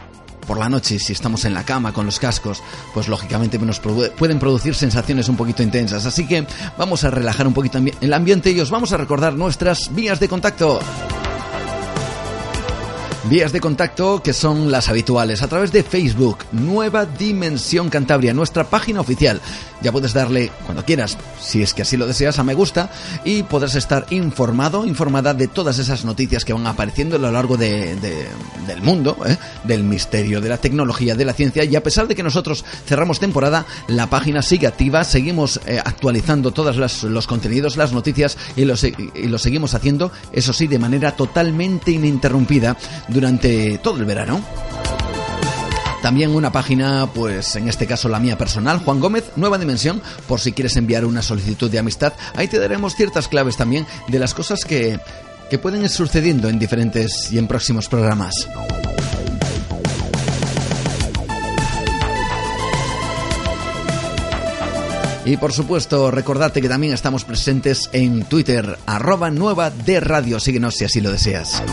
[0.45, 2.61] por la noche, si estamos en la cama con los cascos,
[2.93, 6.05] pues lógicamente nos pueden producir sensaciones un poquito intensas.
[6.05, 6.45] Así que
[6.77, 10.29] vamos a relajar un poquito el ambiente y os vamos a recordar nuestras vías de
[10.29, 10.79] contacto.
[13.27, 18.65] Vías de contacto que son las habituales a través de Facebook, Nueva Dimensión Cantabria, nuestra
[18.65, 19.41] página oficial.
[19.81, 22.89] Ya puedes darle cuando quieras, si es que así lo deseas, a me gusta
[23.23, 27.57] y podrás estar informado, informada de todas esas noticias que van apareciendo a lo largo
[27.57, 29.37] de, del mundo, ¿eh?
[29.63, 31.63] del misterio, de la tecnología, de la ciencia.
[31.63, 36.51] Y a pesar de que nosotros cerramos temporada, la página sigue activa, seguimos eh, actualizando
[36.51, 38.75] todos los contenidos, las noticias y lo,
[39.15, 42.77] y lo seguimos haciendo, eso sí, de manera totalmente ininterrumpida
[43.07, 44.41] durante todo el verano.
[46.05, 50.39] También una página, pues en este caso la mía personal, Juan Gómez, Nueva Dimensión, por
[50.39, 52.13] si quieres enviar una solicitud de amistad.
[52.35, 54.99] Ahí te daremos ciertas claves también de las cosas que,
[55.49, 58.47] que pueden ir sucediendo en diferentes y en próximos programas.
[65.25, 70.39] Y por supuesto, recordarte que también estamos presentes en Twitter, arroba nueva de radio.
[70.39, 71.63] Síguenos si así lo deseas.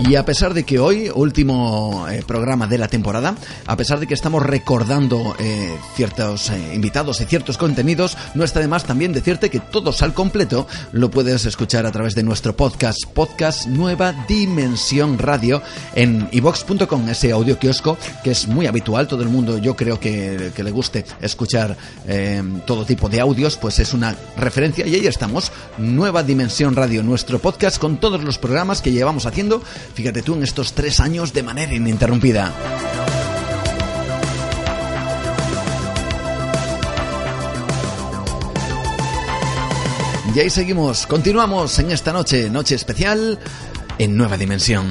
[0.00, 4.08] Y a pesar de que hoy, último eh, programa de la temporada, a pesar de
[4.08, 9.12] que estamos recordando eh, ciertos eh, invitados y ciertos contenidos, no está de más también
[9.12, 14.26] decirte que todos al completo lo puedes escuchar a través de nuestro podcast, podcast Nueva
[14.26, 15.62] Dimensión Radio
[15.94, 20.50] en ivox.com, ese audio kiosco que es muy habitual, todo el mundo yo creo que,
[20.54, 21.76] que le guste escuchar
[22.66, 24.86] todo tipo de audios, pues es una referencia.
[24.86, 29.62] Y ahí estamos, Nueva Dimensión Radio, nuestro podcast con todos los programas que llevamos haciendo
[29.94, 32.52] Fíjate tú en estos tres años de manera ininterrumpida.
[40.34, 43.38] Y ahí seguimos, continuamos en esta noche, noche especial
[43.98, 44.88] en Nueva Dimensión.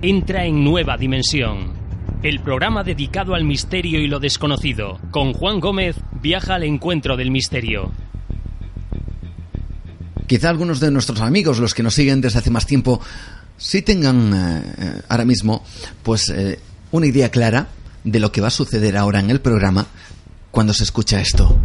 [0.00, 1.81] Entra en Nueva Dimensión
[2.22, 5.00] el programa dedicado al misterio y lo desconocido.
[5.10, 7.92] Con Juan Gómez viaja al encuentro del misterio.
[10.26, 13.00] Quizá algunos de nuestros amigos, los que nos siguen desde hace más tiempo,
[13.56, 15.64] sí tengan eh, eh, ahora mismo
[16.02, 16.58] pues eh,
[16.92, 17.68] una idea clara
[18.04, 19.86] de lo que va a suceder ahora en el programa
[20.50, 21.58] cuando se escucha esto.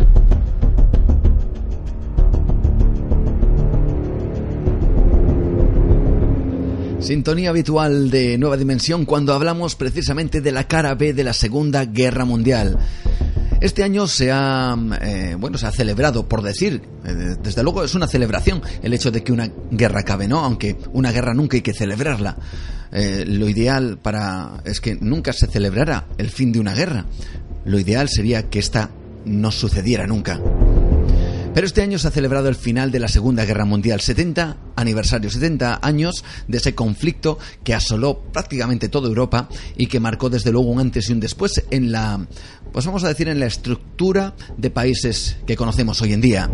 [6.99, 11.85] Sintonía habitual de Nueva Dimensión cuando hablamos precisamente de la cara B de la Segunda
[11.85, 12.77] Guerra Mundial.
[13.61, 17.95] Este año se ha, eh, bueno, se ha celebrado, por decir, eh, desde luego es
[17.95, 20.39] una celebración el hecho de que una guerra acabe, ¿no?
[20.39, 22.37] Aunque una guerra nunca hay que celebrarla.
[22.91, 27.05] Eh, lo ideal para es que nunca se celebrara el fin de una guerra.
[27.65, 28.89] Lo ideal sería que esta
[29.25, 30.39] no sucediera nunca.
[31.57, 35.27] Pero este año se ha celebrado el final de la Segunda Guerra Mundial, 70 aniversario,
[35.31, 40.69] 70 años de ese conflicto que asoló prácticamente toda Europa y que marcó desde luego
[40.69, 42.27] un antes y un después en la,
[42.71, 46.47] pues vamos a decir, en la estructura de países que conocemos hoy en día.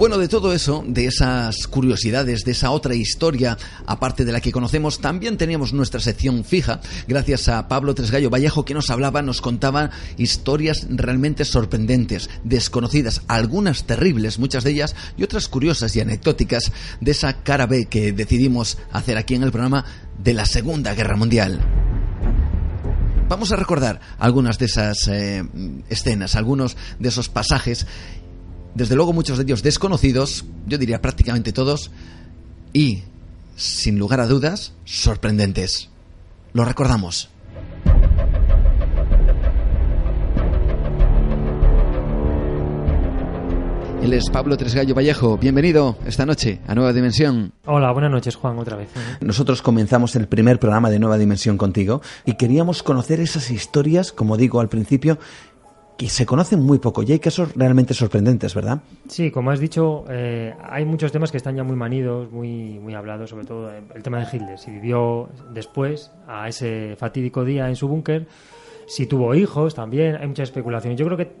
[0.00, 4.50] Bueno, de todo eso, de esas curiosidades, de esa otra historia, aparte de la que
[4.50, 9.42] conocemos, también teníamos nuestra sección fija, gracias a Pablo Tresgallo Vallejo, que nos hablaba, nos
[9.42, 16.72] contaba historias realmente sorprendentes, desconocidas, algunas terribles, muchas de ellas, y otras curiosas y anecdóticas,
[17.02, 19.84] de esa cara B que decidimos hacer aquí en el programa
[20.18, 21.60] de la Segunda Guerra Mundial.
[23.30, 25.44] Vamos a recordar algunas de esas eh,
[25.88, 27.86] escenas, algunos de esos pasajes
[28.74, 31.90] desde luego muchos de ellos desconocidos, yo diría prácticamente todos,
[32.72, 33.02] y,
[33.56, 35.88] sin lugar a dudas, sorprendentes.
[36.52, 37.30] Lo recordamos.
[44.02, 45.36] Él es Pablo Tresgallo Vallejo.
[45.36, 47.52] Bienvenido esta noche a Nueva Dimensión.
[47.66, 48.88] Hola, buenas noches, Juan, otra vez.
[49.20, 54.38] Nosotros comenzamos el primer programa de Nueva Dimensión contigo y queríamos conocer esas historias, como
[54.38, 55.18] digo al principio,
[56.00, 58.80] que se conocen muy poco y hay casos realmente sorprendentes, ¿verdad?
[59.06, 62.94] Sí, como has dicho, eh, hay muchos temas que están ya muy manidos, muy, muy
[62.94, 67.76] hablados, sobre todo el tema de Hitler, si vivió después a ese fatídico día en
[67.76, 68.26] su búnker,
[68.86, 70.98] si tuvo hijos también, hay muchas especulaciones.
[70.98, 71.32] Yo creo que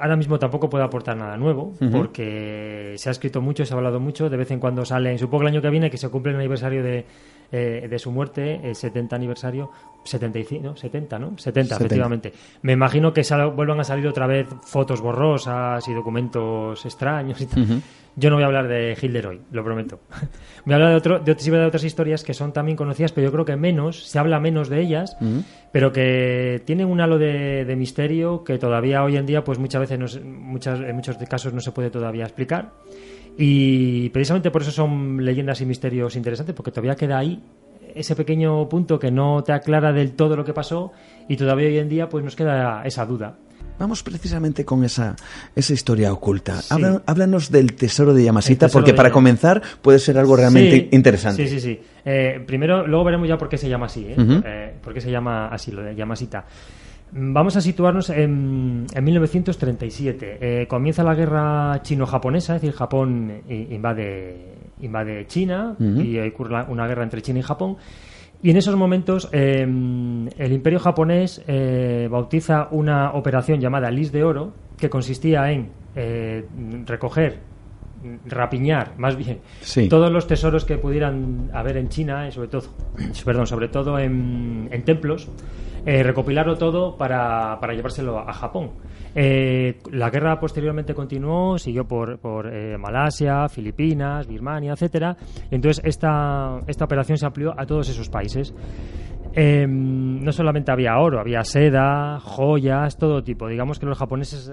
[0.00, 4.00] ahora mismo tampoco puedo aportar nada nuevo, porque se ha escrito mucho, se ha hablado
[4.00, 6.32] mucho, de vez en cuando sale, supongo que el año que viene, que se cumple
[6.32, 7.06] el aniversario de,
[7.50, 9.70] eh, de su muerte, el 70 aniversario,
[10.04, 10.76] 75, ¿no?
[10.76, 11.38] 70, ¿no?
[11.38, 12.32] 70, efectivamente.
[12.62, 13.22] Me imagino que
[13.54, 17.82] vuelvan a salir otra vez fotos borrosas y documentos extraños y tal.
[18.16, 20.00] Yo no voy a hablar de Hitler hoy, lo prometo.
[20.64, 23.32] voy a hablar de, otro, de, de, otras historias que son también conocidas, pero yo
[23.32, 25.16] creo que menos, se habla menos de ellas,
[25.70, 30.20] pero que tienen un halo de, misterio que todavía hoy en día, pues muchas veces,
[30.24, 32.72] muchas, en muchos casos no se puede todavía explicar.
[33.40, 37.40] Y precisamente por eso son leyendas y misterios interesantes, porque todavía queda ahí
[37.94, 40.92] ese pequeño punto que no te aclara del todo lo que pasó
[41.28, 43.36] y todavía hoy en día pues nos queda esa duda.
[43.78, 45.14] Vamos precisamente con esa,
[45.54, 46.60] esa historia oculta.
[47.06, 51.46] háblanos del tesoro de Yamasita, porque para comenzar puede ser algo realmente interesante.
[51.46, 51.80] Sí, sí, sí.
[52.04, 54.16] Eh, primero, luego veremos ya por qué se llama así, ¿eh?
[54.18, 56.44] eh por qué se llama así, lo de Yamasita.
[57.12, 60.38] Vamos a situarnos en, en 1937.
[60.40, 67.04] Eh, comienza la guerra chino-japonesa, es decir, Japón invade, invade China y ocurre una guerra
[67.04, 67.76] entre China y Japón.
[68.42, 74.22] Y en esos momentos em, el imperio japonés eh, bautiza una operación llamada Lis de
[74.22, 76.46] Oro, que consistía en eh,
[76.86, 77.40] recoger,
[78.26, 79.40] rapiñar, más bien,
[79.90, 82.62] todos los tesoros que pudieran haber en China, y sobre todo,
[83.24, 85.28] perdón, sobre todo en templos,
[85.90, 88.72] eh, recopilarlo todo para, para, llevárselo a Japón.
[89.14, 95.16] Eh, la guerra posteriormente continuó, siguió por, por eh, Malasia, Filipinas, Birmania, etcétera.
[95.50, 98.54] entonces esta, esta operación se amplió a todos esos países.
[99.32, 103.48] Em, no solamente había oro, había seda, joyas, todo tipo.
[103.48, 104.52] Digamos que los japoneses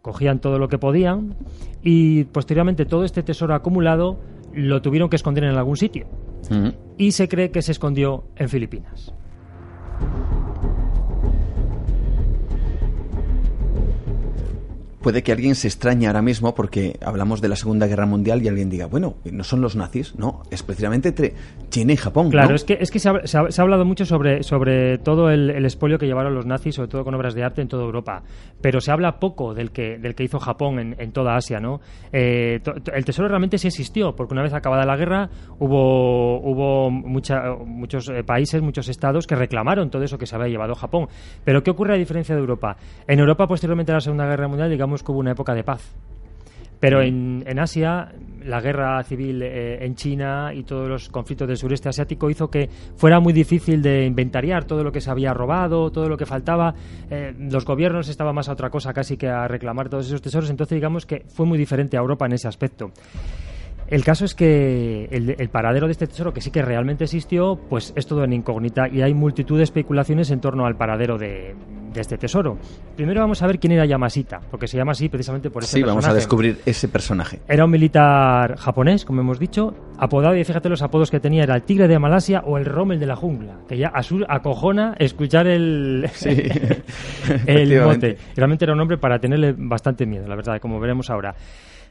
[0.00, 1.34] cogían todo lo que podían
[1.82, 4.20] y posteriormente todo este tesoro acumulado
[4.54, 6.06] lo tuvieron que esconder en algún sitio.
[6.96, 9.12] Y se cree que se escondió en Filipinas.
[15.00, 18.48] Puede que alguien se extrañe ahora mismo porque hablamos de la Segunda Guerra Mundial y
[18.48, 21.34] alguien diga, bueno, no son los nazis, no, especialmente entre
[21.70, 22.30] China y Japón.
[22.30, 25.50] Claro, es que, es que se, ha, se, ha, hablado mucho sobre, sobre todo el,
[25.50, 28.22] el, expolio que llevaron los nazis, sobre todo con obras de arte en toda Europa,
[28.60, 31.80] pero se habla poco del que, del que hizo Japón en, en toda Asia, ¿no?
[32.12, 32.60] Eh,
[32.92, 38.08] el tesoro realmente sí existió, porque una vez acabada la guerra hubo, hubo mucha, muchos
[38.08, 41.08] eh, países, muchos estados que reclamaron todo eso que se había llevado Japón.
[41.44, 42.76] Pero ¿qué ocurre a diferencia de Europa?
[43.06, 45.94] En Europa, posteriormente a la Segunda Guerra Mundial, digamos, que hubo una época de paz.
[46.80, 48.12] Pero en, en Asia,
[48.44, 52.68] la guerra civil eh, en China y todos los conflictos del sureste asiático hizo que
[52.96, 56.74] fuera muy difícil de inventariar todo lo que se había robado, todo lo que faltaba.
[57.10, 60.50] Eh, los gobiernos estaban más a otra cosa casi que a reclamar todos esos tesoros.
[60.50, 62.92] Entonces, digamos que fue muy diferente a Europa en ese aspecto.
[63.88, 67.94] El caso es que el, paradero de este tesoro, que sí que realmente existió, pues
[67.96, 71.56] es todo en incógnita y hay multitud de especulaciones en torno al paradero de,
[71.92, 72.58] de este tesoro.
[72.96, 75.80] Primero vamos a ver quién era Yamashita, porque se llama así precisamente por ese Sí,
[75.80, 75.94] personaje.
[75.96, 77.40] vamos a descubrir ese personaje.
[77.48, 81.54] Era un militar japonés, como hemos dicho, apodado, y fíjate los apodos que tenía, era
[81.56, 83.92] el tigre de Malasia o el rommel de la jungla, que ya
[84.28, 86.30] acojona escuchar el, Sí,
[87.46, 88.16] el mote.
[88.36, 91.34] Realmente era un hombre para tenerle bastante miedo, la verdad, como veremos ahora.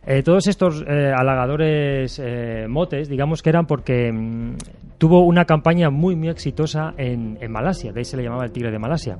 [0.05, 4.55] Eh, todos estos eh, halagadores eh, motes, digamos que eran porque mm,
[4.97, 8.51] tuvo una campaña muy, muy exitosa en, en Malasia, de ahí se le llamaba el
[8.51, 9.17] tigre de Malasia.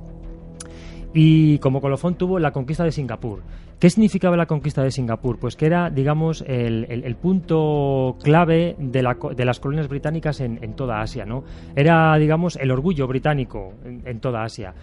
[1.19, 3.41] Y como colofón tuvo la conquista de Singapur.
[3.79, 5.37] ¿Qué significaba la conquista de Singapur?
[5.37, 10.99] Pues que era, digamos, el, punto clave de, la de las colonias británicas en, toda
[10.99, 11.43] Asia, ¿no?
[11.75, 14.73] Era, digamos, el orgullo británico en, toda Asia.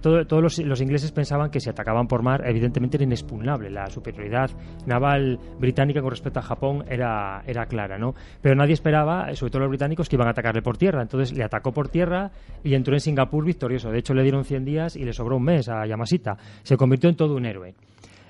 [0.00, 3.70] Todo- todos los, ingleses pensaban que si atacaban por mar, evidentemente era inexpugnable.
[3.70, 4.50] La superioridad
[4.84, 8.16] naval británica con respecto a Japón era, era clara, ¿no?
[8.42, 11.02] Pero nadie esperaba, sobre todo los británicos, que iban a atacarle por tierra.
[11.02, 12.32] Entonces le atacó por tierra
[12.64, 13.92] y entró en Singapur victorioso.
[13.92, 16.36] De hecho, le dieron 100 días y le sobró un mes a Yamashita.
[16.64, 17.75] Se convirtió en todo un héroe.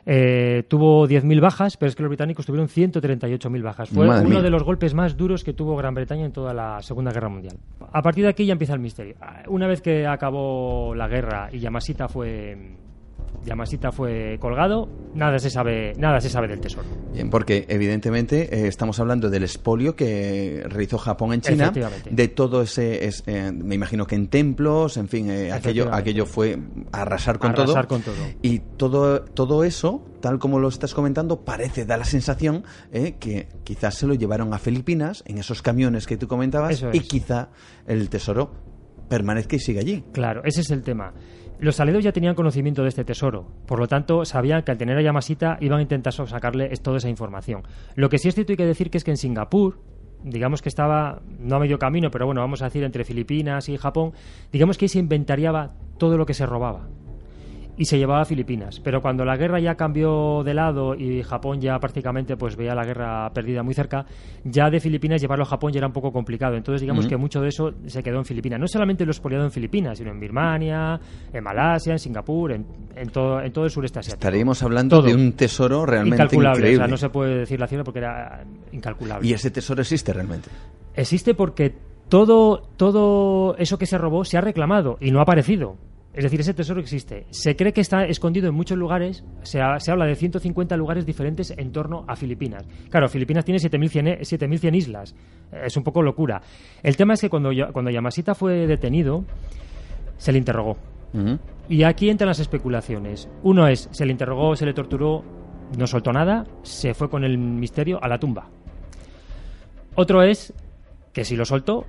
[0.08, 3.88] Eh, tuvo 10.000 bajas, pero es que los británicos tuvieron 138.000 bajas.
[3.90, 4.42] Fue Madre uno mía.
[4.42, 7.56] de los golpes más duros que tuvo Gran Bretaña en toda la Segunda Guerra Mundial.
[7.92, 9.16] A partir de aquí ya empieza el misterio.
[9.48, 12.56] Una vez que acabó la guerra y Yamashita fue
[13.44, 16.86] Yamashita fue colgado, nada se sabe, nada se sabe del tesoro.
[17.12, 21.72] Bien, porque evidentemente eh, estamos hablando del expolio que realizó Japón en China,
[22.10, 26.26] de todo ese, es- eh, me imagino que en templos, en fin, eh, aquello, aquello
[26.26, 26.58] fue
[26.92, 28.02] arrasar con Arrasar todo.
[28.02, 28.24] con todo.
[28.42, 33.48] Y todo, todo eso, tal como lo estás comentando, parece, da la sensación eh, que
[33.64, 37.48] quizás se lo llevaron a Filipinas en esos camiones que tú comentabas y quizá
[37.86, 38.50] el tesoro
[39.08, 40.02] permanezca y siga allí.
[40.12, 41.12] Claro, ese es el tema.
[41.58, 44.98] Los aledos ya tenían conocimiento de este tesoro, por lo tanto sabían que al tener
[44.98, 47.62] a Yamashita iban a intentar sacarle toda esa información.
[47.94, 49.78] Lo que sí es cierto hay que decir que es que en Singapur,
[50.22, 53.78] digamos que estaba no a medio camino, pero bueno, vamos a decir entre Filipinas y
[53.78, 54.12] Japón,
[54.52, 56.88] digamos que ahí se inventariaba todo lo que se robaba
[57.76, 58.80] y se llevaba a Filipinas.
[58.80, 62.84] Pero cuando la guerra ya cambió de lado y Japón ya prácticamente pues veía la
[62.84, 64.06] guerra perdida muy cerca,
[64.44, 66.56] ya de Filipinas llevarlo a Japón ya era un poco complicado.
[66.56, 68.58] Entonces digamos que mucho de eso se quedó en Filipinas.
[68.60, 70.98] No solamente lo expoliado en Filipinas, sino en Birmania,
[71.32, 74.20] en Malasia, en Singapur, en, en todo, en todo el sureste asiático.
[74.26, 75.08] Estaríamos hablando Todo.
[75.08, 76.58] de un tesoro realmente incalculable.
[76.58, 76.76] increíble.
[76.76, 79.26] O sea, no se puede decir la cifra porque era incalculable.
[79.28, 80.48] Y ese tesoro existe realmente.
[80.94, 81.74] Existe porque
[82.08, 85.76] todo, todo eso que se robó se ha reclamado y no ha aparecido.
[86.16, 87.26] Es decir, ese tesoro existe.
[87.30, 89.22] Se cree que está escondido en muchos lugares.
[89.42, 92.64] Se, ha- se habla de 150 lugares diferentes en torno a Filipinas.
[92.90, 95.14] Claro, Filipinas tiene 7.100 e- 7.100 islas.
[95.52, 96.40] Es un poco locura.
[96.82, 99.24] El tema es que cuando, cuando Yamashita fue detenido,
[100.16, 100.78] se le interrogó.
[101.68, 103.28] Y aquí entran las especulaciones.
[103.42, 105.22] Uno es, se le interrogó, se le torturó,
[105.78, 108.48] no soltó nada, se fue con el misterio a la tumba.
[109.94, 110.52] Otro es
[111.12, 111.84] que sí lo soltó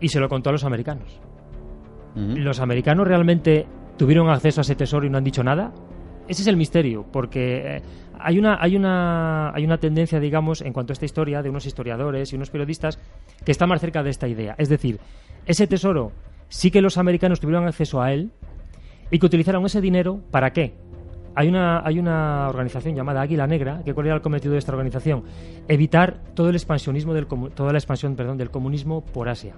[0.00, 1.20] y se lo contó a los americanos.
[2.18, 3.66] ¿Los americanos realmente
[3.96, 5.72] tuvieron acceso a ese tesoro y no han dicho nada?
[6.26, 7.82] Ese es el misterio, porque eh,
[8.18, 11.64] hay una, hay una, hay una tendencia, digamos, en cuanto a esta historia de unos
[11.64, 12.98] historiadores y unos periodistas
[13.44, 14.54] que está más cerca de esta idea.
[14.58, 15.00] Es decir,
[15.46, 16.12] ese tesoro
[16.48, 18.30] sí que los americanos tuvieron acceso a él
[19.10, 20.74] y que utilizaron ese dinero para qué.
[21.34, 24.72] Hay una, hay una organización llamada Águila Negra, que cuál era el cometido de esta
[24.72, 25.22] organización,
[25.68, 29.54] evitar todo el expansionismo del toda la expansión, perdón, del comunismo por Asia.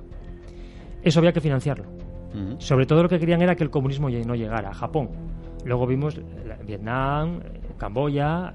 [1.03, 2.10] Eso había que financiarlo.
[2.59, 5.09] Sobre todo lo que querían era que el comunismo no llegara a Japón.
[5.65, 6.16] Luego vimos
[6.47, 8.52] la- Vietnam, eh, Camboya,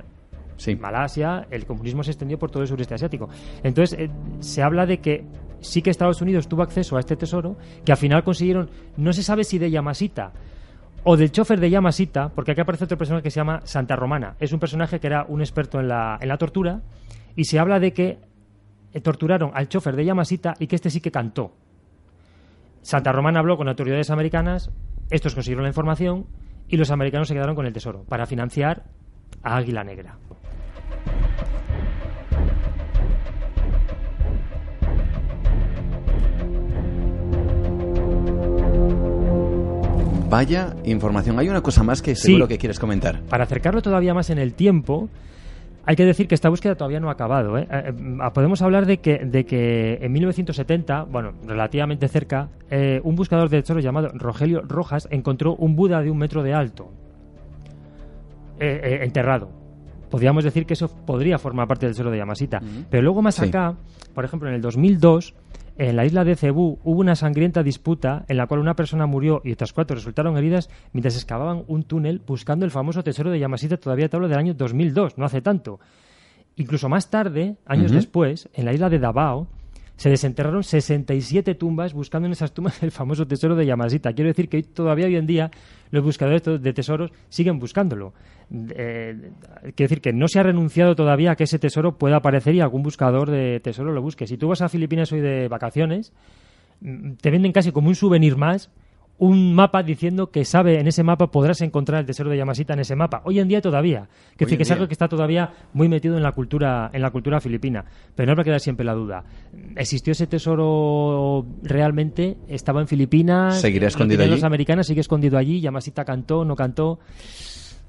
[0.58, 0.76] Sí.
[0.78, 3.28] Malasia, el comunismo se extendió por todo el sureste asiático.
[3.62, 5.26] Entonces, eh, se habla de que
[5.60, 9.22] sí que Estados Unidos tuvo acceso a este tesoro, que al final consiguieron, no se
[9.22, 10.32] sabe si de Yamashita
[11.04, 14.36] o del chofer de Yamashita, porque aquí aparece otro personaje que se llama Santa Romana.
[14.40, 16.82] Es un personaje que era un experto en la, en la tortura
[17.36, 18.18] y se habla de que
[18.94, 21.52] eh, torturaron al chofer de Yamashita y que este sí que cantó.
[22.86, 24.70] Santa Romana habló con autoridades americanas,
[25.10, 26.28] estos consiguieron la información
[26.68, 28.84] y los americanos se quedaron con el tesoro para financiar
[29.42, 30.20] a Águila Negra.
[40.30, 41.40] Vaya información.
[41.40, 42.24] Hay una cosa más que Sí.
[42.28, 43.22] seguro que quieres comentar.
[43.30, 45.10] Para acercarlo todavía más en el tiempo,
[45.86, 47.58] hay que decir que esta búsqueda todavía no ha acabado.
[47.58, 47.68] ¿eh?
[47.70, 53.16] Eh, eh, podemos hablar de que, de que en 1970, bueno, relativamente cerca, eh, un
[53.16, 56.90] buscador de tesoros llamado Rogelio Rojas encontró un Buda de un metro de alto,
[58.60, 59.50] enterrado.
[60.10, 62.62] Podríamos decir que eso podría formar parte del tesoro de Yamashita.
[62.90, 63.46] Pero luego más Sí.
[63.50, 63.76] acá,
[64.14, 65.36] por ejemplo, en el 2002,
[65.78, 69.42] en la isla de Cebú hubo una sangrienta disputa en la cual una persona murió
[69.44, 73.78] y otras cuatro resultaron heridas mientras excavaban un túnel buscando el famoso tesoro de Yamashita.
[73.78, 75.80] Todavía te hablo del año 2002, no hace tanto.
[76.56, 79.48] Incluso más tarde, años después, en la isla de Davao,
[79.98, 84.14] se desenterraron 67 tumbas buscando en esas tumbas el famoso tesoro de Yamashita.
[84.14, 85.52] Quiero decir que todavía hoy en día
[85.92, 88.14] los buscadores de tesoros siguen buscándolo.
[88.52, 89.32] Eh,
[89.62, 92.62] quiero decir que no se ha renunciado todavía a que ese tesoro pueda aparecer y
[92.62, 94.28] algún buscador de tesoro lo busque.
[94.28, 96.12] Si tú vas a Filipinas hoy de vacaciones,
[96.82, 98.72] mm, te venden casi como un souvenir más
[99.18, 102.80] un mapa diciendo que sabe en ese mapa podrás encontrar el tesoro de Yamashita en
[102.80, 103.22] ese mapa.
[103.24, 104.08] Hoy en día todavía.
[104.36, 107.40] Que, que es algo que está todavía muy metido en la cultura en la cultura
[107.40, 107.86] filipina.
[108.16, 109.24] Pero no va a quedar siempre la duda.
[109.76, 112.38] ¿Existió ese tesoro realmente?
[112.48, 113.62] ¿Estaba en Filipinas?
[113.62, 114.32] ¿Seguirá escondido allí?
[114.32, 115.62] Los americanos sigue escondido allí.
[115.62, 117.00] Yamashita cantó, no cantó.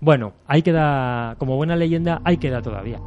[0.01, 3.01] Bueno, ahí queda, como buena leyenda, ahí queda todavía.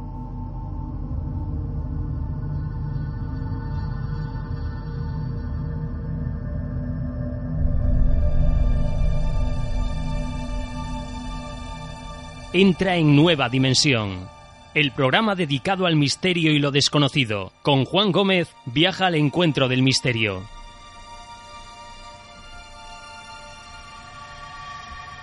[12.52, 14.28] Entra en Nueva Dimensión.
[14.74, 17.52] El programa dedicado al misterio y lo desconocido.
[17.62, 20.42] Con Juan Gómez viaja al encuentro del misterio.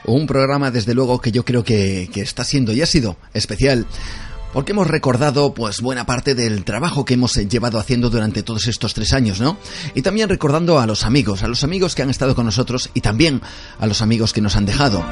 [0.05, 3.85] Un programa, desde luego, que yo creo que, que, está siendo y ha sido especial.
[4.53, 8.93] Porque hemos recordado, pues, buena parte del trabajo que hemos llevado haciendo durante todos estos
[8.93, 9.57] tres años, ¿no?
[9.95, 13.01] Y también recordando a los amigos, a los amigos que han estado con nosotros y
[13.01, 13.41] también
[13.79, 15.03] a los amigos que nos han dejado.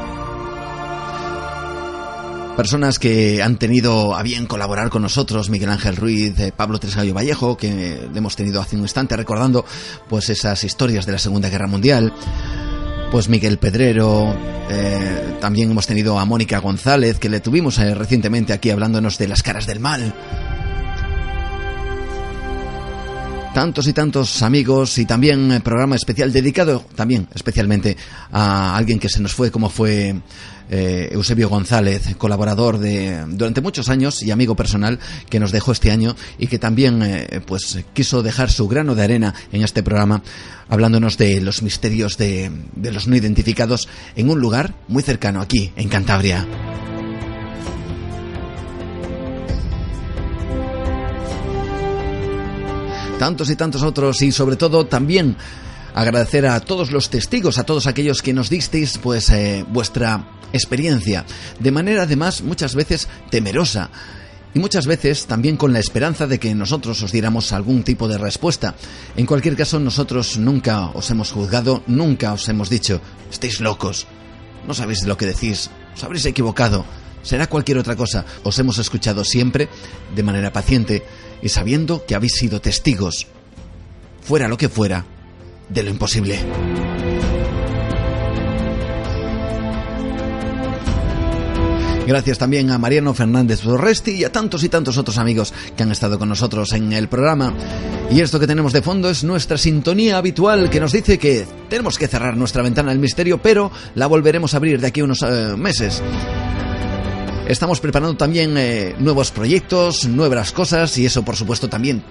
[2.56, 7.14] Personas que han tenido a bien colaborar con nosotros, Miguel Ángel Ruiz, eh, Pablo Tresgallo
[7.14, 9.66] Vallejo, que hemos tenido hace un instante recordando
[10.08, 12.14] pues esas historias de la Segunda Guerra Mundial.
[13.12, 14.34] Pues Miguel Pedrero,
[14.70, 19.28] eh, también hemos tenido a Mónica González, que le tuvimos eh, recientemente aquí hablándonos de
[19.28, 20.14] las caras del mal.
[23.56, 27.96] Tantos y tantos amigos y también programa especial dedicado también especialmente
[28.34, 30.14] a alguien que se nos fue como fue
[30.70, 35.00] eh, Eusebio González, colaborador de durante muchos años y amigo personal
[35.30, 39.04] que nos dejó este año y que también eh, pues quiso dejar su grano de
[39.06, 40.22] arena en este programa
[40.68, 43.88] hablándonos de los misterios de, de los no identificados
[44.18, 46.46] en un lugar muy cercano aquí en Cantabria.
[53.20, 55.38] Tantos y tantos otros y sobre todo también
[55.94, 61.26] agradecer a todos los testigos, a todos aquellos que nos disteis pues eh, vuestra experiencia,
[61.60, 63.90] de manera además muchas veces temerosa
[64.54, 68.18] y muchas veces también con la esperanza de que nosotros os diéramos algún tipo de
[68.18, 68.76] respuesta.
[69.18, 74.08] En cualquier caso, nosotros nunca os hemos juzgado, nunca os hemos dicho, estáis locos,
[74.66, 76.86] no sabéis lo que decís, os habréis equivocado,
[77.26, 78.24] será cualquier otra cosa.
[78.44, 79.68] Os hemos escuchado siempre
[80.16, 81.04] de manera paciente
[81.46, 83.28] y sabiendo que habéis sido testigos,
[84.24, 85.06] fuera lo que fuera,
[85.70, 86.40] de lo imposible.
[92.08, 95.92] Gracias también a Mariano Fernández Borresti y a tantos y tantos otros amigos que han
[95.92, 97.54] estado con nosotros en el programa.
[98.10, 102.00] Y esto que tenemos de fondo es nuestra sintonía habitual que nos dice que tenemos
[102.00, 105.22] que cerrar nuestra ventana del misterio, pero la volveremos a abrir de aquí a unos
[105.22, 106.02] eh, meses.
[107.48, 112.04] Estamos preparando también eh, nuevos proyectos, nuevas cosas y eso por supuesto también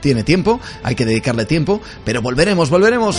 [0.00, 3.16] tiene tiempo, hay que dedicarle tiempo, pero volveremos, volveremos.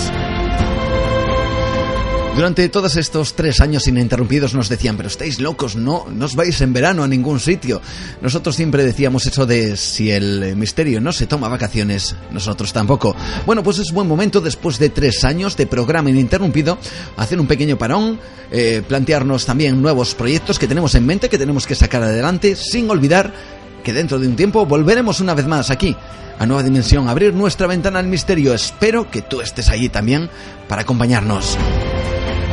[2.35, 6.59] Durante todos estos tres años ininterrumpidos nos decían, pero estáis locos, no, no os vais
[6.59, 7.81] en verano a ningún sitio.
[8.21, 13.15] Nosotros siempre decíamos eso de si el misterio no se toma vacaciones, nosotros tampoco.
[13.45, 16.77] Bueno, pues es buen momento después de tres años de programa ininterrumpido
[17.15, 18.19] hacer un pequeño parón,
[18.51, 22.89] eh, plantearnos también nuevos proyectos que tenemos en mente, que tenemos que sacar adelante, sin
[22.89, 23.33] olvidar
[23.81, 25.95] que dentro de un tiempo volveremos una vez más aquí,
[26.37, 28.53] a Nueva Dimensión, abrir nuestra ventana al misterio.
[28.53, 30.29] Espero que tú estés allí también
[30.67, 31.57] para acompañarnos.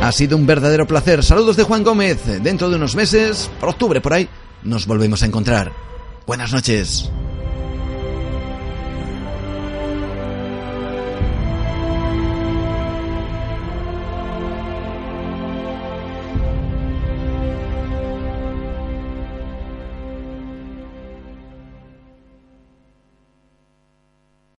[0.03, 1.23] Ha sido un verdadero placer.
[1.23, 2.25] Saludos de Juan Gómez.
[2.43, 4.27] Dentro de unos meses, por octubre por ahí,
[4.61, 5.71] nos volvemos a encontrar.
[6.27, 7.09] Buenas noches.